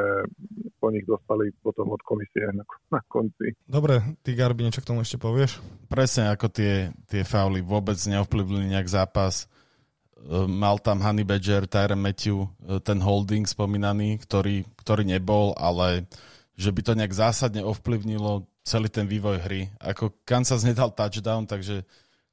po 0.79 0.87
nich 0.95 1.03
dostali 1.03 1.51
potom 1.59 1.91
od 1.91 1.99
komisie 2.07 2.47
na, 2.55 2.63
na 2.87 3.03
konci. 3.11 3.51
Dobre, 3.67 3.99
ty 4.23 4.31
Garbi, 4.31 4.63
niečo 4.63 4.79
k 4.79 4.89
tomu 4.95 5.03
ešte 5.03 5.19
povieš? 5.19 5.59
Presne 5.91 6.31
ako 6.31 6.47
tie, 6.47 6.95
tie 7.11 7.27
fauly 7.27 7.59
vôbec 7.59 7.99
neovplyvnili 7.99 8.71
nejak 8.71 8.87
zápas. 8.87 9.43
E, 9.43 10.47
mal 10.47 10.79
tam 10.79 11.03
Honey 11.03 11.27
Badger, 11.27 11.67
Tyron 11.67 11.99
Matthew, 11.99 12.47
e, 12.63 12.79
ten 12.79 13.03
holding 13.03 13.43
spomínaný, 13.43 14.23
ktorý, 14.23 14.63
ktorý 14.79 15.03
nebol, 15.03 15.51
ale 15.59 16.07
že 16.55 16.71
by 16.71 16.81
to 16.87 16.95
nejak 16.95 17.11
zásadne 17.11 17.59
ovplyvnilo 17.67 18.47
celý 18.63 18.87
ten 18.87 19.03
vývoj 19.03 19.43
hry. 19.43 19.67
Ako 19.83 20.15
Kansas 20.23 20.63
nedal 20.63 20.95
touchdown, 20.95 21.43
takže 21.43 21.83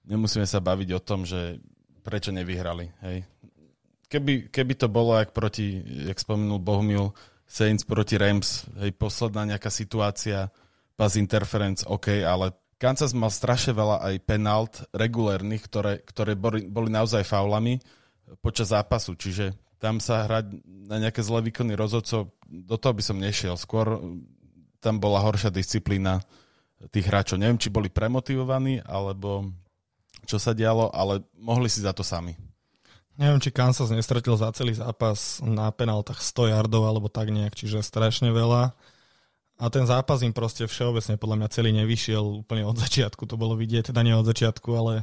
nemusíme 0.07 0.47
sa 0.47 0.63
baviť 0.63 0.89
o 0.95 1.01
tom, 1.03 1.27
že 1.27 1.59
prečo 2.07 2.31
nevyhrali. 2.31 2.89
Hej 3.03 3.27
keby, 4.09 4.49
keby 4.53 4.75
to 4.75 4.89
bolo, 4.89 5.17
jak 5.17 5.33
proti, 5.37 5.81
jak 6.09 6.19
spomenul 6.19 6.59
Bohumil, 6.59 7.13
Saints 7.49 7.85
proti 7.85 8.21
Rams, 8.21 8.69
hej, 8.81 8.93
posledná 8.93 9.49
nejaká 9.49 9.73
situácia, 9.73 10.53
pas 10.99 11.17
interference, 11.17 11.87
OK, 11.89 12.21
ale 12.25 12.53
Kansas 12.77 13.17
mal 13.17 13.33
strašne 13.33 13.73
veľa 13.73 14.05
aj 14.05 14.15
penalt 14.23 14.75
regulérnych, 14.93 15.65
ktoré, 15.65 15.99
ktoré 16.05 16.37
boli, 16.37 16.69
boli 16.69 16.93
naozaj 16.93 17.25
faulami 17.25 17.81
počas 18.45 18.71
zápasu, 18.71 19.17
čiže 19.17 19.57
tam 19.79 20.03
sa 20.03 20.27
hrať 20.27 20.59
na 20.67 20.99
nejaké 20.99 21.23
zlé 21.23 21.49
výkony 21.49 21.79
rozhodcov, 21.79 22.35
do 22.47 22.77
toho 22.77 22.93
by 22.95 23.03
som 23.03 23.19
nešiel. 23.19 23.55
Skôr 23.55 23.99
tam 24.83 24.99
bola 24.99 25.23
horšia 25.23 25.55
disciplína 25.55 26.23
tých 26.91 27.07
hráčov. 27.11 27.39
Neviem, 27.39 27.59
či 27.59 27.71
boli 27.71 27.91
premotivovaní, 27.91 28.83
alebo 28.87 29.51
čo 30.27 30.39
sa 30.39 30.55
dialo, 30.55 30.91
ale 30.95 31.23
mohli 31.39 31.67
si 31.71 31.83
za 31.83 31.95
to 31.95 32.07
sami. 32.07 32.35
Neviem, 33.19 33.43
či 33.43 33.51
Kansas 33.51 33.91
nestratil 33.91 34.39
za 34.39 34.55
celý 34.55 34.79
zápas 34.79 35.43
na 35.43 35.75
penáltach 35.75 36.23
100 36.23 36.55
yardov 36.55 36.87
alebo 36.87 37.11
tak 37.11 37.35
nejak, 37.35 37.59
čiže 37.59 37.83
strašne 37.83 38.31
veľa. 38.31 38.79
A 39.59 39.65
ten 39.75 39.83
zápas 39.91 40.23
im 40.23 40.31
proste 40.31 40.71
všeobecne 40.71 41.19
podľa 41.19 41.37
mňa 41.43 41.49
celý 41.51 41.75
nevyšiel 41.75 42.47
úplne 42.47 42.63
od 42.63 42.79
začiatku, 42.79 43.27
to 43.27 43.35
bolo 43.35 43.59
vidieť, 43.59 43.91
teda 43.91 44.07
nie 44.07 44.15
od 44.15 44.23
začiatku, 44.23 44.71
ale 44.71 45.03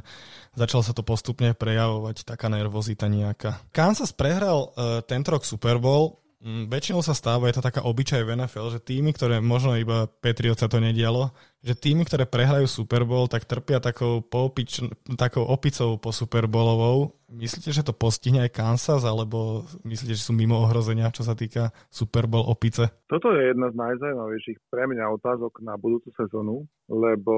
začal 0.56 0.80
sa 0.80 0.96
to 0.96 1.04
postupne 1.04 1.52
prejavovať, 1.52 2.24
taká 2.24 2.48
nervozita 2.48 3.04
nejaká. 3.04 3.60
Kansas 3.76 4.16
prehral 4.16 4.72
uh, 4.72 5.04
tento 5.04 5.36
rok 5.36 5.44
Super 5.44 5.76
Bowl, 5.76 6.24
Mm, 6.46 6.70
väčšinou 6.70 7.02
sa 7.02 7.16
stáva, 7.16 7.48
je 7.50 7.58
to 7.58 7.64
taká 7.64 7.82
obyčaj 7.82 8.22
v 8.22 8.38
NFL, 8.38 8.76
že 8.76 8.84
týmy, 8.84 9.16
ktoré 9.16 9.42
možno 9.42 9.74
iba 9.74 10.06
Patriot 10.06 10.60
sa 10.60 10.68
to 10.68 10.78
nedialo, 10.78 11.32
že 11.64 11.74
týmy, 11.74 12.06
ktoré 12.06 12.28
prehrajú 12.28 12.68
Super 12.68 13.08
Bowl, 13.08 13.26
tak 13.26 13.48
trpia 13.48 13.82
takou, 13.82 14.20
poopič, 14.22 14.84
takou 15.18 15.48
opicou 15.48 15.96
po 15.96 16.12
Super 16.12 16.46
Bowlovou. 16.46 17.15
Myslíte, 17.26 17.74
že 17.74 17.82
to 17.82 17.90
postihne 17.90 18.38
aj 18.46 18.54
Kansas, 18.54 19.02
alebo 19.02 19.66
myslíte, 19.82 20.14
že 20.14 20.22
sú 20.22 20.30
mimo 20.30 20.62
ohrozenia, 20.62 21.10
čo 21.10 21.26
sa 21.26 21.34
týka 21.34 21.74
Super 21.90 22.30
Bowl 22.30 22.46
opice? 22.46 23.02
Toto 23.10 23.34
je 23.34 23.50
jedna 23.50 23.74
z 23.74 23.74
najzaujímavejších 23.74 24.70
pre 24.70 24.86
mňa 24.86 25.10
otázok 25.10 25.58
na 25.58 25.74
budúcu 25.74 26.14
sezónu, 26.14 26.70
lebo 26.86 27.36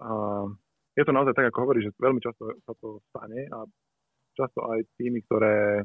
a, 0.00 0.48
je 0.96 1.04
to 1.04 1.12
naozaj 1.12 1.36
tak, 1.36 1.52
ako 1.52 1.60
hovorí, 1.60 1.84
že 1.84 1.92
veľmi 2.00 2.24
často 2.24 2.56
sa 2.64 2.72
to 2.80 3.04
stane 3.12 3.44
a 3.52 3.68
často 4.32 4.64
aj 4.64 4.80
týmy, 4.96 5.20
ktoré 5.28 5.84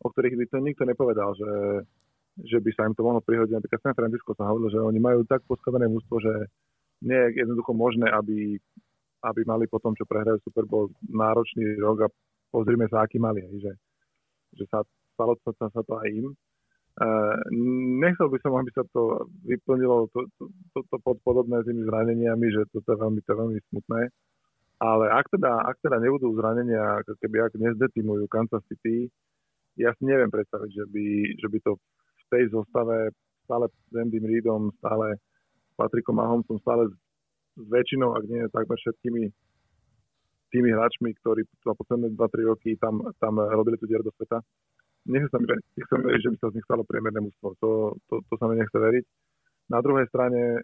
o 0.00 0.08
ktorých 0.08 0.36
by 0.36 0.44
to 0.48 0.58
nikto 0.64 0.82
nepovedal, 0.88 1.36
že, 1.36 1.52
že 2.48 2.58
by 2.58 2.70
sa 2.72 2.88
im 2.88 2.96
to 2.96 3.04
mohlo 3.04 3.20
prihodiť. 3.20 3.52
Napríklad 3.60 3.80
San 3.84 3.96
Francisco 3.96 4.32
sa 4.32 4.48
hovorilo, 4.48 4.72
že 4.72 4.80
oni 4.80 5.00
majú 5.00 5.20
tak 5.28 5.44
postavené 5.44 5.86
mústvo, 5.86 6.16
že 6.20 6.32
nie 7.04 7.16
je 7.16 7.44
jednoducho 7.44 7.72
možné, 7.76 8.08
aby, 8.08 8.56
aby 9.24 9.40
mali 9.44 9.68
potom, 9.68 9.92
čo 9.92 10.08
prehrajú 10.08 10.40
Super 10.40 10.64
Bowl, 10.64 10.88
náročný 11.04 11.76
rok 11.80 12.08
a 12.08 12.12
pozrime 12.50 12.86
sa, 12.90 13.06
aký 13.06 13.16
mali. 13.22 13.42
Že, 13.46 13.72
že 14.58 14.64
sa 14.68 14.82
stalo 15.14 15.38
sa, 15.42 15.52
sa 15.56 15.82
to 15.82 15.94
aj 16.00 16.08
im. 16.10 16.34
Uh, 17.00 17.38
nechcel 18.02 18.28
by 18.28 18.38
som, 18.42 18.52
aby 18.60 18.68
sa 18.76 18.84
to 18.92 19.24
vyplnilo 19.46 20.10
to, 20.12 20.26
to, 20.36 20.44
to, 20.74 20.78
to 20.90 20.96
pod 21.00 21.16
podobné 21.24 21.62
tými 21.64 21.86
zraneniami, 21.86 22.46
že 22.50 22.66
to 22.74 22.82
je 22.84 22.98
veľmi, 22.98 23.20
to 23.24 23.28
je 23.32 23.38
veľmi 23.40 23.60
smutné. 23.72 24.00
Ale 24.80 25.12
ak 25.12 25.28
teda, 25.28 25.70
ak 25.70 25.76
teda 25.84 26.00
nebudú 26.00 26.32
zranenia, 26.40 27.04
keby 27.20 27.46
ak 27.46 27.52
nezdetimujú 27.56 28.24
Kansas 28.32 28.64
City, 28.68 29.12
ja 29.76 29.92
si 29.96 30.02
neviem 30.08 30.32
predstaviť, 30.32 30.70
že 30.72 30.84
by, 30.88 31.06
že 31.36 31.46
by 31.52 31.58
to 31.64 31.72
v 31.76 32.24
tej 32.32 32.44
zostave 32.52 33.12
stále 33.44 33.68
s 33.68 33.92
Andym 33.92 34.24
Reidom, 34.24 34.72
stále 34.80 35.16
s 35.16 35.72
Patrickom 35.76 36.16
Mahomsom, 36.16 36.60
stále 36.64 36.88
s 36.88 37.64
väčšinou, 37.68 38.16
ak 38.16 38.24
nie 38.24 38.44
takmer 38.52 38.76
všetkými 38.80 39.22
tými 40.50 40.74
hráčmi, 40.74 41.14
ktorí 41.22 41.46
za 41.62 41.72
posledné 41.74 42.14
2-3 42.14 42.50
roky 42.50 42.70
tam, 42.76 43.00
tam 43.22 43.38
robili 43.38 43.78
tú 43.78 43.86
dier 43.86 44.02
do 44.02 44.10
sveta. 44.18 44.42
Nechcem 45.08 45.30
sa 45.32 45.38
mi 45.40 45.46
nechcem 45.48 46.00
veriť, 46.04 46.20
že 46.20 46.30
by 46.30 46.36
sa 46.36 46.50
z 46.52 46.56
nich 46.60 46.66
stalo 46.68 46.82
priemerné 46.84 47.20
mústvo. 47.24 47.56
To, 47.64 47.70
to, 48.10 48.20
to 48.28 48.34
sa 48.36 48.44
mi 48.50 48.60
nechce 48.60 48.76
veriť. 48.76 49.04
Na 49.72 49.80
druhej 49.80 50.06
strane 50.12 50.60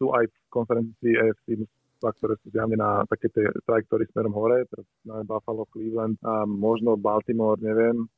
sú 0.00 0.10
aj 0.16 0.26
v 0.26 0.36
konferencii 0.50 1.14
AFC 1.20 1.68
ktoré 2.08 2.32
sú 2.40 2.48
zjavne 2.48 2.80
na 2.80 3.04
také 3.04 3.28
tej 3.28 3.52
trajektórii 3.68 4.08
smerom 4.08 4.32
hore, 4.32 4.64
teraz 4.72 4.88
na 5.04 5.20
Buffalo, 5.20 5.68
Cleveland 5.68 6.16
a 6.24 6.48
možno 6.48 6.96
Baltimore, 6.96 7.60
neviem. 7.60 8.08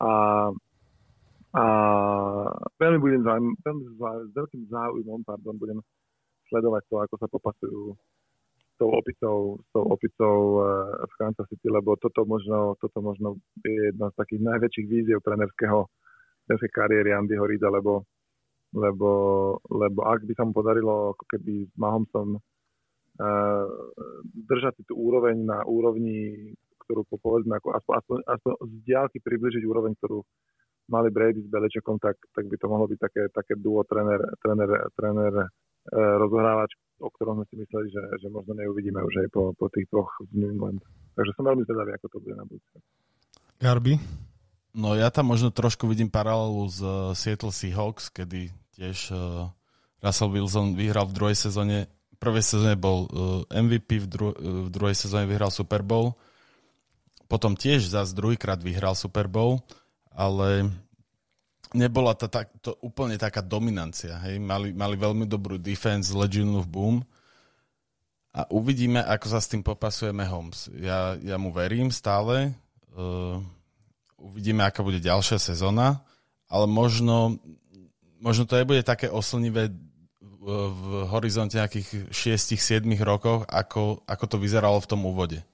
A, 0.00 0.48
a 1.52 1.64
veľmi 2.80 2.98
budem 3.04 3.20
záujem, 3.20 3.52
veľmi 3.60 3.82
s 3.92 4.32
veľkým 4.32 4.62
záujmom 4.72 5.20
pardon, 5.28 5.60
budem 5.60 5.84
sledovať 6.48 6.82
to, 6.88 6.96
ako 7.04 7.14
sa 7.20 7.28
popasujú 7.28 7.82
tou 8.80 8.90
opicou, 8.96 9.60
s 9.60 9.68
tou 9.76 9.84
opicou 9.84 10.36
uh, 10.64 10.96
v 11.04 11.14
Kansas 11.20 11.46
City, 11.52 11.68
lebo 11.68 12.00
toto 12.00 12.24
možno, 12.24 12.80
toto 12.80 13.04
možno 13.04 13.36
je 13.60 13.92
jedna 13.92 14.08
z 14.08 14.14
takých 14.16 14.40
najväčších 14.40 14.86
víziev 14.88 15.20
trenerského 15.20 15.84
kariéry 16.50 17.12
Andyho 17.14 17.44
Rida, 17.44 17.68
lebo 17.68 18.08
lebo, 18.70 19.10
lebo 19.66 20.00
ak 20.06 20.22
by 20.22 20.32
sa 20.38 20.46
mu 20.46 20.54
podarilo 20.54 21.14
ako 21.14 21.24
keby 21.26 21.66
s 21.66 21.74
Mahomesom 21.74 22.38
držať 24.48 24.80
tú 24.88 24.96
úroveň 24.96 25.36
na 25.44 25.60
úrovni, 25.66 26.54
ktorú 26.86 27.04
povedzme, 27.20 27.58
ako 27.60 27.76
aspoň, 27.76 27.96
aspoň, 28.00 28.18
aspoň 28.24 28.52
z 28.64 28.74
diálky 28.88 29.18
približiť 29.20 29.62
úroveň, 29.66 29.92
ktorú 30.00 30.24
mali 30.90 31.12
Brady 31.12 31.44
s 31.44 31.48
Belečekom, 31.50 32.00
tak, 32.02 32.16
tak 32.34 32.48
by 32.48 32.56
to 32.56 32.66
mohlo 32.66 32.88
byť 32.90 32.98
také, 32.98 33.22
také 33.30 33.54
duo 33.54 33.86
tréner, 33.86 34.18
tréner, 34.42 34.70
tréner 34.98 35.32
e, 35.38 35.46
rozohrávač, 35.92 36.74
o 37.00 37.08
ktorom 37.08 37.40
sme 37.40 37.46
si 37.48 37.54
mysleli, 37.58 37.86
že, 37.88 38.02
že 38.20 38.28
možno 38.28 38.52
neuvidíme 38.54 39.00
už 39.00 39.14
aj 39.26 39.28
po, 39.32 39.42
po 39.56 39.66
tých 39.72 39.88
dvoch 39.88 40.12
z 40.20 40.32
New 40.36 40.52
England. 40.52 40.80
Takže 41.16 41.32
som 41.34 41.48
veľmi 41.48 41.64
zvedavý, 41.64 41.90
ako 41.96 42.06
to 42.12 42.18
bude 42.20 42.34
na 42.36 42.44
budúce. 42.44 42.76
Garby? 43.60 43.94
No 44.70 44.94
ja 44.94 45.10
tam 45.10 45.34
možno 45.34 45.50
trošku 45.50 45.90
vidím 45.90 46.12
paralelu 46.12 46.62
z 46.70 46.80
Seattle 47.18 47.50
Seahawks, 47.50 48.12
kedy 48.14 48.54
tiež 48.78 49.10
uh, 49.10 49.50
Russell 49.98 50.30
Wilson 50.30 50.78
vyhral 50.78 51.10
v 51.10 51.16
druhej 51.16 51.36
sezóne 51.36 51.90
prvej 52.20 52.44
sezóne 52.44 52.76
bol 52.76 53.08
uh, 53.08 53.42
MVP, 53.48 54.04
v, 54.04 54.06
dru- 54.06 54.36
v 54.36 54.68
druhej 54.68 54.94
sezóne 54.94 55.24
vyhral 55.24 55.48
Super 55.48 55.80
Bowl. 55.80 56.12
Potom 57.26 57.56
tiež 57.56 57.88
zase 57.88 58.12
druhýkrát 58.12 58.60
vyhral 58.60 58.92
Super 58.92 59.26
Bowl, 59.26 59.64
ale 60.12 60.68
nebola 61.74 62.14
to, 62.18 62.26
tak, 62.26 62.50
to 62.62 62.74
úplne 62.82 63.14
taká 63.18 63.40
dominancia. 63.42 64.18
Hej? 64.26 64.42
Mali, 64.42 64.74
mali 64.74 64.96
veľmi 64.98 65.24
dobrú 65.26 65.56
defense, 65.58 66.14
Legion 66.14 66.54
of 66.58 66.66
Boom 66.66 67.02
a 68.30 68.46
uvidíme, 68.46 69.02
ako 69.02 69.26
sa 69.26 69.42
s 69.42 69.50
tým 69.50 69.62
popasujeme 69.66 70.22
Holmes. 70.22 70.70
Ja, 70.78 71.18
ja 71.18 71.34
mu 71.34 71.50
verím 71.50 71.90
stále. 71.90 72.54
Uh, 72.94 73.42
uvidíme, 74.14 74.62
aká 74.62 74.86
bude 74.86 75.02
ďalšia 75.02 75.42
sezóna, 75.42 75.98
ale 76.46 76.70
možno, 76.70 77.42
možno 78.22 78.46
to 78.46 78.54
nebude 78.54 78.86
také 78.86 79.10
oslnivé 79.10 79.74
v 80.40 81.04
horizonte 81.12 81.60
nejakých 81.60 82.08
6-7 82.08 82.86
rokov, 83.04 83.44
ako, 83.44 84.00
ako 84.08 84.24
to 84.24 84.36
vyzeralo 84.40 84.80
v 84.80 84.88
tom 84.88 85.04
úvode. 85.04 85.44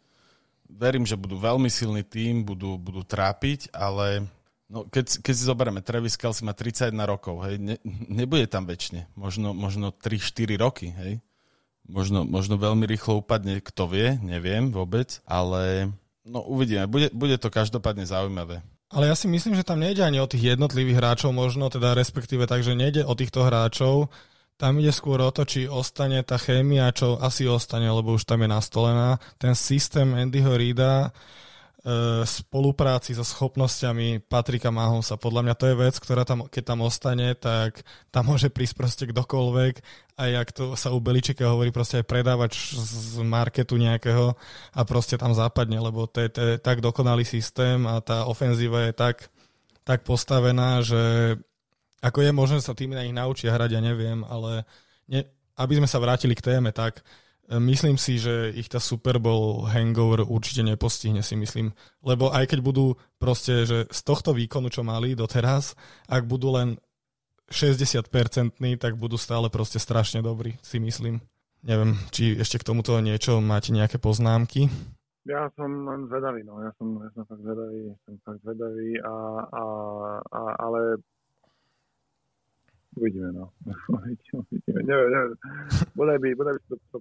Verím, 0.71 1.03
že 1.03 1.19
budú 1.19 1.41
veľmi 1.43 1.67
silný 1.67 2.07
tým, 2.07 2.47
budú, 2.47 2.79
budú 2.79 3.03
trápiť, 3.03 3.73
ale 3.75 4.31
no, 4.71 4.87
keď, 4.87 5.23
keď 5.23 5.35
si 5.35 5.43
zoberieme, 5.45 5.81
Travis 5.83 6.19
Kelsey 6.19 6.47
má 6.47 6.53
31 6.55 6.95
rokov, 7.07 7.43
hej, 7.47 7.59
ne, 7.59 7.77
nebude 8.11 8.47
tam 8.51 8.67
väčšine, 8.67 9.11
možno, 9.19 9.55
možno 9.55 9.91
3-4 9.91 10.57
roky, 10.59 10.93
hej. 10.93 11.23
možno, 11.87 12.27
možno 12.27 12.59
veľmi 12.59 12.87
rýchlo 12.87 13.23
upadne, 13.23 13.63
kto 13.63 13.87
vie, 13.91 14.19
neviem 14.23 14.75
vôbec, 14.75 15.23
ale 15.27 15.91
no 16.27 16.43
uvidíme, 16.43 16.91
bude, 16.91 17.11
bude 17.15 17.39
to 17.39 17.51
každopádne 17.51 18.07
zaujímavé. 18.07 18.63
Ale 18.87 19.11
ja 19.11 19.19
si 19.19 19.27
myslím, 19.27 19.59
že 19.59 19.67
tam 19.67 19.83
nejde 19.83 20.07
ani 20.07 20.23
o 20.23 20.31
tých 20.31 20.55
jednotlivých 20.55 21.03
hráčov 21.03 21.35
možno, 21.35 21.67
teda 21.67 21.99
respektíve 21.99 22.47
takže 22.47 22.79
nejde 22.79 23.03
o 23.03 23.19
týchto 23.19 23.43
hráčov, 23.43 24.15
tam 24.57 24.81
ide 24.81 24.89
skôr 24.89 25.21
o 25.21 25.29
to, 25.29 25.45
či 25.45 25.69
ostane 25.69 26.25
tá 26.25 26.41
chémia, 26.41 26.89
čo 26.89 27.21
asi 27.21 27.45
ostane, 27.45 27.93
lebo 27.93 28.17
už 28.17 28.25
tam 28.25 28.41
je 28.41 28.49
nastolená. 28.49 29.21
Ten 29.37 29.53
systém 29.53 30.17
Andyho 30.17 30.57
Rida, 30.57 31.13
spolupráci 32.27 33.15
so 33.15 33.23
schopnosťami 33.23 34.27
Patrika 34.27 34.75
Mahomesa. 34.75 35.15
Podľa 35.15 35.43
mňa 35.47 35.55
to 35.55 35.65
je 35.71 35.77
vec, 35.79 35.95
ktorá 35.95 36.27
tam, 36.27 36.51
keď 36.51 36.75
tam 36.75 36.83
ostane, 36.83 37.39
tak 37.39 37.87
tam 38.11 38.27
môže 38.27 38.51
prísť 38.51 38.75
proste 38.75 39.05
kdokoľvek 39.07 39.75
a 40.19 40.23
jak 40.27 40.51
to 40.51 40.75
sa 40.75 40.91
u 40.91 40.99
Beličeka 40.99 41.47
hovorí, 41.47 41.71
proste 41.71 42.03
aj 42.03 42.11
predávač 42.11 42.75
z 42.75 43.23
marketu 43.23 43.79
nejakého 43.79 44.35
a 44.75 44.81
proste 44.83 45.15
tam 45.15 45.31
západne, 45.31 45.79
lebo 45.79 46.11
to 46.11 46.27
je, 46.27 46.29
to 46.35 46.41
je 46.43 46.55
tak 46.59 46.83
dokonalý 46.83 47.23
systém 47.23 47.87
a 47.87 48.03
tá 48.03 48.27
ofenzíva 48.27 48.91
je 48.91 48.93
tak, 48.97 49.31
tak 49.87 50.03
postavená, 50.03 50.83
že 50.83 51.39
ako 52.03 52.19
je 52.19 52.33
možné 52.35 52.59
sa 52.67 52.75
tým 52.75 52.99
na 52.99 53.07
nich 53.07 53.15
naučia 53.15 53.55
hrať, 53.55 53.79
ja 53.79 53.81
neviem, 53.81 54.27
ale 54.27 54.67
ne, 55.07 55.23
aby 55.55 55.79
sme 55.79 55.87
sa 55.87 56.03
vrátili 56.03 56.35
k 56.35 56.51
téme, 56.51 56.75
tak 56.75 57.07
Myslím 57.47 57.95
si, 57.95 58.19
že 58.19 58.51
ich 58.51 58.67
tá 58.67 58.83
Super 58.83 59.23
Bowl 59.23 59.71
hangover 59.71 60.27
určite 60.27 60.67
nepostihne, 60.67 61.23
si 61.23 61.39
myslím. 61.39 61.71
Lebo 62.03 62.35
aj 62.35 62.51
keď 62.51 62.59
budú 62.59 62.99
proste, 63.23 63.63
že 63.63 63.87
z 63.87 64.01
tohto 64.03 64.35
výkonu, 64.35 64.67
čo 64.67 64.83
mali 64.83 65.15
doteraz, 65.15 65.79
ak 66.11 66.27
budú 66.27 66.51
len 66.59 66.75
60-percentní, 67.47 68.75
tak 68.83 68.99
budú 68.99 69.15
stále 69.15 69.47
proste 69.47 69.79
strašne 69.79 70.27
dobrí, 70.27 70.59
si 70.59 70.83
myslím. 70.83 71.23
Neviem, 71.63 71.95
či 72.11 72.35
ešte 72.35 72.59
k 72.59 72.67
tomuto 72.67 72.99
niečo 72.99 73.39
máte 73.39 73.71
nejaké 73.71 74.03
poznámky? 74.03 74.67
Ja 75.27 75.51
som 75.59 75.87
len 75.87 76.07
zvedavý, 76.07 76.47
no. 76.47 76.63
Ja 76.63 76.71
som, 76.79 77.03
ja 77.03 77.11
som 77.15 77.27
fakt 77.27 77.43
zvedavý, 77.43 77.95
som 78.07 78.15
fakt 78.23 78.41
zvedavý, 78.47 78.91
a, 79.03 79.15
a, 79.51 79.65
a, 80.23 80.41
ale 80.63 81.03
Uvidíme, 82.97 83.29
no. 83.33 83.53
Uvidíme, 84.41 84.81
neviem, 84.89 85.11
neviem. 85.13 85.37
Bodaj 85.93 86.17
by, 86.17 86.29
bodaj 86.33 86.53
by 86.57 86.61
to, 86.65 86.77
to, 86.91 86.99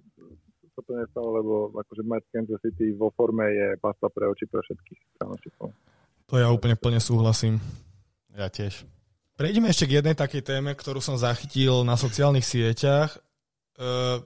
to, 0.76 0.80
to 0.84 0.92
nestalo, 0.92 1.30
lebo 1.40 1.54
akože 1.72 2.04
mať 2.04 2.24
Kansas 2.36 2.60
City 2.60 2.92
vo 2.92 3.10
forme 3.16 3.48
je 3.48 3.68
pasta 3.80 4.12
pre 4.12 4.28
oči 4.28 4.44
pre 4.46 4.60
všetkých 4.60 5.00
fanúšikov. 5.16 5.72
To 6.28 6.34
ja 6.36 6.52
úplne 6.52 6.76
plne 6.76 7.00
súhlasím. 7.00 7.64
Ja 8.36 8.52
tiež. 8.52 8.84
Prejdeme 9.36 9.72
ešte 9.72 9.88
k 9.88 10.00
jednej 10.00 10.16
takej 10.16 10.44
téme, 10.44 10.72
ktorú 10.76 11.00
som 11.00 11.20
zachytil 11.20 11.84
na 11.88 12.00
sociálnych 12.00 12.44
sieťach. 12.44 13.16
E, 13.16 13.20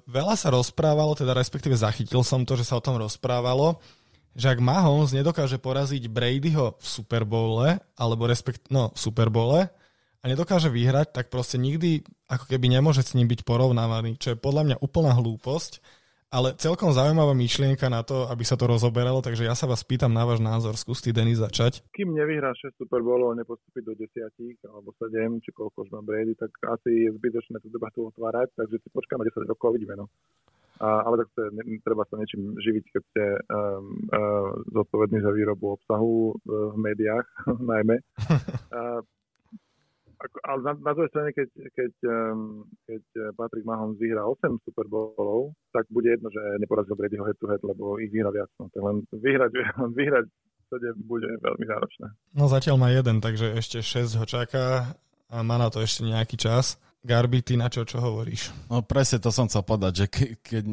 veľa 0.05 0.37
sa 0.37 0.53
rozprávalo, 0.53 1.17
teda 1.17 1.33
respektíve 1.33 1.73
zachytil 1.73 2.21
som 2.21 2.45
to, 2.45 2.53
že 2.53 2.65
sa 2.65 2.77
o 2.77 2.85
tom 2.85 2.97
rozprávalo, 2.97 3.81
že 4.37 4.53
ak 4.53 4.61
Mahomes 4.61 5.09
nedokáže 5.13 5.57
poraziť 5.57 6.05
Bradyho 6.09 6.77
v 6.77 6.85
Super 6.85 7.25
Bowle, 7.25 7.81
alebo 7.97 8.29
respekt, 8.29 8.69
no, 8.69 8.93
v 8.93 8.99
Super 9.01 9.33
Bowle, 9.33 9.73
a 10.19 10.25
nedokáže 10.27 10.67
vyhrať, 10.67 11.15
tak 11.15 11.31
proste 11.31 11.55
nikdy 11.55 12.03
ako 12.27 12.45
keby 12.51 12.67
nemôže 12.67 13.01
s 13.01 13.15
ním 13.15 13.31
byť 13.31 13.47
porovnávaný, 13.47 14.19
čo 14.19 14.35
je 14.35 14.37
podľa 14.37 14.63
mňa 14.67 14.77
úplná 14.83 15.15
hlúposť, 15.15 15.79
ale 16.29 16.53
celkom 16.61 16.93
zaujímavá 16.93 17.33
myšlienka 17.33 17.89
na 17.89 18.05
to, 18.05 18.29
aby 18.29 18.45
sa 18.45 18.53
to 18.53 18.69
rozoberalo, 18.69 19.17
takže 19.17 19.49
ja 19.49 19.57
sa 19.57 19.65
vás 19.65 19.81
pýtam 19.81 20.13
na 20.13 20.29
váš 20.29 20.37
názor, 20.37 20.77
skús 20.77 21.01
ty 21.01 21.09
Denis 21.09 21.41
začať. 21.41 21.81
Kým 21.89 22.13
nevyhrá 22.13 22.53
6 22.53 22.77
Super 22.77 23.01
Bowlov 23.01 23.33
a 23.33 23.39
nepostupí 23.41 23.81
do 23.81 23.97
10 23.97 24.29
alebo 24.69 24.93
7, 25.01 25.41
či 25.41 25.49
koľko 25.49 25.87
už 25.87 25.89
má 25.89 26.05
Brady, 26.05 26.37
tak 26.37 26.53
asi 26.69 27.09
je 27.09 27.17
zbytočné 27.17 27.57
tú 27.65 27.73
debatu 27.73 28.13
otvárať, 28.13 28.53
takže 28.53 28.77
si 28.77 28.87
počkáme 28.93 29.25
10 29.25 29.49
rokov 29.49 29.73
a 29.73 29.75
vidíme. 29.79 29.97
No. 29.97 30.05
A, 30.79 31.01
ale 31.03 31.25
tak 31.25 31.29
to 31.35 31.39
je, 31.43 31.49
treba 31.81 32.07
sa 32.07 32.15
niečím 32.15 32.55
živiť, 32.55 32.85
keď 32.93 33.01
ste 33.11 33.23
um, 33.35 33.99
uh, 34.13 34.53
zodpovední 34.71 35.19
za 35.19 35.33
výrobu 35.33 35.75
obsahu 35.75 36.31
uh, 36.31 36.71
v 36.71 36.77
médiách 36.77 37.25
najmä. 37.73 37.95
Uh, 38.69 39.01
ale 40.19 40.59
na, 40.63 40.73
na 40.75 40.91
druhej 40.91 41.11
strane, 41.15 41.31
keď, 41.31 41.49
keď, 41.71 41.93
um, 42.11 42.67
keď 42.83 43.03
eh, 43.15 43.21
Patrick 43.39 43.63
Mahomes 43.63 43.95
vyhrá 43.95 44.27
8 44.27 44.67
Super 44.67 44.87
Bowlov, 44.91 45.55
tak 45.71 45.87
bude 45.87 46.11
jedno, 46.11 46.27
že 46.27 46.41
neporazil 46.59 46.99
Bradyho 46.99 47.23
head 47.23 47.39
to 47.39 47.47
head, 47.47 47.63
lebo 47.63 47.95
ich 48.03 48.11
vyhrá 48.11 48.27
viac. 48.31 48.51
No, 48.59 48.67
tak 48.67 48.83
len 48.83 49.07
vyhrať, 49.15 49.51
vyhrať 49.99 50.25
7 50.69 51.07
bude 51.07 51.29
veľmi 51.39 51.65
náročné. 51.65 52.07
No 52.35 52.51
zatiaľ 52.51 52.75
má 52.77 52.89
jeden, 52.91 53.23
takže 53.23 53.55
ešte 53.55 53.79
6 53.79 54.19
ho 54.19 54.25
čaká 54.27 54.93
a 55.31 55.35
má 55.41 55.55
na 55.55 55.71
to 55.71 55.79
ešte 55.79 56.03
nejaký 56.03 56.35
čas. 56.35 56.77
Garby, 56.99 57.39
ty 57.39 57.55
na 57.55 57.71
čo, 57.71 57.87
čo 57.87 58.03
hovoríš? 58.03 58.51
No 58.67 58.83
presne 58.83 59.23
to 59.23 59.31
som 59.31 59.47
chcel 59.47 59.63
povedať, 59.63 59.93
že 59.95 60.05
ke, 60.11 60.25
keď, 60.43 60.63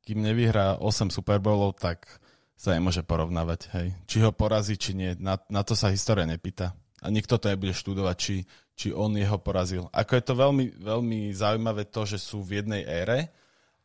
kým 0.00 0.18
nevyhrá 0.24 0.80
8 0.80 1.12
Super 1.12 1.44
Bowlov, 1.44 1.76
tak 1.76 2.08
sa 2.56 2.72
nemôže 2.72 3.04
porovnávať. 3.04 3.68
Hej. 3.76 3.86
Či 4.08 4.16
ho 4.24 4.32
porazí, 4.32 4.80
či 4.80 4.96
nie. 4.96 5.12
Na, 5.20 5.36
na 5.52 5.60
to 5.60 5.76
sa 5.76 5.92
história 5.92 6.24
nepýta. 6.24 6.72
A 7.04 7.12
nikto 7.12 7.36
to 7.36 7.52
nebude 7.52 7.76
študovať, 7.76 8.16
či, 8.16 8.48
či 8.74 8.90
on 8.90 9.14
jeho 9.14 9.38
porazil. 9.38 9.86
Ako 9.94 10.18
je 10.18 10.24
to 10.26 10.34
veľmi, 10.34 10.64
veľmi 10.82 11.30
zaujímavé 11.30 11.86
to, 11.86 12.02
že 12.04 12.18
sú 12.18 12.42
v 12.42 12.62
jednej 12.62 12.82
ére. 12.82 13.30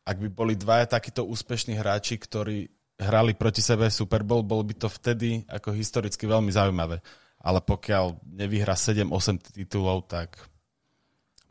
Ak 0.02 0.18
by 0.18 0.28
boli 0.34 0.58
dvaja 0.58 0.90
takíto 0.90 1.26
úspešní 1.30 1.78
hráči, 1.78 2.18
ktorí 2.18 2.66
hrali 3.00 3.38
proti 3.38 3.62
sebe 3.62 3.88
Super 3.94 4.26
Bowl, 4.26 4.42
bolo 4.42 4.66
by 4.66 4.76
to 4.76 4.90
vtedy 4.90 5.46
ako 5.46 5.72
historicky 5.78 6.26
veľmi 6.26 6.50
zaujímavé. 6.50 7.00
Ale 7.40 7.64
pokiaľ 7.64 8.20
nevyhra 8.26 8.76
7-8 8.76 9.56
titulov, 9.56 10.10
tak, 10.10 10.36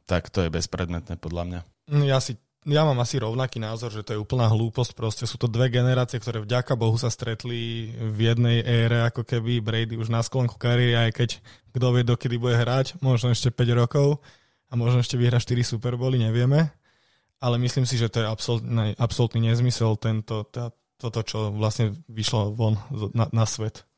tak 0.04 0.28
to 0.28 0.44
je 0.44 0.52
bezpredmetné 0.52 1.16
podľa 1.16 1.44
mňa. 1.46 1.60
Ja 2.04 2.20
si 2.20 2.36
ja 2.68 2.84
mám 2.84 3.00
asi 3.00 3.16
rovnaký 3.16 3.56
názor, 3.56 3.88
že 3.88 4.04
to 4.04 4.12
je 4.12 4.20
úplná 4.20 4.44
hlúposť. 4.52 4.92
Proste 4.92 5.24
sú 5.24 5.40
to 5.40 5.48
dve 5.48 5.72
generácie, 5.72 6.20
ktoré 6.20 6.44
vďaka 6.44 6.76
Bohu 6.76 7.00
sa 7.00 7.08
stretli 7.08 7.90
v 7.96 8.18
jednej 8.28 8.60
ére, 8.60 9.08
ako 9.08 9.24
keby 9.24 9.64
Brady 9.64 9.96
už 9.96 10.12
na 10.12 10.20
sklonku 10.20 10.60
kariéry, 10.60 11.08
aj 11.08 11.12
keď 11.16 11.30
kto 11.72 11.86
vie, 11.96 12.04
dokedy 12.04 12.36
bude 12.36 12.60
hrať, 12.60 13.00
možno 13.00 13.32
ešte 13.32 13.48
5 13.48 13.80
rokov 13.80 14.20
a 14.68 14.76
možno 14.76 15.00
ešte 15.00 15.16
vyhra 15.16 15.40
4 15.40 15.64
Super 15.64 15.96
Bowly, 15.96 16.20
nevieme. 16.20 16.68
Ale 17.40 17.56
myslím 17.56 17.88
si, 17.88 17.96
že 17.96 18.12
to 18.12 18.20
je 18.20 18.26
absolútny, 18.28 18.92
absolútny 18.98 19.40
nezmysel 19.48 19.96
tento, 19.96 20.44
tá, 20.50 20.74
toto, 21.00 21.22
čo 21.24 21.54
vlastne 21.54 21.94
vyšlo 22.10 22.52
von 22.52 22.76
na, 23.14 23.30
na 23.32 23.46
svet. 23.48 23.88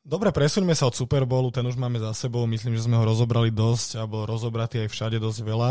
Dobre, 0.00 0.32
presuňme 0.32 0.72
sa 0.72 0.88
od 0.88 0.96
Super 0.96 1.24
Bowlu, 1.24 1.52
ten 1.52 1.64
už 1.64 1.76
máme 1.76 2.00
za 2.00 2.12
sebou, 2.16 2.44
myslím, 2.48 2.76
že 2.76 2.88
sme 2.88 2.96
ho 3.00 3.04
rozobrali 3.04 3.52
dosť, 3.52 4.00
alebo 4.00 4.28
rozobratý 4.28 4.84
aj 4.84 4.92
všade 4.92 5.18
dosť 5.20 5.40
veľa. 5.44 5.70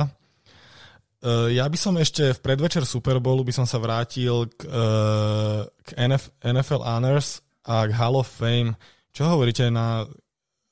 Uh, 1.19 1.51
ja 1.51 1.67
by 1.67 1.75
som 1.75 1.99
ešte 1.99 2.31
v 2.31 2.39
predvečer 2.39 2.87
Super 2.87 3.19
Bowlu 3.19 3.43
by 3.43 3.51
som 3.51 3.67
sa 3.67 3.75
vrátil 3.75 4.47
k, 4.55 4.63
uh, 4.71 5.67
k 5.83 5.89
NF, 5.99 6.31
NFL 6.39 6.79
Honors 6.79 7.43
a 7.67 7.83
k 7.83 7.91
Hall 7.91 8.15
of 8.15 8.31
Fame. 8.31 8.79
Čo 9.11 9.27
hovoríte 9.35 9.67
na, 9.67 10.07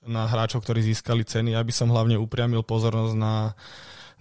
na 0.07 0.23
hráčov, 0.23 0.63
ktorí 0.63 0.79
získali 0.87 1.27
ceny? 1.27 1.51
Ja 1.51 1.61
by 1.67 1.73
som 1.75 1.91
hlavne 1.91 2.15
upriamil 2.15 2.63
pozornosť 2.63 3.15
na, 3.19 3.51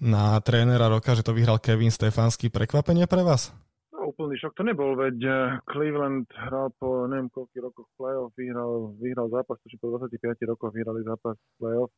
na 0.02 0.34
trénera 0.42 0.90
roka, 0.90 1.14
že 1.14 1.22
to 1.22 1.30
vyhral 1.30 1.62
Kevin 1.62 1.94
Stefanský. 1.94 2.50
Prekvapenie 2.50 3.06
pre 3.06 3.22
vás? 3.22 3.54
No, 3.94 4.10
úplný 4.10 4.34
šok 4.36 4.58
to 4.58 4.62
nebol, 4.66 4.98
veď 4.98 5.16
eh, 5.22 5.38
Cleveland 5.70 6.26
hral 6.34 6.74
po 6.76 7.06
neviem 7.06 7.30
koľkých 7.30 7.62
rokoch 7.64 7.88
playoff, 7.94 8.34
vyhral, 8.34 8.98
vyhral 8.98 9.30
zápas, 9.30 9.62
či 9.62 9.78
po 9.78 9.94
25 9.94 10.36
rokoch 10.50 10.74
vyhrali 10.74 11.06
zápas 11.06 11.38
playoff. 11.56 11.94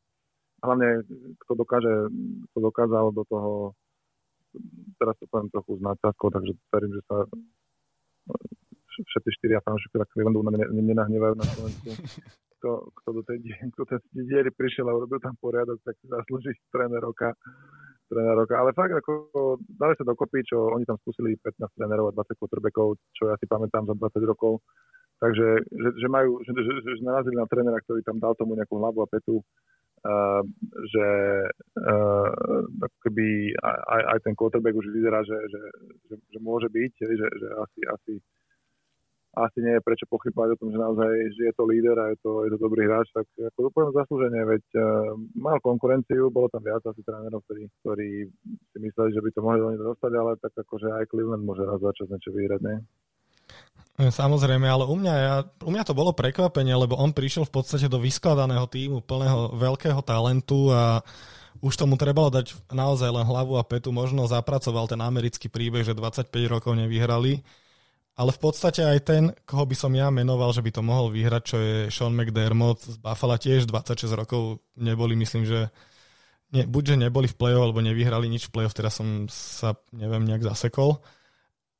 Hlavne, 0.60 1.00
kto 1.40 1.52
dokáže, 1.54 2.12
kto 2.50 2.58
dokázal 2.60 3.14
do 3.14 3.22
toho 3.24 3.72
teraz 4.98 5.14
to 5.18 5.24
poviem 5.30 5.48
trochu 5.50 5.78
s 5.78 5.82
nadsázkou, 5.82 6.28
takže 6.34 6.52
verím, 6.72 6.92
že 6.98 7.02
sa 7.06 7.16
všetci 8.98 9.30
štyria 9.38 9.62
fanúšikovia 9.62 10.10
Clevelandu 10.10 10.42
na 10.42 10.52
mňa 10.54 10.66
nenahnevajú 10.74 11.34
na 11.38 11.46
Slovensku. 11.46 11.88
Kto, 12.58 12.90
kto 12.90 13.08
do 13.14 13.22
tej, 13.22 13.38
kto 13.70 13.86
tej 13.86 14.02
diery 14.26 14.50
prišiel 14.50 14.90
a 14.90 14.98
urobil 14.98 15.22
tam 15.22 15.38
poriadok, 15.38 15.78
tak 15.86 15.94
si 16.02 16.10
zaslúži 16.10 16.50
tréner 16.74 16.98
roka. 16.98 17.30
Tréner 18.10 18.34
roka. 18.34 18.58
Ale 18.58 18.74
fakt, 18.74 18.98
ako 18.98 19.30
dali 19.78 19.94
sa 19.94 20.02
dokopy, 20.02 20.42
čo 20.42 20.74
oni 20.74 20.82
tam 20.82 20.98
skúsili 20.98 21.38
15 21.38 21.54
trénerov 21.78 22.10
a 22.10 22.16
20 22.18 22.34
quarterbackov, 22.34 22.98
čo 23.14 23.30
ja 23.30 23.38
si 23.38 23.46
pamätám 23.46 23.86
za 23.86 23.94
20 23.94 24.26
rokov. 24.26 24.58
Takže, 25.22 25.70
že, 25.70 25.88
že 26.02 26.08
majú, 26.10 26.42
že, 26.42 26.50
že, 26.50 26.72
že, 26.82 26.90
že 26.98 27.06
narazili 27.06 27.38
na 27.38 27.46
trénera, 27.46 27.78
ktorý 27.78 28.02
tam 28.02 28.18
dal 28.18 28.34
tomu 28.34 28.58
nejakú 28.58 28.74
hlavu 28.74 29.06
a 29.06 29.10
petu 29.10 29.38
Uh, 29.98 30.46
že 30.94 31.08
uh, 31.74 32.30
keby 33.02 33.50
aj, 33.66 34.02
aj 34.14 34.18
ten 34.22 34.34
quarterback 34.38 34.78
už 34.78 34.94
vyzerá, 34.94 35.26
že, 35.26 35.34
že, 35.34 35.62
že, 36.06 36.14
že 36.22 36.38
môže 36.38 36.70
byť, 36.70 36.92
že, 37.02 37.26
že 37.26 37.48
asi, 37.58 37.80
asi, 37.82 38.12
asi 39.34 39.58
nie 39.58 39.74
je 39.74 39.82
prečo 39.82 40.06
pochybovať 40.06 40.54
o 40.54 40.58
tom, 40.62 40.68
že 40.70 40.78
naozaj 40.78 41.10
že 41.34 41.42
je 41.50 41.54
to 41.58 41.66
líder 41.66 41.98
a 41.98 42.14
je 42.14 42.18
to, 42.22 42.46
je 42.46 42.50
to 42.54 42.58
dobrý 42.62 42.86
hráč, 42.86 43.10
tak 43.10 43.26
ako 43.26 43.58
to 43.58 43.70
poviem 43.74 43.92
zaslúženie, 43.98 44.42
veď 44.46 44.64
uh, 44.78 45.18
mal 45.34 45.58
konkurenciu, 45.58 46.30
bolo 46.30 46.46
tam 46.46 46.62
viac 46.62 46.82
asi 46.86 47.02
trénerov, 47.02 47.42
ktorí, 47.50 47.66
ktorí 47.82 48.10
si 48.70 48.78
mysleli, 48.78 49.10
že 49.18 49.22
by 49.22 49.30
to 49.34 49.40
mohli 49.42 49.58
do 49.58 49.82
dostať, 49.82 50.12
ale 50.14 50.38
tak 50.38 50.54
akože 50.54 50.94
aj 50.94 51.10
Cleveland 51.10 51.42
môže 51.42 51.66
raz 51.66 51.82
začať 51.82 52.06
niečo 52.06 52.30
vyhrať, 52.30 52.60
nie? 52.62 52.78
Samozrejme, 53.98 54.62
ale 54.62 54.86
u 54.86 54.94
mňa, 54.94 55.14
ja, 55.18 55.36
u 55.42 55.70
mňa 55.74 55.82
to 55.82 55.90
bolo 55.90 56.14
prekvapenie, 56.14 56.70
lebo 56.70 56.94
on 56.94 57.10
prišiel 57.10 57.42
v 57.50 57.54
podstate 57.58 57.90
do 57.90 57.98
vyskladaného 57.98 58.70
týmu 58.70 59.02
plného 59.02 59.58
veľkého 59.58 59.98
talentu 60.06 60.70
a 60.70 61.02
už 61.58 61.74
tomu 61.74 61.98
trebalo 61.98 62.30
dať 62.30 62.54
naozaj 62.70 63.10
len 63.10 63.26
hlavu 63.26 63.58
a 63.58 63.66
petu, 63.66 63.90
možno 63.90 64.30
zapracoval 64.30 64.86
ten 64.86 65.02
americký 65.02 65.50
príbeh, 65.50 65.82
že 65.82 65.98
25 65.98 66.30
rokov 66.46 66.78
nevyhrali, 66.78 67.42
ale 68.14 68.30
v 68.30 68.38
podstate 68.38 68.86
aj 68.86 68.98
ten, 69.02 69.22
koho 69.42 69.66
by 69.66 69.74
som 69.74 69.90
ja 69.90 70.14
menoval, 70.14 70.54
že 70.54 70.62
by 70.62 70.70
to 70.70 70.82
mohol 70.86 71.10
vyhrať, 71.10 71.42
čo 71.42 71.56
je 71.58 71.76
Sean 71.90 72.14
McDermott 72.14 72.78
z 72.78 73.02
Buffalo, 73.02 73.34
tiež 73.34 73.66
26 73.66 74.14
rokov 74.14 74.62
neboli, 74.78 75.18
myslím, 75.18 75.42
že 75.42 75.74
ne, 76.54 76.70
buď, 76.70 77.02
neboli 77.02 77.26
v 77.26 77.34
play-off, 77.34 77.66
alebo 77.66 77.82
nevyhrali 77.82 78.30
nič 78.30 78.46
v 78.46 78.62
play-off, 78.62 78.78
teraz 78.78 79.02
som 79.02 79.26
sa, 79.26 79.74
neviem, 79.90 80.22
nejak 80.22 80.46
zasekol. 80.46 81.02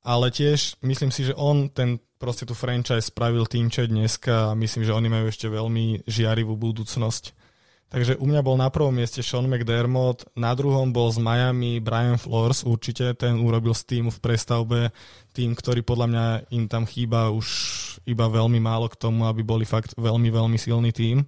Ale 0.03 0.31
tiež 0.31 0.79
myslím 0.83 1.11
si, 1.11 1.27
že 1.27 1.35
on 1.35 1.71
ten 1.71 1.99
proste 2.19 2.43
tu 2.43 2.53
franchise 2.53 3.09
spravil 3.09 3.47
tým, 3.47 3.71
čo 3.71 3.87
je 3.87 3.89
dneska 3.89 4.51
a 4.51 4.57
myslím, 4.59 4.83
že 4.83 4.93
oni 4.93 5.07
majú 5.07 5.25
ešte 5.31 5.47
veľmi 5.47 6.03
žiarivú 6.05 6.53
budúcnosť. 6.59 7.39
Takže 7.89 8.21
u 8.21 8.29
mňa 8.29 8.45
bol 8.45 8.53
na 8.53 8.69
prvom 8.69 8.93
mieste 8.93 9.25
Sean 9.25 9.49
McDermott, 9.49 10.29
na 10.37 10.53
druhom 10.53 10.93
bol 10.93 11.09
z 11.09 11.17
Miami 11.17 11.81
Brian 11.81 12.21
Flores, 12.21 12.61
určite 12.61 13.17
ten 13.17 13.41
urobil 13.41 13.73
z 13.73 13.81
týmu 13.89 14.13
v 14.13 14.21
prestavbe 14.21 14.79
tým, 15.33 15.57
ktorý 15.57 15.81
podľa 15.81 16.07
mňa 16.13 16.25
im 16.53 16.69
tam 16.69 16.85
chýba 16.85 17.33
už 17.33 17.47
iba 18.05 18.29
veľmi 18.29 18.61
málo 18.61 18.93
k 18.93 18.99
tomu, 18.99 19.25
aby 19.25 19.41
boli 19.41 19.65
fakt 19.65 19.97
veľmi, 19.97 20.29
veľmi 20.29 20.57
silný 20.61 20.93
tým. 20.93 21.25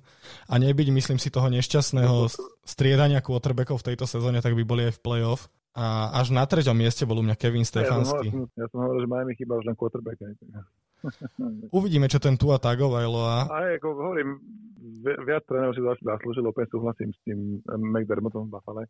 A 0.54 0.62
nebyť, 0.62 0.94
myslím 0.94 1.18
si, 1.18 1.34
toho 1.34 1.50
nešťastného 1.50 2.30
striedania 2.62 3.26
quarterbackov 3.26 3.82
v 3.82 3.88
tejto 3.94 4.06
sezóne, 4.06 4.38
tak 4.38 4.54
by 4.54 4.62
boli 4.62 4.86
aj 4.86 5.02
v 5.02 5.04
playoff. 5.04 5.50
A 5.74 6.14
až 6.14 6.30
na 6.30 6.46
treťom 6.46 6.78
mieste 6.78 7.10
bol 7.10 7.18
u 7.18 7.26
mňa 7.26 7.42
Kevin 7.42 7.66
Stefanský. 7.66 8.30
Ja, 8.30 8.46
ja 8.54 8.66
som 8.70 8.86
hovoril, 8.86 9.08
že 9.08 9.10
Miami 9.10 9.34
chýba 9.34 9.58
už 9.58 9.66
len 9.66 9.74
quarterback. 9.74 10.20
Uvidíme, 11.78 12.08
čo 12.08 12.22
ten 12.22 12.38
Tua 12.38 12.62
Tagovailoa. 12.62 13.50
A 13.50 13.78
ako 13.78 13.88
hovorím, 13.98 14.38
viac 15.02 15.44
trénerov 15.50 15.74
si 15.74 15.82
zaslúžil, 15.82 16.46
opäť 16.46 16.78
súhlasím 16.78 17.10
s 17.12 17.20
tým 17.26 17.40
eh, 17.60 17.78
McDermottom 17.78 18.50
v 18.50 18.54
Buffale. 18.54 18.86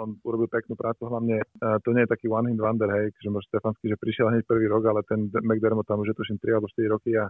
On 0.00 0.16
urobil 0.24 0.48
peknú 0.48 0.80
prácu, 0.80 1.04
hlavne 1.12 1.44
uh, 1.44 1.76
to 1.84 1.92
nie 1.92 2.08
je 2.08 2.12
taký 2.16 2.24
one 2.32 2.48
hit 2.48 2.56
wonder, 2.56 2.88
hej, 2.88 3.12
že 3.20 3.28
môže 3.28 3.44
Stefanský, 3.52 3.92
že 3.92 4.00
prišiel 4.00 4.32
hneď 4.32 4.48
prvý 4.48 4.64
rok, 4.64 4.80
ale 4.88 5.04
ten 5.04 5.28
McDermott 5.28 5.84
tam 5.84 6.00
už 6.00 6.08
je 6.08 6.16
tuším 6.16 6.40
3 6.40 6.56
alebo 6.56 6.72
4 6.72 6.88
roky 6.88 7.12
a, 7.20 7.28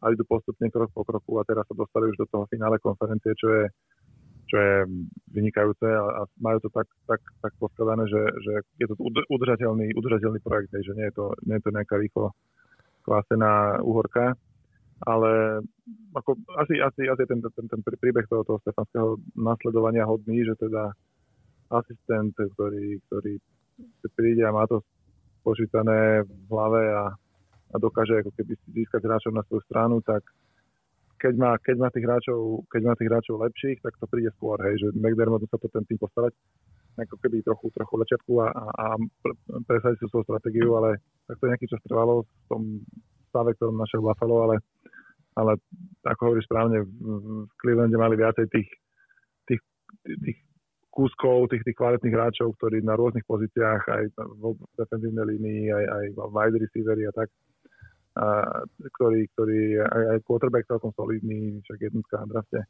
a 0.00 0.04
idú 0.08 0.24
postupne 0.24 0.72
krok 0.72 0.88
po 0.96 1.04
kroku 1.04 1.36
a 1.36 1.44
teraz 1.44 1.68
sa 1.68 1.76
dostali 1.76 2.08
už 2.08 2.16
do 2.16 2.24
toho 2.24 2.48
finále 2.48 2.80
konferencie, 2.80 3.36
čo 3.36 3.52
je 3.52 3.64
čo 4.50 4.56
je 4.58 4.76
vynikajúce 5.30 5.86
a, 5.86 6.02
a 6.02 6.20
majú 6.42 6.58
to 6.58 6.74
tak, 6.74 6.90
tak, 7.06 7.22
tak 7.38 7.52
poskladané, 7.62 8.02
že, 8.10 8.18
že 8.42 8.52
je 8.82 8.86
to 8.90 8.98
udržateľný, 9.30 9.94
udržateľný 9.94 10.42
projekt, 10.42 10.74
že 10.74 10.90
nie 10.98 11.06
je 11.06 11.14
to, 11.14 11.30
nie 11.46 11.54
je 11.54 11.62
to 11.62 11.70
nejaká 11.70 11.94
rýchlo 11.94 12.34
kvásená 13.10 13.82
uhorka 13.82 14.38
ale 15.08 15.64
ako, 16.12 16.36
asi, 16.60 16.76
asi, 16.76 17.08
asi 17.08 17.24
ten, 17.24 17.40
ten, 17.40 17.66
ten 17.68 17.80
príbeh 17.80 18.28
toho, 18.28 18.44
toho 18.44 18.60
Stefanského 18.60 19.16
nasledovania 19.32 20.04
hodný, 20.04 20.44
že 20.44 20.52
teda 20.60 20.92
asistent, 21.72 22.36
ktorý, 22.36 23.00
ktorý 23.08 23.40
príde 24.12 24.44
a 24.44 24.52
má 24.52 24.68
to 24.68 24.84
počítané 25.40 26.20
v 26.28 26.48
hlave 26.52 26.82
a, 26.92 27.04
a 27.72 27.76
dokáže 27.80 28.20
ako 28.20 28.30
keby 28.36 28.52
získať 28.76 29.00
hráčov 29.08 29.32
na 29.32 29.46
svoju 29.48 29.64
stranu, 29.64 30.04
tak 30.04 30.20
keď 31.16 31.34
má, 31.36 31.56
keď 31.56 31.76
má, 31.80 31.88
tých 31.88 32.04
hráčov, 32.04 32.40
keď 32.68 32.82
má 32.84 32.92
tých 32.96 33.08
hráčov 33.08 33.40
lepších, 33.40 33.78
tak 33.80 33.96
to 33.96 34.04
príde 34.08 34.28
skôr, 34.36 34.60
hej, 34.68 34.76
že 34.84 34.88
McDermott 35.00 35.44
sa 35.48 35.56
to 35.56 35.68
ten 35.72 35.84
tým 35.88 35.96
postarať 35.96 36.36
ako 36.98 37.16
keby 37.22 37.44
trochu, 37.46 37.70
trochu 37.74 37.94
začiatku 38.06 38.32
a, 38.42 38.48
a, 38.50 38.86
presadiť 39.68 40.10
svoju 40.10 40.24
stratégiu, 40.26 40.74
ale 40.74 40.98
tak 41.30 41.38
to 41.38 41.50
nejaký 41.50 41.66
čas 41.70 41.82
trvalo 41.86 42.26
v 42.26 42.46
tom 42.50 42.62
stave, 43.30 43.54
ktorom 43.54 43.78
našiel 43.78 44.02
Buffalo, 44.02 44.48
ale 44.48 44.56
ale 45.38 45.56
ako 46.04 46.20
hovoríš 46.26 46.46
správne, 46.50 46.82
v 46.84 47.48
Clevelande 47.62 47.94
mali 47.94 48.18
viacej 48.18 48.50
tých, 48.50 48.70
tých, 49.46 49.62
tých 50.04 50.38
kúskov, 50.90 51.48
tých, 51.54 51.62
tých 51.62 51.76
kvalitných 51.78 52.14
hráčov, 52.14 52.58
ktorí 52.58 52.82
na 52.82 52.98
rôznych 52.98 53.24
pozíciách, 53.24 53.82
aj 53.86 54.04
v 54.18 54.58
defenzívnej 54.74 55.26
línii, 55.36 55.62
aj, 55.70 55.84
aj 55.86 56.04
wide 56.34 56.58
receivery 56.58 57.06
a 57.06 57.12
tak, 57.14 57.28
a, 58.18 58.26
ktorý, 58.98 59.20
ktorý 59.38 59.60
aj, 59.80 60.02
aj 60.16 60.18
quarterback 60.26 60.66
celkom 60.66 60.90
solidný, 60.98 61.62
však 61.62 61.78
jednotka 61.78 62.14
na 62.20 62.26
drafte. 62.26 62.60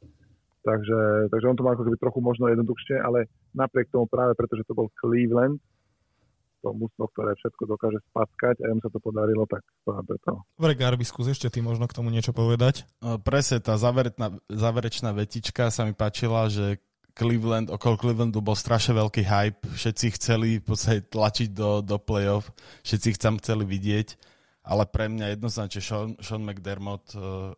Takže, 0.61 1.33
takže 1.33 1.49
on 1.49 1.57
to 1.57 1.65
má 1.65 1.73
ako 1.73 1.89
keby 1.89 1.97
trochu 1.97 2.19
možno 2.21 2.45
jednoduchšie, 2.53 3.01
ale 3.01 3.25
napriek 3.57 3.89
tomu 3.89 4.05
práve 4.05 4.37
preto, 4.37 4.53
že 4.53 4.67
to 4.69 4.77
bol 4.77 4.93
Cleveland, 4.93 5.57
to 6.61 6.69
mústvo, 6.77 7.09
ktoré 7.09 7.33
všetko 7.33 7.63
dokáže 7.65 7.99
spackať 8.13 8.61
a 8.61 8.69
im 8.69 8.77
sa 8.77 8.93
to 8.93 9.01
podarilo, 9.01 9.49
tak 9.49 9.65
práve 9.81 10.05
preto. 10.05 10.45
Dobre, 10.53 10.77
Garby, 10.77 11.01
skús 11.01 11.33
ešte 11.33 11.49
ty 11.49 11.59
možno 11.65 11.89
k 11.89 11.97
tomu 11.97 12.13
niečo 12.13 12.31
povedať. 12.31 12.85
No, 13.01 13.17
presne, 13.17 13.57
tá 13.57 13.73
záverečná, 13.81 14.37
záverečná 14.45 15.09
vetička 15.17 15.73
sa 15.73 15.81
mi 15.89 15.97
páčila, 15.97 16.45
že 16.53 16.77
Cleveland, 17.17 17.73
okolo 17.73 17.99
Clevelandu 17.99 18.39
bol 18.39 18.55
strašne 18.55 18.95
veľký 18.95 19.25
hype, 19.25 19.65
všetci 19.73 20.05
chceli 20.15 20.49
v 20.61 20.65
podstate 20.69 21.01
tlačiť 21.11 21.49
do, 21.51 21.83
do 21.83 21.97
playoff, 21.99 22.53
všetci 22.87 23.19
tam 23.19 23.41
chceli 23.41 23.67
vidieť, 23.67 24.15
ale 24.63 24.87
pre 24.87 25.11
mňa 25.11 25.35
jednoznačne 25.35 25.81
Sean, 25.83 26.09
Sean 26.21 26.45
McDermott 26.45 27.03
uh, 27.17 27.51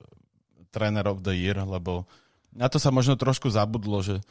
trainer 0.73 1.05
of 1.05 1.21
the 1.21 1.35
year, 1.35 1.59
lebo 1.61 2.09
na 2.53 2.69
to 2.69 2.77
sa 2.77 2.93
možno 2.93 3.17
trošku 3.17 3.49
zabudlo, 3.49 4.01
že 4.05 4.21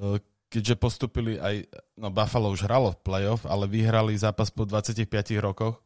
uh, 0.00 0.20
keďže 0.48 0.74
postupili 0.78 1.36
aj, 1.36 1.66
no 1.98 2.08
Buffalo 2.08 2.54
už 2.54 2.64
hralo 2.64 2.94
v 2.94 3.02
playoff, 3.02 3.42
ale 3.44 3.66
vyhrali 3.66 4.14
zápas 4.14 4.48
po 4.48 4.64
25 4.64 5.06
rokoch 5.42 5.82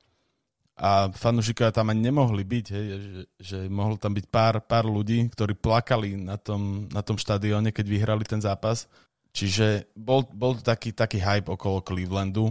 a 0.80 1.12
fanúšikovia 1.12 1.76
tam 1.76 1.92
ani 1.92 2.08
nemohli 2.08 2.40
byť, 2.40 2.66
hej, 2.72 2.86
že, 2.88 3.22
že 3.36 3.58
mohol 3.68 4.00
tam 4.00 4.16
byť 4.16 4.26
pár, 4.32 4.64
pár 4.64 4.88
ľudí, 4.88 5.28
ktorí 5.28 5.52
plakali 5.52 6.16
na 6.16 6.40
tom, 6.40 6.88
na 6.88 7.04
tom 7.04 7.20
štadióne, 7.20 7.68
keď 7.68 7.84
vyhrali 7.84 8.24
ten 8.24 8.40
zápas. 8.40 8.88
Čiže 9.36 9.92
bol, 9.92 10.24
bol 10.32 10.56
taký, 10.56 10.96
taký 10.96 11.20
hype 11.20 11.52
okolo 11.52 11.84
Clevelandu 11.84 12.50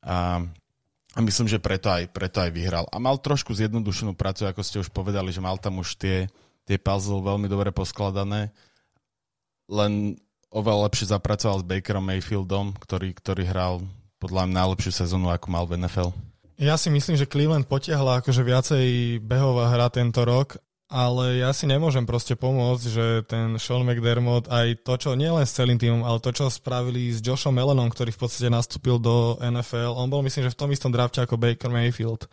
a, 0.00 0.40
a 1.12 1.18
myslím, 1.20 1.52
že 1.52 1.60
preto 1.60 1.92
aj, 1.92 2.08
preto 2.10 2.40
aj 2.40 2.50
vyhral. 2.50 2.88
A 2.90 2.96
mal 2.96 3.20
trošku 3.20 3.52
zjednodušenú 3.52 4.16
prácu, 4.16 4.48
ako 4.48 4.64
ste 4.64 4.80
už 4.80 4.88
povedali, 4.90 5.28
že 5.28 5.44
mal 5.44 5.60
tam 5.60 5.84
už 5.84 6.00
tie, 6.00 6.32
tie 6.70 6.78
puzzle 6.78 7.18
veľmi 7.18 7.50
dobre 7.50 7.74
poskladané. 7.74 8.54
Len 9.66 10.14
oveľa 10.54 10.86
lepšie 10.86 11.10
zapracoval 11.10 11.62
s 11.62 11.66
Bakerom 11.66 12.06
Mayfieldom, 12.06 12.78
ktorý, 12.78 13.10
ktorý 13.18 13.42
hral 13.50 13.82
podľa 14.22 14.46
mňa 14.46 14.54
najlepšiu 14.54 14.92
sezónu, 15.02 15.34
ako 15.34 15.46
mal 15.50 15.66
v 15.66 15.82
NFL. 15.82 16.14
Ja 16.60 16.76
si 16.78 16.92
myslím, 16.92 17.16
že 17.16 17.26
Cleveland 17.26 17.66
potiahla 17.66 18.20
akože 18.20 18.44
viacej 18.44 18.86
behová 19.24 19.72
hra 19.72 19.88
tento 19.88 20.22
rok, 20.28 20.60
ale 20.92 21.40
ja 21.40 21.56
si 21.56 21.64
nemôžem 21.64 22.04
proste 22.04 22.36
pomôcť, 22.36 22.84
že 22.84 23.06
ten 23.24 23.56
Sean 23.56 23.86
McDermott 23.86 24.50
aj 24.50 24.84
to, 24.84 24.98
čo 25.00 25.10
nielen 25.16 25.46
s 25.46 25.56
celým 25.56 25.80
týmom, 25.80 26.04
ale 26.04 26.20
to, 26.20 26.34
čo 26.34 26.52
spravili 26.52 27.14
s 27.14 27.24
Joshom 27.24 27.56
Melonom, 27.56 27.88
ktorý 27.88 28.12
v 28.12 28.20
podstate 28.20 28.52
nastúpil 28.52 29.00
do 29.00 29.40
NFL, 29.40 29.96
on 29.96 30.12
bol 30.12 30.20
myslím, 30.20 30.50
že 30.50 30.52
v 30.52 30.60
tom 30.60 30.68
istom 30.74 30.92
drafte 30.92 31.24
ako 31.24 31.40
Baker 31.40 31.72
Mayfield. 31.72 32.28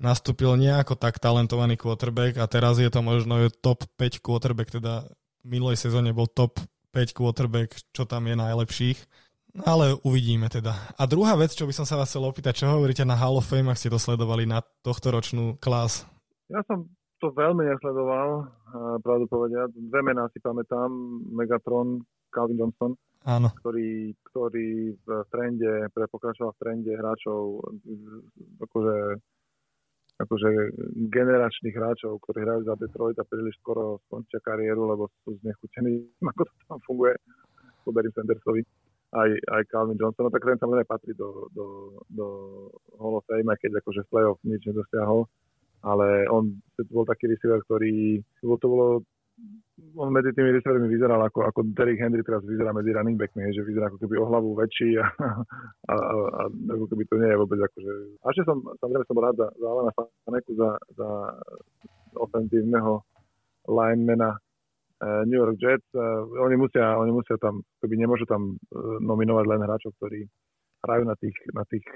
Nastúpil 0.00 0.56
nejako 0.56 0.96
tak 0.96 1.20
talentovaný 1.20 1.76
quarterback 1.76 2.40
a 2.40 2.48
teraz 2.48 2.80
je 2.80 2.88
to 2.88 3.04
možno 3.04 3.48
top 3.60 3.84
5 3.98 4.24
quarterback, 4.24 4.72
teda 4.72 5.06
v 5.42 5.46
minulej 5.46 5.78
sezóne 5.78 6.14
bol 6.14 6.26
top 6.26 6.58
5 6.94 7.12
quarterback, 7.16 7.72
čo 7.92 8.08
tam 8.08 8.28
je 8.28 8.36
najlepších. 8.36 8.98
Ale 9.68 10.00
uvidíme 10.00 10.48
teda. 10.48 10.72
A 10.96 11.04
druhá 11.04 11.36
vec, 11.36 11.52
čo 11.52 11.68
by 11.68 11.76
som 11.76 11.84
sa 11.84 12.00
vás 12.00 12.08
chcel 12.08 12.24
opýtať, 12.24 12.64
čo 12.64 12.72
hovoríte 12.72 13.04
na 13.04 13.20
Hall 13.20 13.36
of 13.36 13.44
Fame, 13.44 13.68
ak 13.68 13.76
ste 13.76 13.92
to 13.92 14.00
sledovali 14.00 14.48
na 14.48 14.64
tohto 14.80 15.12
ročnú 15.12 15.60
klas? 15.60 16.08
Ja 16.48 16.64
som 16.64 16.88
to 17.20 17.28
veľmi 17.36 17.60
nesledoval, 17.68 18.48
pravdu 19.04 19.28
povediať. 19.28 19.76
Dve 19.76 20.00
mená 20.00 20.24
si 20.32 20.40
pamätám, 20.40 20.88
Megatron, 21.36 22.00
Calvin 22.32 22.64
Johnson, 22.64 22.96
Áno. 23.22 23.54
Ktorý, 23.62 24.18
ktorý 24.34 24.98
v 24.98 25.08
trende, 25.30 25.86
pre 25.94 26.10
pokračoval 26.10 26.58
v 26.58 26.60
trende 26.60 26.90
hráčov 26.90 27.62
akože 28.66 29.22
akože 30.22 30.48
generačných 31.10 31.74
hráčov, 31.74 32.22
ktorí 32.22 32.46
hrajú 32.46 32.62
za 32.66 32.74
Detroit 32.78 33.18
a 33.18 33.26
príliš 33.26 33.58
skoro 33.58 33.98
skončia 34.06 34.38
kariéru, 34.40 34.86
lebo 34.86 35.10
sú 35.26 35.34
znechutení, 35.42 36.06
ako 36.30 36.42
to 36.46 36.54
tam 36.70 36.78
funguje. 36.86 37.14
Poberím 37.82 38.14
Sandersovi 38.14 38.62
aj, 39.12 39.30
aj 39.52 39.62
Calvin 39.68 39.98
Johnson, 40.00 40.24
no 40.28 40.32
tak 40.32 40.46
ten 40.46 40.56
samozrejme 40.56 40.88
patrí 40.88 41.12
do, 41.12 41.50
do, 41.52 41.64
do 42.08 42.26
Hall 42.96 43.20
of 43.20 43.26
Fame, 43.28 43.52
keď 43.60 43.84
akože 43.84 44.08
v 44.08 44.10
playoff 44.10 44.40
nič 44.40 44.64
nedosiahol, 44.64 45.28
ale 45.84 46.24
on 46.32 46.56
bol 46.88 47.04
taký 47.04 47.28
receiver, 47.28 47.60
ktorý, 47.68 48.24
to 48.40 48.66
bolo, 48.66 49.04
on 49.96 50.08
medzi 50.12 50.32
tými 50.32 50.56
receivermi 50.56 50.88
vyzeral 50.88 51.20
ako, 51.26 51.44
ako 51.52 51.60
Derrick 51.76 52.00
Henry 52.00 52.24
teraz 52.24 52.40
vyzerá 52.46 52.72
medzi 52.72 52.94
running 52.94 53.18
backmi, 53.18 53.52
že 53.52 53.66
vyzerá 53.66 53.92
ako 53.92 53.98
keby 54.00 54.14
o 54.16 54.28
hlavu 54.28 54.56
väčší 54.56 54.96
a, 54.96 55.06
a, 55.92 55.94
a, 55.94 56.16
a 56.16 56.42
ako 56.72 56.84
keby 56.88 57.02
to 57.08 57.16
nie 57.20 57.30
je 57.30 57.40
vôbec 57.40 57.58
akože... 57.60 57.92
A 58.24 58.26
ešte 58.32 58.44
som, 58.48 58.58
samozrejme 58.80 59.04
som 59.08 59.18
rád 59.20 59.36
za, 59.36 59.48
za 59.52 59.66
Alana 59.68 59.92
Faneku, 60.24 60.52
za, 60.56 60.70
za 60.96 61.08
ofenzívneho 62.16 63.04
linemana 63.68 64.36
uh, 64.36 65.22
New 65.28 65.40
York 65.40 65.60
Jets. 65.60 65.88
Uh, 65.92 66.24
oni, 66.40 66.56
musia, 66.56 66.96
oni 66.96 67.12
musia 67.12 67.36
tam, 67.36 67.60
keby 67.84 68.00
nemôžu 68.00 68.24
tam 68.24 68.56
uh, 68.56 68.96
nominovať 69.02 69.44
len 69.44 69.60
hráčov, 69.60 69.92
ktorí 70.00 70.24
hrajú 70.82 71.04
na 71.06 71.14
tých, 71.14 71.36
na 71.54 71.62
tých, 71.62 71.86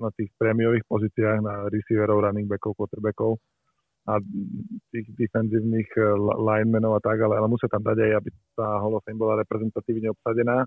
na 0.00 0.08
tých 0.16 0.32
prémiových 0.40 0.80
pozíciách, 0.88 1.44
na 1.44 1.68
receiverov, 1.68 2.24
running 2.24 2.48
backov, 2.48 2.72
quarterbackov 2.72 3.36
a 4.08 4.16
tých 4.90 5.06
defenzívnych 5.12 5.88
eh, 6.00 6.04
linemenov 6.40 6.96
a 6.96 7.00
tak, 7.04 7.20
ale, 7.20 7.36
ale 7.36 7.48
musia 7.52 7.68
tam 7.68 7.84
dať 7.84 7.98
aj, 8.00 8.12
aby 8.24 8.28
tá 8.56 8.68
Hall 8.80 8.96
of 8.96 9.04
Fame 9.04 9.20
bola 9.20 9.36
reprezentatívne 9.44 10.08
obsadená. 10.08 10.64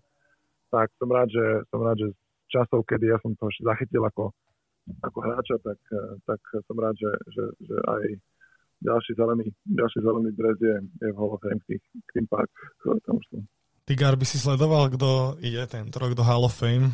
tak 0.69 0.87
som 1.01 1.09
rád, 1.09 1.27
že, 1.33 1.45
som 1.73 1.81
rád, 1.81 1.97
že 1.99 2.07
z 2.13 2.47
časov, 2.53 2.87
kedy 2.87 3.11
ja 3.11 3.17
som 3.19 3.33
to 3.35 3.49
zachytil 3.59 4.05
ako, 4.07 4.31
ako 5.03 5.17
hráča, 5.19 5.55
tak, 5.59 5.79
tak 6.23 6.39
som 6.63 6.77
rád, 6.79 6.95
že, 6.95 7.11
že, 7.33 7.43
že 7.65 7.75
aj 7.75 8.03
ďalší 8.81 9.11
zelený, 9.13 9.45
ďalší 9.67 9.99
zelený 9.99 10.29
dres 10.33 10.57
je, 10.61 10.75
je 11.01 11.09
v 11.11 11.17
Hall 11.17 11.33
of 11.35 11.41
Fame 11.41 11.61
Green 12.11 12.27
Park, 12.27 12.49
ktoré 12.81 12.99
tam 13.05 13.17
sú. 13.29 13.43
Tigar, 13.85 14.15
by 14.15 14.25
si 14.25 14.37
sledoval, 14.37 14.93
kto 14.93 15.41
ide 15.41 15.65
tento 15.67 15.97
rok 15.97 16.13
do 16.13 16.23
Hall 16.23 16.45
of 16.45 16.53
Fame? 16.53 16.93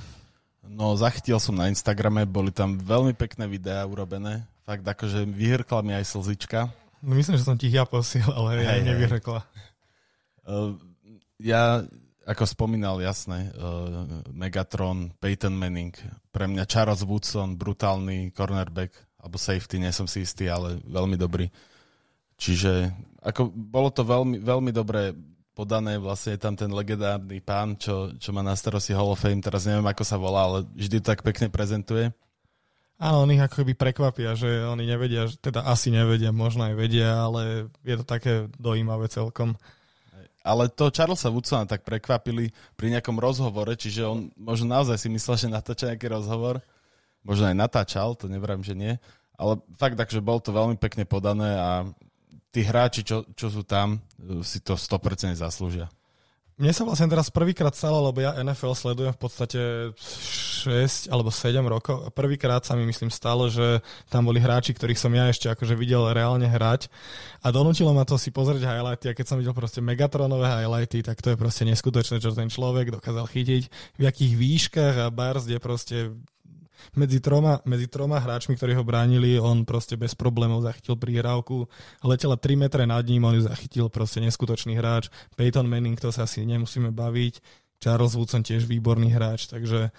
No, 0.69 0.93
zachytil 0.99 1.39
som 1.39 1.55
na 1.55 1.71
Instagrame, 1.71 2.27
boli 2.27 2.51
tam 2.51 2.77
veľmi 2.77 3.15
pekné 3.15 3.47
videá 3.47 3.83
urobené. 3.87 4.43
Fakt 4.67 4.83
akože 4.83 5.23
vyhrkla 5.23 5.79
mi 5.83 5.95
aj 5.95 6.05
slzička. 6.11 6.67
No 6.99 7.15
myslím, 7.15 7.39
že 7.39 7.47
som 7.47 7.55
ti 7.55 7.71
ja 7.71 7.87
posiel, 7.87 8.27
ale 8.29 8.61
hej, 8.61 8.67
aj 8.67 8.81
nevyhrkla. 8.83 9.39
Uh, 10.47 10.75
ja, 11.39 11.85
ako 12.27 12.43
spomínal, 12.43 12.99
jasné, 12.99 13.53
uh, 13.55 14.03
Megatron, 14.33 15.15
Peyton 15.21 15.55
Manning, 15.55 15.95
pre 16.33 16.49
mňa 16.49 16.67
Charles 16.67 17.05
Woodson, 17.07 17.55
brutálny 17.55 18.35
cornerback, 18.35 18.91
alebo 19.21 19.39
safety, 19.39 19.79
nie 19.79 19.91
som 19.95 20.07
si 20.09 20.27
istý, 20.27 20.51
ale 20.51 20.83
veľmi 20.83 21.15
dobrý. 21.15 21.47
Čiže 22.37 22.91
ako 23.23 23.49
bolo 23.49 23.89
to 23.89 24.05
veľmi, 24.05 24.39
veľmi 24.39 24.71
dobre 24.71 25.11
podané, 25.57 25.97
vlastne 25.97 26.37
je 26.37 26.41
tam 26.45 26.53
ten 26.53 26.69
legendárny 26.69 27.41
pán, 27.41 27.73
čo, 27.81 28.13
čo 28.21 28.29
má 28.29 28.45
na 28.45 28.53
starosti 28.53 28.93
Hall 28.93 29.09
of 29.09 29.17
Fame, 29.17 29.41
teraz 29.41 29.65
neviem, 29.65 29.89
ako 29.89 30.05
sa 30.05 30.21
volá, 30.21 30.45
ale 30.45 30.69
vždy 30.77 31.01
to 31.01 31.09
tak 31.09 31.25
pekne 31.25 31.49
prezentuje. 31.49 32.13
Áno, 33.01 33.25
oni 33.25 33.41
ako 33.41 33.65
keby 33.65 33.73
prekvapia, 33.73 34.37
že 34.37 34.65
oni 34.69 34.85
nevedia, 34.85 35.25
že 35.25 35.41
teda 35.41 35.65
asi 35.65 35.89
nevedia, 35.89 36.29
možno 36.29 36.69
aj 36.69 36.77
vedia, 36.77 37.09
ale 37.25 37.73
je 37.81 37.95
to 37.97 38.05
také 38.05 38.45
dojímavé 38.61 39.09
celkom. 39.09 39.57
Ale 40.45 40.69
to 40.69 40.93
Charlesa 40.93 41.33
Woodsona 41.33 41.65
tak 41.65 41.85
prekvapili 41.85 42.53
pri 42.77 42.93
nejakom 42.93 43.17
rozhovore, 43.17 43.73
čiže 43.73 44.01
on 44.05 44.29
možno 44.37 44.73
naozaj 44.73 44.97
si 44.97 45.09
myslel, 45.09 45.35
že 45.41 45.47
natáča 45.49 45.93
nejaký 45.93 46.07
rozhovor. 46.09 46.61
Možno 47.21 47.49
aj 47.49 47.57
natáčal, 47.57 48.15
to 48.15 48.29
nevrám, 48.29 48.61
že 48.61 48.73
nie. 48.73 48.93
Ale 49.37 49.61
fakt, 49.77 49.99
takže 49.99 50.23
bol 50.23 50.41
to 50.41 50.49
veľmi 50.49 50.79
pekne 50.81 51.05
podané 51.05 51.53
a 51.53 51.85
tí 52.51 52.61
hráči, 52.63 53.03
čo, 53.03 53.27
čo 53.35 53.47
sú 53.51 53.61
tam, 53.67 53.99
si 54.41 54.63
to 54.63 54.73
100% 54.73 55.37
zaslúžia. 55.37 55.91
Mne 56.57 56.73
sa 56.73 56.89
vlastne 56.89 57.05
teraz 57.05 57.29
prvýkrát 57.29 57.69
stalo, 57.77 58.01
lebo 58.01 58.17
ja 58.17 58.33
NFL 58.33 58.73
sledujem 58.73 59.13
v 59.13 59.21
podstate 59.21 59.61
6 59.93 61.05
alebo 61.05 61.29
7 61.29 61.53
rokov. 61.61 62.09
Prvýkrát 62.17 62.65
sa 62.65 62.73
mi 62.73 62.81
myslím 62.89 63.13
stalo, 63.13 63.45
že 63.45 63.77
tam 64.09 64.25
boli 64.25 64.41
hráči, 64.41 64.73
ktorých 64.73 64.97
som 64.97 65.13
ja 65.13 65.29
ešte 65.29 65.53
akože 65.53 65.77
videl 65.77 66.01
reálne 66.09 66.49
hrať 66.49 66.89
a 67.45 67.53
donútilo 67.53 67.93
ma 67.93 68.09
to 68.09 68.17
si 68.17 68.33
pozrieť 68.33 68.65
highlighty 68.65 69.05
a 69.05 69.13
keď 69.13 69.25
som 69.29 69.37
videl 69.37 69.53
proste 69.53 69.85
Megatronové 69.85 70.49
highlighty, 70.49 71.05
tak 71.05 71.21
to 71.21 71.29
je 71.29 71.37
proste 71.37 71.61
neskutočné, 71.61 72.17
čo 72.17 72.33
ten 72.33 72.49
človek 72.49 72.89
dokázal 72.89 73.29
chytiť, 73.29 73.63
v 74.01 74.03
akých 74.09 74.33
výškach 74.33 74.95
a 74.97 75.13
bars, 75.13 75.45
kde 75.45 75.61
proste 75.61 76.09
medzi 76.97 77.19
troma, 77.19 77.61
medzi 77.63 77.87
troma 77.87 78.21
hráčmi, 78.21 78.57
ktorí 78.57 78.77
ho 78.77 78.83
bránili, 78.85 79.37
on 79.37 79.63
proste 79.63 79.97
bez 79.97 80.13
problémov 80.13 80.65
zachytil 80.65 80.97
prihrávku. 80.97 81.65
Letela 82.05 82.37
3 82.39 82.67
metre 82.67 82.83
nad 82.85 83.03
ním, 83.05 83.25
on 83.25 83.37
ju 83.37 83.43
zachytil, 83.45 83.89
proste 83.89 84.21
neskutočný 84.23 84.77
hráč. 84.77 85.09
Peyton 85.37 85.69
Manning, 85.69 85.97
to 85.97 86.13
sa 86.13 86.25
asi 86.29 86.45
nemusíme 86.45 86.93
baviť. 86.93 87.39
Charles 87.77 88.17
Woodson 88.17 88.41
tiež 88.41 88.65
výborný 88.65 89.13
hráč, 89.13 89.45
takže 89.49 89.93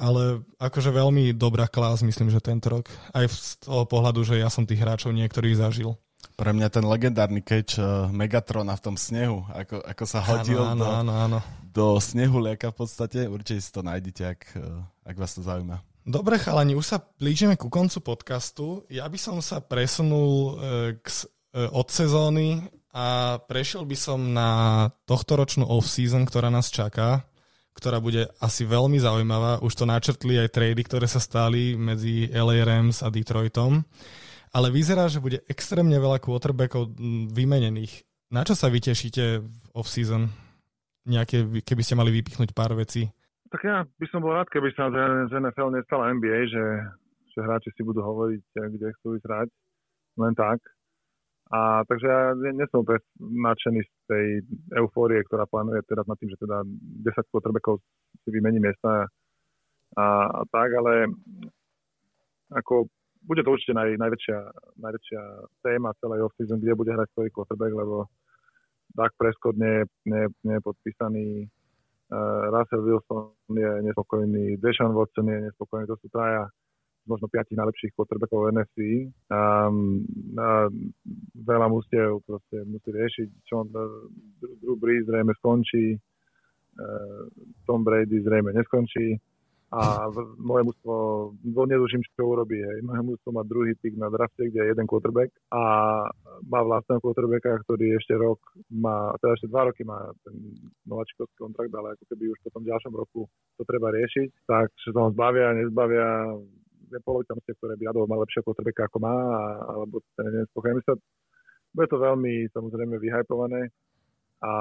ale 0.00 0.40
akože 0.56 0.88
veľmi 0.88 1.36
dobrá 1.36 1.68
klás, 1.68 2.00
myslím, 2.00 2.32
že 2.32 2.40
tento 2.40 2.72
rok. 2.72 2.88
Aj 3.12 3.28
z 3.28 3.60
toho 3.60 3.84
pohľadu, 3.84 4.24
že 4.24 4.40
ja 4.40 4.48
som 4.48 4.64
tých 4.64 4.80
hráčov 4.80 5.12
niektorých 5.12 5.60
zažil. 5.60 5.92
Pre 6.32 6.50
mňa 6.50 6.68
ten 6.72 6.84
legendárny 6.88 7.44
catch 7.44 7.76
uh, 7.76 8.08
Megatrona 8.08 8.74
v 8.74 8.82
tom 8.82 8.96
snehu, 8.96 9.44
ako, 9.52 9.84
ako 9.84 10.04
sa 10.08 10.20
hodil 10.24 10.60
áno, 10.64 10.80
do, 10.80 10.88
áno, 10.88 11.12
áno. 11.12 11.38
do 11.68 12.00
snehu 12.00 12.40
lieka 12.40 12.72
v 12.72 12.76
podstate, 12.80 13.28
určite 13.28 13.60
si 13.60 13.70
to 13.70 13.84
nájdete, 13.84 14.22
ak, 14.24 14.40
uh, 14.56 14.82
ak 15.04 15.16
vás 15.16 15.36
to 15.36 15.44
zaujíma. 15.44 15.84
Dobre 16.04 16.36
chalani, 16.36 16.76
už 16.76 16.84
sa 16.84 16.98
blížime 17.00 17.56
ku 17.56 17.72
koncu 17.72 18.00
podcastu. 18.04 18.84
Ja 18.92 19.08
by 19.08 19.16
som 19.16 19.40
sa 19.40 19.64
presunul 19.64 20.32
uh, 20.32 20.50
k, 21.00 21.06
uh, 21.56 21.72
od 21.72 21.88
sezóny 21.88 22.64
a 22.92 23.38
prešiel 23.44 23.88
by 23.88 23.96
som 23.96 24.32
na 24.32 24.88
tohtoročnú 25.08 25.66
off-season, 25.66 26.24
ktorá 26.24 26.48
nás 26.48 26.70
čaká 26.70 27.26
ktorá 27.74 27.98
bude 27.98 28.30
asi 28.38 28.62
veľmi 28.62 29.02
zaujímavá. 29.02 29.58
Už 29.58 29.74
to 29.74 29.82
načrtli 29.82 30.38
aj 30.38 30.54
trady, 30.54 30.86
ktoré 30.86 31.10
sa 31.10 31.18
stali 31.18 31.74
medzi 31.74 32.30
LA 32.30 32.62
Rams 32.62 33.02
a 33.02 33.10
Detroitom 33.10 33.82
ale 34.54 34.70
vyzerá, 34.70 35.10
že 35.10 35.18
bude 35.18 35.42
extrémne 35.50 35.98
veľa 35.98 36.22
quarterbackov 36.22 36.94
vymenených. 37.34 38.06
Na 38.30 38.46
čo 38.46 38.54
sa 38.54 38.70
vytešíte 38.70 39.42
v 39.42 39.66
off-season? 39.74 40.30
Nejaké, 41.04 41.44
keby 41.66 41.82
ste 41.84 41.98
mali 41.98 42.14
vypichnúť 42.14 42.56
pár 42.56 42.72
vecí. 42.78 43.10
Tak 43.50 43.60
ja 43.60 43.84
by 43.84 44.06
som 44.08 44.24
bol 44.24 44.32
rád, 44.32 44.48
keby 44.48 44.72
sa 44.72 44.88
z 45.28 45.34
NFL 45.36 45.74
nestala 45.74 46.14
NBA, 46.16 46.48
že, 46.48 46.64
že 47.34 47.38
hráči 47.44 47.74
si 47.76 47.84
budú 47.84 48.00
hovoriť, 48.00 48.40
kde 48.56 48.94
chcú 48.98 49.18
ísť 49.20 49.26
hrať. 49.28 49.48
Len 50.16 50.34
tak. 50.38 50.62
A 51.52 51.84
takže 51.84 52.06
ja 52.08 52.32
nie 52.34 52.64
som 52.72 52.82
úplne 52.82 53.04
nadšený 53.20 53.80
z 53.84 53.90
tej 54.08 54.26
eufórie, 54.80 55.20
ktorá 55.28 55.44
plánuje 55.44 55.84
teraz 55.84 56.08
nad 56.08 56.16
tým, 56.16 56.32
že 56.32 56.40
teda 56.40 56.64
10 56.64 57.30
quarterbackov 57.30 57.84
si 58.24 58.28
vymení 58.32 58.58
miesta 58.64 59.06
a, 59.94 60.06
a 60.30 60.42
tak, 60.48 60.72
ale 60.72 61.12
ako 62.48 62.88
bude 63.24 63.40
to 63.42 63.50
určite 63.50 63.72
naj, 63.72 63.96
najväčšia, 63.96 64.38
najväčšia 64.78 65.20
téma 65.64 65.96
celej 66.00 66.28
off-season, 66.28 66.60
kde 66.60 66.76
bude 66.76 66.92
hrať 66.92 67.08
ktorý 67.16 67.28
quarterback, 67.32 67.72
lebo 67.72 67.96
Dak 68.94 69.12
Prescott 69.18 69.56
nie, 69.56 69.88
nie, 70.06 70.28
nie 70.44 70.54
je 70.60 70.62
podpísaný, 70.62 71.26
uh, 72.12 72.52
Russell 72.52 72.84
Wilson 72.84 73.32
je 73.50 73.70
nespokojný, 73.82 74.60
Deshaun 74.60 74.94
Watson 74.94 75.26
je 75.32 75.50
nespokojný, 75.50 75.88
to 75.88 75.96
sú 75.98 76.06
traja 76.12 76.46
možno 77.04 77.28
piatich 77.28 77.56
najlepších 77.56 77.92
quarterbackov 77.92 78.48
NFC. 78.52 79.08
Um, 79.28 80.08
a 80.40 80.72
veľa 81.36 81.68
musiev 81.68 82.24
proste 82.24 82.64
musí 82.64 82.88
riešiť, 82.88 83.28
čo 83.44 83.64
on, 83.64 83.68
Drew 84.40 84.76
Brees 84.80 85.04
zrejme 85.04 85.36
skončí, 85.40 85.96
uh, 85.96 87.24
Tom 87.68 87.84
Brady 87.84 88.24
zrejme 88.24 88.56
neskončí 88.56 89.20
a 89.72 90.06
moje 90.38 90.62
mústvo, 90.70 90.92
neduším, 91.44 92.04
čo 92.04 92.22
urobí. 92.24 92.60
Hej. 92.60 92.84
Moje 92.84 93.02
mústvo 93.02 93.32
má 93.32 93.42
druhý 93.42 93.74
pick 93.80 93.96
na 93.98 94.12
drafte, 94.12 94.46
kde 94.46 94.60
je 94.60 94.70
jeden 94.70 94.86
quarterback 94.86 95.32
a 95.50 95.62
má 96.46 96.60
vlastného 96.62 97.00
quarterbacka, 97.02 97.64
ktorý 97.66 97.96
ešte 97.98 98.14
rok 98.14 98.38
má, 98.70 99.16
teda 99.18 99.34
ešte 99.34 99.50
dva 99.50 99.62
roky 99.72 99.82
má 99.82 100.14
ten 100.22 100.34
nováčikovský 100.86 101.38
kontrakt, 101.40 101.74
ale 101.74 101.98
ako 101.98 102.04
keby 102.06 102.24
už 102.30 102.38
po 102.44 102.50
tom 102.54 102.62
ďalšom 102.68 102.94
roku 102.94 103.26
to 103.58 103.62
treba 103.66 103.90
riešiť, 103.90 104.46
tak 104.46 104.70
sa 104.78 104.90
ho 104.94 105.10
zbavia, 105.10 105.56
nezbavia, 105.58 106.38
je 106.92 107.00
polovica 107.02 107.34
mústiev, 107.34 107.58
ktoré 107.58 107.74
by 107.74 107.84
Adol 107.90 108.06
mal 108.06 108.22
lepšieho 108.22 108.46
quarterbacka 108.46 108.86
ako 108.86 108.98
má, 109.02 109.16
alebo 109.74 109.98
ten 110.14 110.30
je 110.30 110.46
nespokojný. 110.46 110.80
Bude 111.74 111.88
to 111.90 111.98
veľmi 111.98 112.46
samozrejme 112.54 112.94
vyhypované 113.02 113.74
a 114.38 114.52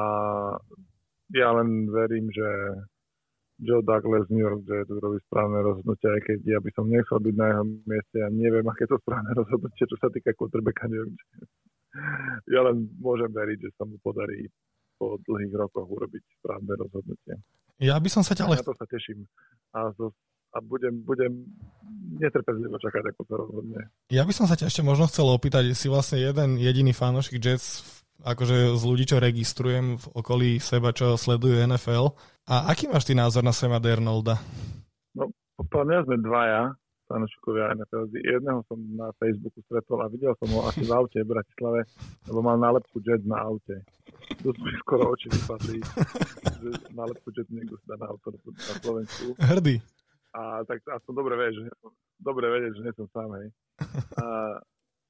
ja 1.34 1.50
len 1.54 1.86
verím, 1.94 2.34
že 2.34 2.50
Joe 3.64 3.82
Douglas 3.82 4.28
New 4.28 4.44
York 4.44 4.68
Jets 4.68 4.92
robí 4.92 5.20
správne 5.26 5.64
rozhodnutie, 5.64 6.08
aj 6.12 6.22
keď 6.28 6.38
ja 6.44 6.60
by 6.60 6.70
som 6.76 6.86
nechcel 6.92 7.20
byť 7.24 7.36
na 7.40 7.48
jeho 7.50 7.64
mieste 7.88 8.18
a 8.20 8.28
neviem, 8.30 8.66
aké 8.68 8.84
to 8.86 9.00
správne 9.00 9.32
rozhodnutie, 9.40 9.84
čo 9.88 9.98
sa 9.98 10.12
týka 10.12 10.36
quarterbacka 10.36 10.92
New 10.92 11.00
York 11.00 11.14
Jets. 11.16 11.54
Ja 12.50 12.66
len 12.66 12.90
môžem 13.00 13.30
veriť, 13.32 13.58
že 13.64 13.70
sa 13.78 13.86
mu 13.86 13.96
podarí 14.02 14.50
po 14.98 15.18
dlhých 15.24 15.54
rokoch 15.56 15.88
urobiť 15.88 16.24
správne 16.42 16.74
rozhodnutie. 16.76 17.40
Ja 17.82 17.98
by 17.98 18.10
som 18.10 18.22
sa 18.22 18.38
ťa 18.38 18.46
ale... 18.50 18.60
Ja 18.60 18.66
to 18.66 18.78
sa 18.78 18.88
teším. 18.90 19.26
A, 19.74 19.90
to, 19.98 20.14
a 20.54 20.58
budem, 20.62 21.02
budem 21.06 21.46
netrpezlivo 22.18 22.78
čakať, 22.78 23.04
ako 23.14 23.22
to 23.26 23.34
rozhodne. 23.36 23.82
Ja 24.14 24.26
by 24.26 24.34
som 24.34 24.46
sa 24.46 24.58
ťa 24.58 24.70
ešte 24.70 24.86
možno 24.86 25.10
chcel 25.10 25.26
opýtať, 25.30 25.74
si 25.74 25.90
vlastne 25.90 26.22
jeden 26.22 26.62
jediný 26.62 26.94
fanošik 26.94 27.42
Jets 27.42 27.82
akože 28.24 28.80
z 28.80 28.84
ľudí, 28.88 29.04
čo 29.04 29.20
registrujem 29.20 30.00
v 30.00 30.06
okolí 30.16 30.50
seba, 30.64 30.96
čo 30.96 31.20
sledujú 31.20 31.60
NFL. 31.60 32.16
A 32.48 32.72
aký 32.72 32.88
máš 32.88 33.04
ty 33.04 33.14
názor 33.14 33.44
na 33.44 33.52
Sema 33.52 33.78
Dernolda? 33.84 34.40
No, 35.16 35.28
podľa 35.60 35.86
mňa 35.86 36.00
sme 36.08 36.18
dvaja 36.24 36.62
fanúšikovia 37.08 37.76
NFL. 37.78 38.10
Jedného 38.16 38.64
som 38.66 38.80
na 38.96 39.12
Facebooku 39.20 39.60
stretol 39.68 40.02
a 40.02 40.10
videl 40.10 40.34
som 40.40 40.50
ho 40.56 40.66
asi 40.66 40.88
v 40.88 40.92
aute 40.96 41.20
v 41.22 41.32
Bratislave, 41.36 41.86
lebo 42.26 42.40
mal 42.40 42.56
nálepku 42.58 43.04
Jet 43.04 43.22
na 43.28 43.44
aute. 43.44 43.84
Tu 44.40 44.50
mi 44.50 44.72
skoro 44.82 45.12
oči 45.12 45.28
vypadli, 45.30 45.84
že 46.64 46.70
nálepku 46.96 47.30
Jet 47.36 47.48
niekto 47.52 47.76
dá 47.86 48.00
na 48.00 48.08
auto 48.10 48.32
na 48.34 48.74
Slovensku. 48.80 49.36
Hrdý. 49.38 49.84
A 50.34 50.66
tak 50.66 50.82
aspoň 50.82 51.14
dobre 51.14 51.36
vieš, 51.38 51.62
že 51.62 51.70
dobre 52.18 52.50
vedieť, 52.50 52.74
že 52.74 52.84
nie 52.88 52.94
som 52.98 53.08
sám, 53.14 53.30
hej. 53.38 53.48
A 54.18 54.24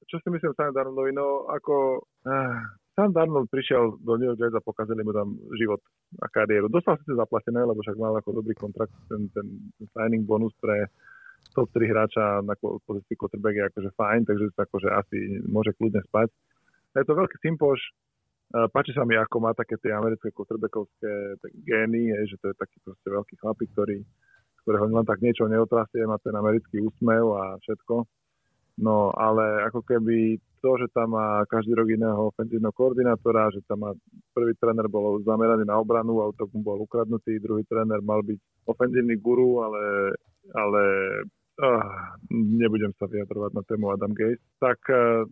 čo 0.04 0.20
si 0.20 0.28
myslím 0.28 0.52
Sam 0.52 0.76
Darnoldovi, 0.76 1.16
no 1.16 1.48
ako... 1.48 2.04
Ah, 2.28 2.60
Sam 2.94 3.10
Darnold 3.10 3.50
prišiel 3.50 3.98
do 4.06 4.14
New 4.14 4.30
York 4.30 4.38
Jets 4.38 4.54
a 4.54 4.62
pokazili 4.62 5.02
mu 5.02 5.10
tam 5.10 5.34
život 5.58 5.82
a 6.22 6.30
kariéru. 6.30 6.70
Dostal 6.70 6.94
si 7.02 7.10
zaplatené, 7.10 7.66
lebo 7.66 7.82
však 7.82 7.98
mal 7.98 8.14
ako 8.14 8.38
dobrý 8.38 8.54
kontrakt, 8.54 8.94
ten, 9.10 9.26
ten, 9.34 9.46
signing 9.90 10.22
bonus 10.22 10.54
pre 10.62 10.86
top 11.58 11.66
3 11.74 11.90
hráča 11.90 12.24
na 12.46 12.54
pozícii 12.58 13.18
quarterback 13.18 13.54
je 13.58 13.64
akože 13.66 13.90
fajn, 13.98 14.20
takže 14.30 14.46
akože 14.54 14.88
asi 14.94 15.18
môže 15.50 15.74
kľudne 15.74 16.06
spať. 16.06 16.30
Je 16.94 17.02
to 17.02 17.18
veľký 17.18 17.36
sympoš, 17.42 17.82
páči 18.70 18.94
sa 18.94 19.02
mi, 19.02 19.18
ako 19.18 19.36
má 19.42 19.50
také 19.58 19.74
tie 19.82 19.90
americké 19.90 20.30
quarterbackovské 20.30 21.42
gény, 21.66 22.14
hej, 22.14 22.30
že 22.30 22.36
to 22.38 22.54
je 22.54 22.56
taký 22.62 22.78
proste 22.86 23.08
veľký 23.10 23.34
chlapík, 23.42 23.70
ktorý, 23.74 23.98
ktorého 24.62 24.86
len 24.86 25.06
tak 25.06 25.18
niečo 25.18 25.50
neotrasie, 25.50 26.06
má 26.06 26.22
ten 26.22 26.34
americký 26.34 26.78
úsmev 26.78 27.26
a 27.34 27.58
všetko. 27.58 28.06
No, 28.78 29.10
ale 29.14 29.66
ako 29.66 29.82
keby 29.82 30.38
to, 30.64 30.80
že 30.80 30.88
tam 30.96 31.12
má 31.12 31.44
každý 31.44 31.76
rok 31.76 31.92
iného 31.92 32.32
ofenzívneho 32.32 32.72
koordinátora, 32.72 33.52
že 33.52 33.60
tam 33.68 33.84
má 33.84 33.90
prvý 34.32 34.56
tréner 34.56 34.88
bol 34.88 35.20
zameraný 35.20 35.68
na 35.68 35.76
obranu, 35.76 36.24
auto 36.24 36.48
mu 36.56 36.64
bol 36.64 36.80
ukradnutý, 36.80 37.36
druhý 37.36 37.68
tréner 37.68 38.00
mal 38.00 38.24
byť 38.24 38.40
ofenzívny 38.64 39.20
guru, 39.20 39.60
ale, 39.60 40.16
ale 40.56 40.82
uh, 41.60 42.16
nebudem 42.32 42.96
sa 42.96 43.04
vyjadrovať 43.04 43.52
na 43.52 43.62
tému 43.68 43.92
Adam 43.92 44.16
Gates, 44.16 44.40
tak 44.56 44.80
uh, 44.88 45.28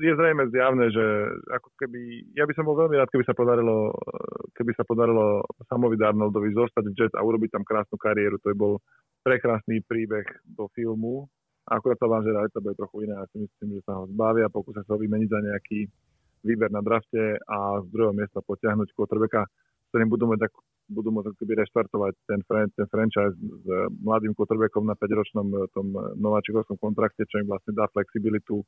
je 0.00 0.12
zrejme 0.12 0.48
zjavné, 0.52 0.92
že 0.92 1.04
ako 1.52 1.68
keby, 1.80 2.00
ja 2.36 2.44
by 2.44 2.52
som 2.52 2.68
bol 2.68 2.76
veľmi 2.76 2.96
rád, 2.96 3.08
keby 3.12 3.24
sa 3.24 3.36
podarilo, 3.36 3.92
keby 4.56 4.72
sa 4.76 4.84
podarilo 4.84 5.44
Samovi 5.68 5.96
Darnoldovi 6.00 6.52
zostať 6.52 6.84
v 6.88 6.96
Jets 6.96 7.16
a 7.16 7.24
urobiť 7.24 7.52
tam 7.52 7.64
krásnu 7.64 8.00
kariéru. 8.00 8.40
To 8.40 8.52
je 8.52 8.56
bol 8.56 8.80
prekrásny 9.20 9.84
príbeh 9.84 10.24
do 10.48 10.68
filmu. 10.72 11.28
A 11.70 11.78
akurát 11.78 11.98
sa 11.98 12.10
vám, 12.10 12.26
že 12.26 12.34
to 12.50 12.60
bude 12.64 12.74
trochu 12.74 13.06
iné. 13.06 13.14
Ja 13.14 13.26
si 13.30 13.38
myslím, 13.42 13.78
že 13.78 13.86
sa 13.86 14.02
ho 14.02 14.10
zbavia, 14.10 14.50
pokúsia 14.50 14.82
sa 14.82 14.94
ho 14.94 14.98
vymeniť 14.98 15.28
za 15.30 15.40
nejaký 15.40 15.80
výber 16.42 16.74
na 16.74 16.82
drafte 16.82 17.38
a 17.46 17.78
z 17.82 17.86
druhého 17.94 18.14
miesta 18.14 18.42
potiahnuť 18.42 18.90
quarterbacka, 18.98 19.46
s 19.46 19.86
ktorým 19.94 20.10
budú 20.10 20.26
tak, 20.34 20.50
budú 20.90 21.14
môcť 21.14 21.38
keby 21.38 21.62
reštartovať 21.62 22.12
ten, 22.26 22.42
ten 22.50 22.86
franchise 22.90 23.38
s 23.38 23.64
mladým 24.02 24.34
quarterbackom 24.34 24.90
na 24.90 24.98
5-ročnom 24.98 25.70
tom 25.70 25.86
nováčikovskom 26.18 26.82
kontrakte, 26.82 27.22
čo 27.30 27.38
im 27.38 27.46
vlastne 27.46 27.78
dá 27.78 27.86
flexibilitu 27.94 28.66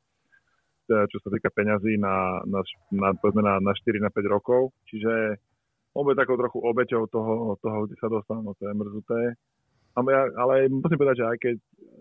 E, 0.85 1.09
čo 1.09 1.17
sa 1.17 1.33
týka 1.33 1.49
peňazí 1.49 1.97
na, 1.97 2.45
na, 2.45 2.61
na, 2.93 3.09
na, 3.17 3.53
na 3.57 3.71
4 3.73 3.97
na 3.97 4.13
5 4.13 4.21
rokov. 4.29 4.69
Čiže 4.85 5.41
on 5.97 6.05
bude 6.05 6.13
takou 6.13 6.37
trochu 6.37 6.61
obeťou 6.61 7.09
toho, 7.09 7.57
toho 7.57 7.89
kde 7.89 7.97
sa 7.97 8.05
dostanú, 8.05 8.53
to 8.53 8.69
je 8.69 8.73
mrzuté. 8.77 9.21
Ale, 9.97 10.11
ale 10.37 10.69
musím 10.69 10.99
povedať, 10.99 11.23
že 11.23 11.25
aj 11.25 11.37
keď 11.41 11.55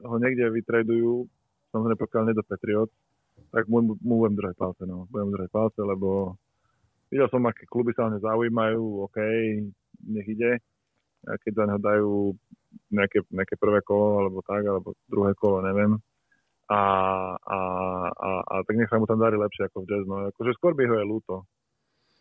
ho 0.05 0.17
niekde 0.21 0.53
vytradujú, 0.53 1.25
samozrejme 1.73 1.99
pokiaľ 1.99 2.23
nie 2.29 2.39
do 2.39 2.45
Patriot, 2.45 2.91
tak 3.51 3.67
mu, 3.67 3.97
mu 3.99 4.15
budem 4.23 4.39
držať 4.39 4.55
palce, 4.55 4.83
no. 4.87 5.11
Budem 5.11 5.35
držať 5.35 5.51
palce, 5.51 5.81
lebo 5.83 6.39
videl 7.11 7.27
som, 7.33 7.43
aké 7.49 7.67
kluby 7.67 7.97
sa 7.97 8.07
ho 8.07 8.15
nezaujímajú, 8.15 9.09
OK, 9.11 9.19
nech 10.07 10.29
ide. 10.29 10.61
A 11.25 11.41
keď 11.41 11.53
za 11.57 11.65
neho 11.67 11.81
dajú 11.81 12.13
nejaké, 12.93 13.25
nejaké 13.33 13.55
prvé 13.57 13.81
kolo, 13.81 14.27
alebo 14.27 14.39
tak, 14.45 14.63
alebo 14.63 14.93
druhé 15.09 15.33
kolo, 15.39 15.65
neviem, 15.65 15.97
a, 16.69 16.81
a, 17.37 17.59
a, 18.09 18.31
a 18.41 18.55
tak 18.65 18.75
nech 18.77 18.89
sa 18.89 18.97
mu 18.97 19.05
tam 19.05 19.21
darí 19.21 19.37
lepšie 19.37 19.69
ako 19.69 19.85
v 19.85 19.89
jazz. 19.89 20.05
No, 20.09 20.33
akože 20.33 20.53
skôr 20.57 20.73
by 20.73 20.89
ho 20.89 20.97
je 20.97 21.05
ľúto. 21.05 21.35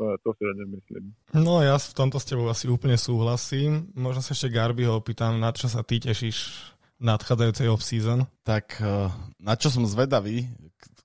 To, 0.02 0.18
to 0.26 0.30
si 0.36 0.42
ja 0.42 0.54
nemyslím. 0.58 1.14
No 1.38 1.62
ja 1.62 1.78
v 1.78 1.94
tomto 1.94 2.18
s 2.18 2.26
tebou 2.26 2.50
asi 2.50 2.66
úplne 2.66 2.98
súhlasím. 2.98 3.94
Možno 3.94 4.26
sa 4.26 4.34
ešte 4.34 4.50
Garby 4.50 4.90
ho 4.90 4.98
opýtam, 4.98 5.38
na 5.38 5.54
čo 5.54 5.70
sa 5.70 5.86
ty 5.86 6.02
tešíš 6.02 6.74
nadchádzajúcej 7.04 7.68
off-season? 7.68 8.26
Tak 8.48 8.80
eh, 8.80 9.12
na 9.44 9.54
čo 9.60 9.68
som 9.68 9.84
zvedavý, 9.84 10.48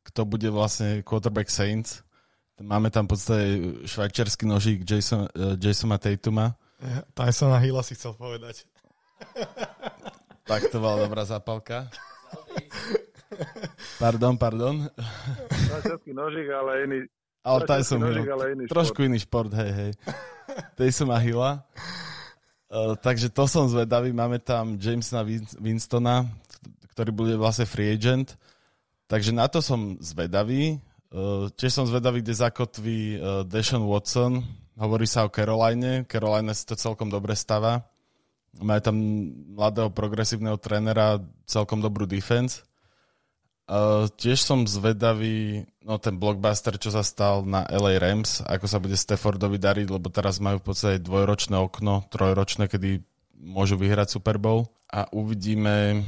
kto 0.07 0.25
bude 0.25 0.49
vlastne 0.49 1.03
quarterback 1.05 1.51
Saints. 1.53 2.07
Máme 2.59 2.91
tam 2.91 3.07
v 3.07 3.11
podstate 3.15 3.47
švajčiarsky 3.87 4.43
nožík 4.43 4.83
Jason, 4.83 5.31
uh, 5.31 5.55
Jasona 5.55 5.95
Tatuma. 5.95 6.59
Tysona 7.15 7.63
Hilla 7.63 7.87
si 7.87 7.95
chcel 7.95 8.19
povedať. 8.19 8.67
tak 10.43 10.67
to 10.67 10.83
bola 10.83 11.07
dobrá 11.07 11.23
zápalka. 11.23 11.87
Pardon, 14.03 14.35
pardon. 14.35 14.91
Švajčiarsky 15.71 16.11
nožík, 16.11 16.49
ale 16.51 16.73
iný. 16.83 16.99
Ale 17.47 17.59
Tyson 17.63 18.03
nožík, 18.03 18.29
ale 18.29 18.45
iný 18.59 18.65
Trošku 18.67 18.99
iný 19.07 19.19
šport, 19.23 19.55
hej, 19.55 19.71
hej. 19.71 19.91
Tyson 20.75 21.15
a 21.15 21.19
Hilla. 21.23 21.63
Uh, 22.69 22.93
takže 23.01 23.33
to 23.33 23.49
som 23.49 23.65
zvedavý. 23.65 24.13
Máme 24.13 24.37
tam 24.45 24.77
Jamesa 24.77 25.25
Winstona, 25.57 26.29
ktorý 26.93 27.11
bude 27.17 27.35
vlastne 27.41 27.65
free 27.65 27.89
agent. 27.89 28.37
Takže 29.09 29.33
na 29.33 29.49
to 29.49 29.65
som 29.65 29.97
zvedavý. 30.05 30.77
Uh, 31.09 31.49
tiež 31.57 31.81
som 31.81 31.89
zvedavý, 31.89 32.21
kde 32.21 32.37
zakotví 32.37 33.01
uh, 33.17 33.41
Deshaun 33.49 33.89
Watson. 33.89 34.45
Hovorí 34.77 35.09
sa 35.09 35.25
o 35.25 35.33
Caroline. 35.33 36.05
Caroline 36.05 36.53
si 36.53 36.69
to 36.69 36.77
celkom 36.77 37.09
dobre 37.09 37.33
stáva. 37.33 37.89
Majú 38.61 38.81
tam 38.85 38.97
mladého 39.57 39.89
progresívneho 39.89 40.61
trénera, 40.61 41.25
celkom 41.49 41.81
dobrú 41.81 42.05
defense. 42.05 42.68
Uh, 43.69 44.09
tiež 44.17 44.41
som 44.41 44.65
zvedavý, 44.65 45.69
no 45.85 46.01
ten 46.01 46.17
blockbuster, 46.17 46.81
čo 46.81 46.89
sa 46.89 47.05
stal 47.05 47.45
na 47.45 47.69
LA 47.69 48.01
Rams, 48.01 48.41
ako 48.49 48.65
sa 48.65 48.81
bude 48.81 48.97
Staffordovi 48.97 49.61
dariť, 49.61 49.93
lebo 49.93 50.09
teraz 50.09 50.41
majú 50.41 50.57
v 50.57 50.73
podstate 50.73 51.05
dvojročné 51.05 51.53
okno, 51.53 52.09
trojročné, 52.09 52.73
kedy 52.73 53.05
môžu 53.37 53.77
vyhrať 53.77 54.17
Super 54.17 54.41
Bowl 54.41 54.73
a 54.89 55.05
uvidíme, 55.13 56.01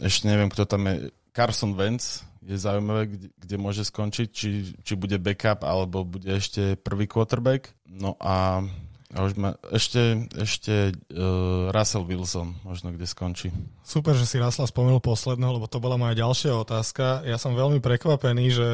ešte 0.00 0.32
neviem, 0.32 0.48
kto 0.48 0.64
tam 0.64 0.88
je, 0.88 1.12
Carson 1.36 1.76
Wentz 1.76 2.24
je 2.42 2.56
zaujímavé, 2.58 3.06
kde, 3.06 3.28
kde 3.36 3.56
môže 3.60 3.84
skončiť, 3.86 4.28
či, 4.32 4.74
či 4.82 4.92
bude 4.96 5.20
backup, 5.20 5.62
alebo 5.62 6.02
bude 6.02 6.26
ešte 6.26 6.74
prvý 6.80 7.06
quarterback. 7.06 7.70
No 7.86 8.18
a 8.18 8.66
a 9.12 9.28
už 9.28 9.36
ma, 9.36 9.54
ešte, 9.68 10.28
ešte 10.40 10.96
uh, 11.12 11.68
Russell 11.68 12.08
Wilson 12.08 12.56
možno 12.64 12.96
kde 12.96 13.04
skončí. 13.04 13.48
Super, 13.84 14.16
že 14.16 14.24
si 14.24 14.40
Russell 14.40 14.68
spomenul 14.68 15.04
posledného, 15.04 15.60
lebo 15.60 15.68
to 15.68 15.80
bola 15.84 16.00
moja 16.00 16.16
ďalšia 16.16 16.56
otázka. 16.56 17.20
Ja 17.28 17.36
som 17.36 17.52
veľmi 17.52 17.84
prekvapený, 17.84 18.44
že 18.52 18.70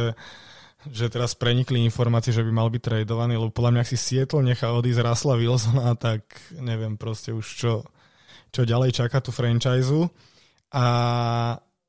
že 0.87 1.11
teraz 1.11 1.35
prenikli 1.35 1.83
informácie, 1.83 2.31
že 2.31 2.47
by 2.47 2.55
mal 2.55 2.71
byť 2.71 2.79
tradovaný, 2.79 3.35
lebo 3.35 3.51
podľa 3.51 3.73
mňa, 3.75 3.83
ak 3.83 3.91
si 3.91 3.99
Seattle 3.99 4.47
nechá 4.47 4.71
odísť 4.71 5.03
Russella 5.03 5.35
Wilsona, 5.35 5.99
tak 5.99 6.23
neviem 6.55 6.95
proste 6.95 7.35
už 7.35 7.47
čo, 7.59 7.73
čo 8.55 8.63
ďalej 8.63 8.95
čaká 8.95 9.19
tú 9.19 9.35
franchise. 9.35 9.91
A 10.71 10.87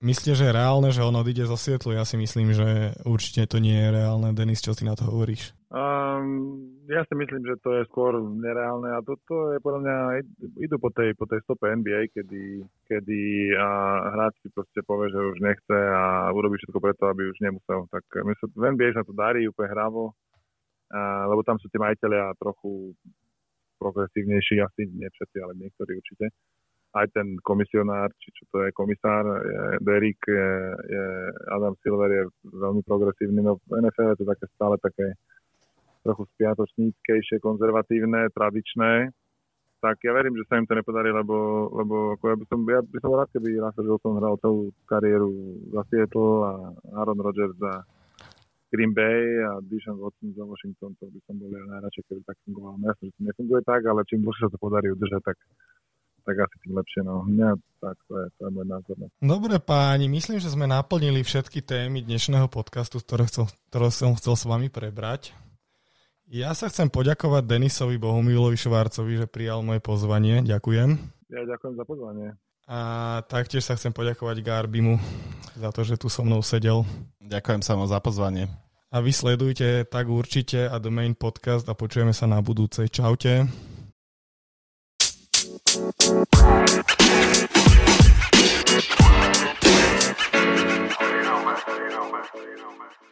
myslíte, 0.01 0.33
že 0.35 0.47
je 0.49 0.57
reálne, 0.57 0.89
že 0.91 1.03
on 1.03 1.15
odíde 1.15 1.43
zo 1.47 1.59
Seattle? 1.59 1.95
Ja 1.95 2.03
si 2.07 2.15
myslím, 2.15 2.55
že 2.55 2.95
určite 3.03 3.47
to 3.47 3.57
nie 3.59 3.75
je 3.75 3.89
reálne. 3.91 4.31
Denis, 4.35 4.63
čo 4.63 4.75
si 4.75 4.83
na 4.87 4.95
to 4.95 5.07
hovoríš? 5.07 5.51
Um, 5.69 6.81
ja 6.89 7.05
si 7.05 7.13
myslím, 7.13 7.45
že 7.45 7.61
to 7.61 7.77
je 7.77 7.83
skôr 7.93 8.17
nereálne 8.17 8.89
a 8.89 9.05
toto 9.05 9.53
je 9.53 9.61
podľa 9.61 9.79
mňa, 9.85 9.95
idú 10.57 10.81
po 10.81 10.89
tej, 10.89 11.13
po 11.13 11.29
tej 11.29 11.45
stope 11.45 11.69
NBA, 11.69 12.09
kedy, 12.09 12.65
kedy 12.89 13.53
a 13.53 13.67
hráč 14.17 14.33
si 14.41 14.49
proste 14.49 14.81
povie, 14.81 15.13
že 15.13 15.21
už 15.21 15.37
nechce 15.45 15.77
a 15.77 16.33
urobí 16.33 16.57
všetko 16.57 16.79
preto, 16.81 17.05
aby 17.05 17.29
už 17.29 17.37
nemusel. 17.45 17.85
Tak 17.93 18.03
myslím, 18.09 18.49
v 18.57 18.65
NBA 18.73 18.97
sa 18.97 19.05
to 19.05 19.13
darí 19.13 19.45
úplne 19.45 19.69
hravo, 19.69 20.17
a, 20.89 21.29
lebo 21.29 21.45
tam 21.45 21.61
sú 21.61 21.69
tie 21.69 21.77
majiteľia 21.77 22.33
trochu 22.41 22.97
progresívnejší, 23.77 24.59
asi 24.59 24.89
nie 24.89 25.07
všetci, 25.07 25.37
ale 25.39 25.53
niektorí 25.55 25.93
určite. 25.95 26.33
Aj 26.89 27.05
ten 27.13 27.37
komisionár, 27.45 28.09
či 28.17 28.33
čo 28.33 28.43
to 28.49 28.65
je 28.65 28.73
komisár, 28.73 29.21
je 29.45 29.77
Derek, 29.85 30.17
je, 30.25 30.49
je 30.89 31.03
Adam 31.53 31.77
Silver 31.85 32.09
je 32.09 32.23
veľmi 32.49 32.81
progresívny, 32.81 33.45
no 33.45 33.61
v 33.69 33.77
NFL 33.77 34.17
je 34.17 34.19
to 34.21 34.25
také 34.25 34.45
stále 34.57 34.75
také 34.81 35.07
trochu 36.01 36.25
spiatočníckejšie, 36.33 37.37
konzervatívne, 37.45 38.33
tradičné, 38.33 39.13
tak 39.79 39.95
ja 40.03 40.11
verím, 40.11 40.35
že 40.35 40.43
sa 40.47 40.59
im 40.59 40.67
to 40.67 40.75
nepodarí, 40.75 41.07
lebo, 41.07 41.69
lebo 41.71 42.19
ako 42.19 42.25
ja 42.27 42.35
by 42.35 42.45
som, 42.51 42.59
ja 42.67 42.81
by 42.83 42.99
som 42.99 43.15
rád, 43.15 43.29
keby 43.31 43.63
Russell 43.63 43.87
Wilson 43.87 44.19
hral 44.19 44.35
celú 44.43 44.61
kariéru 44.83 45.31
za 45.71 45.81
Seattle 45.87 46.33
a 46.43 46.51
Aaron 46.99 47.23
Rodgers 47.23 47.55
za 47.55 47.87
Green 48.75 48.91
Bay 48.91 49.39
a 49.39 49.63
Deshaun 49.63 49.97
Watson 49.97 50.35
za 50.35 50.43
Washington, 50.43 50.93
to 50.99 51.07
by 51.07 51.19
som 51.25 51.39
bol 51.39 51.47
ja 51.47 51.63
najradšej, 51.63 52.03
keby 52.11 52.21
tak 52.27 52.37
fungoval. 52.43 52.75
Jasne, 52.75 53.03
že 53.07 53.15
to 53.15 53.21
nefunguje 53.23 53.61
tak, 53.63 53.81
ale 53.87 54.03
čím 54.03 54.19
dlhšie 54.21 54.43
sa 54.45 54.51
to 54.51 54.59
podarí 54.59 54.87
udržať, 54.91 55.21
tak, 55.23 55.37
tak 56.30 56.45
asi 56.45 56.55
tým 56.61 56.77
lepšie. 56.77 57.01
No. 57.01 57.25
Mňa, 57.25 57.57
tak 57.82 57.97
to 58.05 58.13
je, 58.21 58.25
to 58.38 58.41
je 58.45 58.51
môj 58.53 58.65
názor. 58.69 58.95
No. 59.01 59.07
Dobre 59.17 59.57
páni, 59.57 60.05
myslím, 60.05 60.38
že 60.38 60.53
sme 60.53 60.69
naplnili 60.69 61.25
všetky 61.25 61.65
témy 61.65 62.05
dnešného 62.05 62.45
podcastu, 62.45 63.01
ktoré, 63.01 63.25
chcel, 63.25 63.49
ktoré 63.73 63.89
som 63.89 64.13
chcel 64.13 64.38
s 64.38 64.45
vami 64.45 64.69
prebrať. 64.69 65.34
Ja 66.30 66.53
sa 66.53 66.69
chcem 66.69 66.93
poďakovať 66.93 67.49
Denisovi 67.49 67.97
Bohumilovi 67.97 68.53
Švárcovi, 68.53 69.25
že 69.25 69.25
prijal 69.25 69.65
moje 69.65 69.82
pozvanie. 69.82 70.45
Ďakujem. 70.45 70.89
Ja 71.34 71.41
ďakujem 71.49 71.73
za 71.73 71.86
pozvanie. 71.89 72.38
A 72.69 72.80
taktiež 73.25 73.65
sa 73.65 73.73
chcem 73.73 73.89
poďakovať 73.89 74.45
Garbimu 74.45 75.01
za 75.57 75.73
to, 75.73 75.82
že 75.82 75.97
tu 75.97 76.05
so 76.05 76.21
mnou 76.21 76.45
sedel. 76.45 76.86
Ďakujem 77.17 77.65
sa 77.65 77.73
za 77.73 77.97
pozvanie. 77.97 78.45
A 78.93 79.01
vy 79.01 79.09
sledujte 79.09 79.89
tak 79.89 80.05
určite 80.05 80.69
a 80.69 80.77
The 80.77 80.93
Main 80.93 81.17
Podcast 81.17 81.65
a 81.65 81.73
počujeme 81.73 82.13
sa 82.13 82.30
na 82.30 82.38
budúcej. 82.45 82.93
Čaute. 82.93 83.49
You 85.70 85.82
know, 91.24 91.43
man. 91.45 91.55
You. 93.01 93.09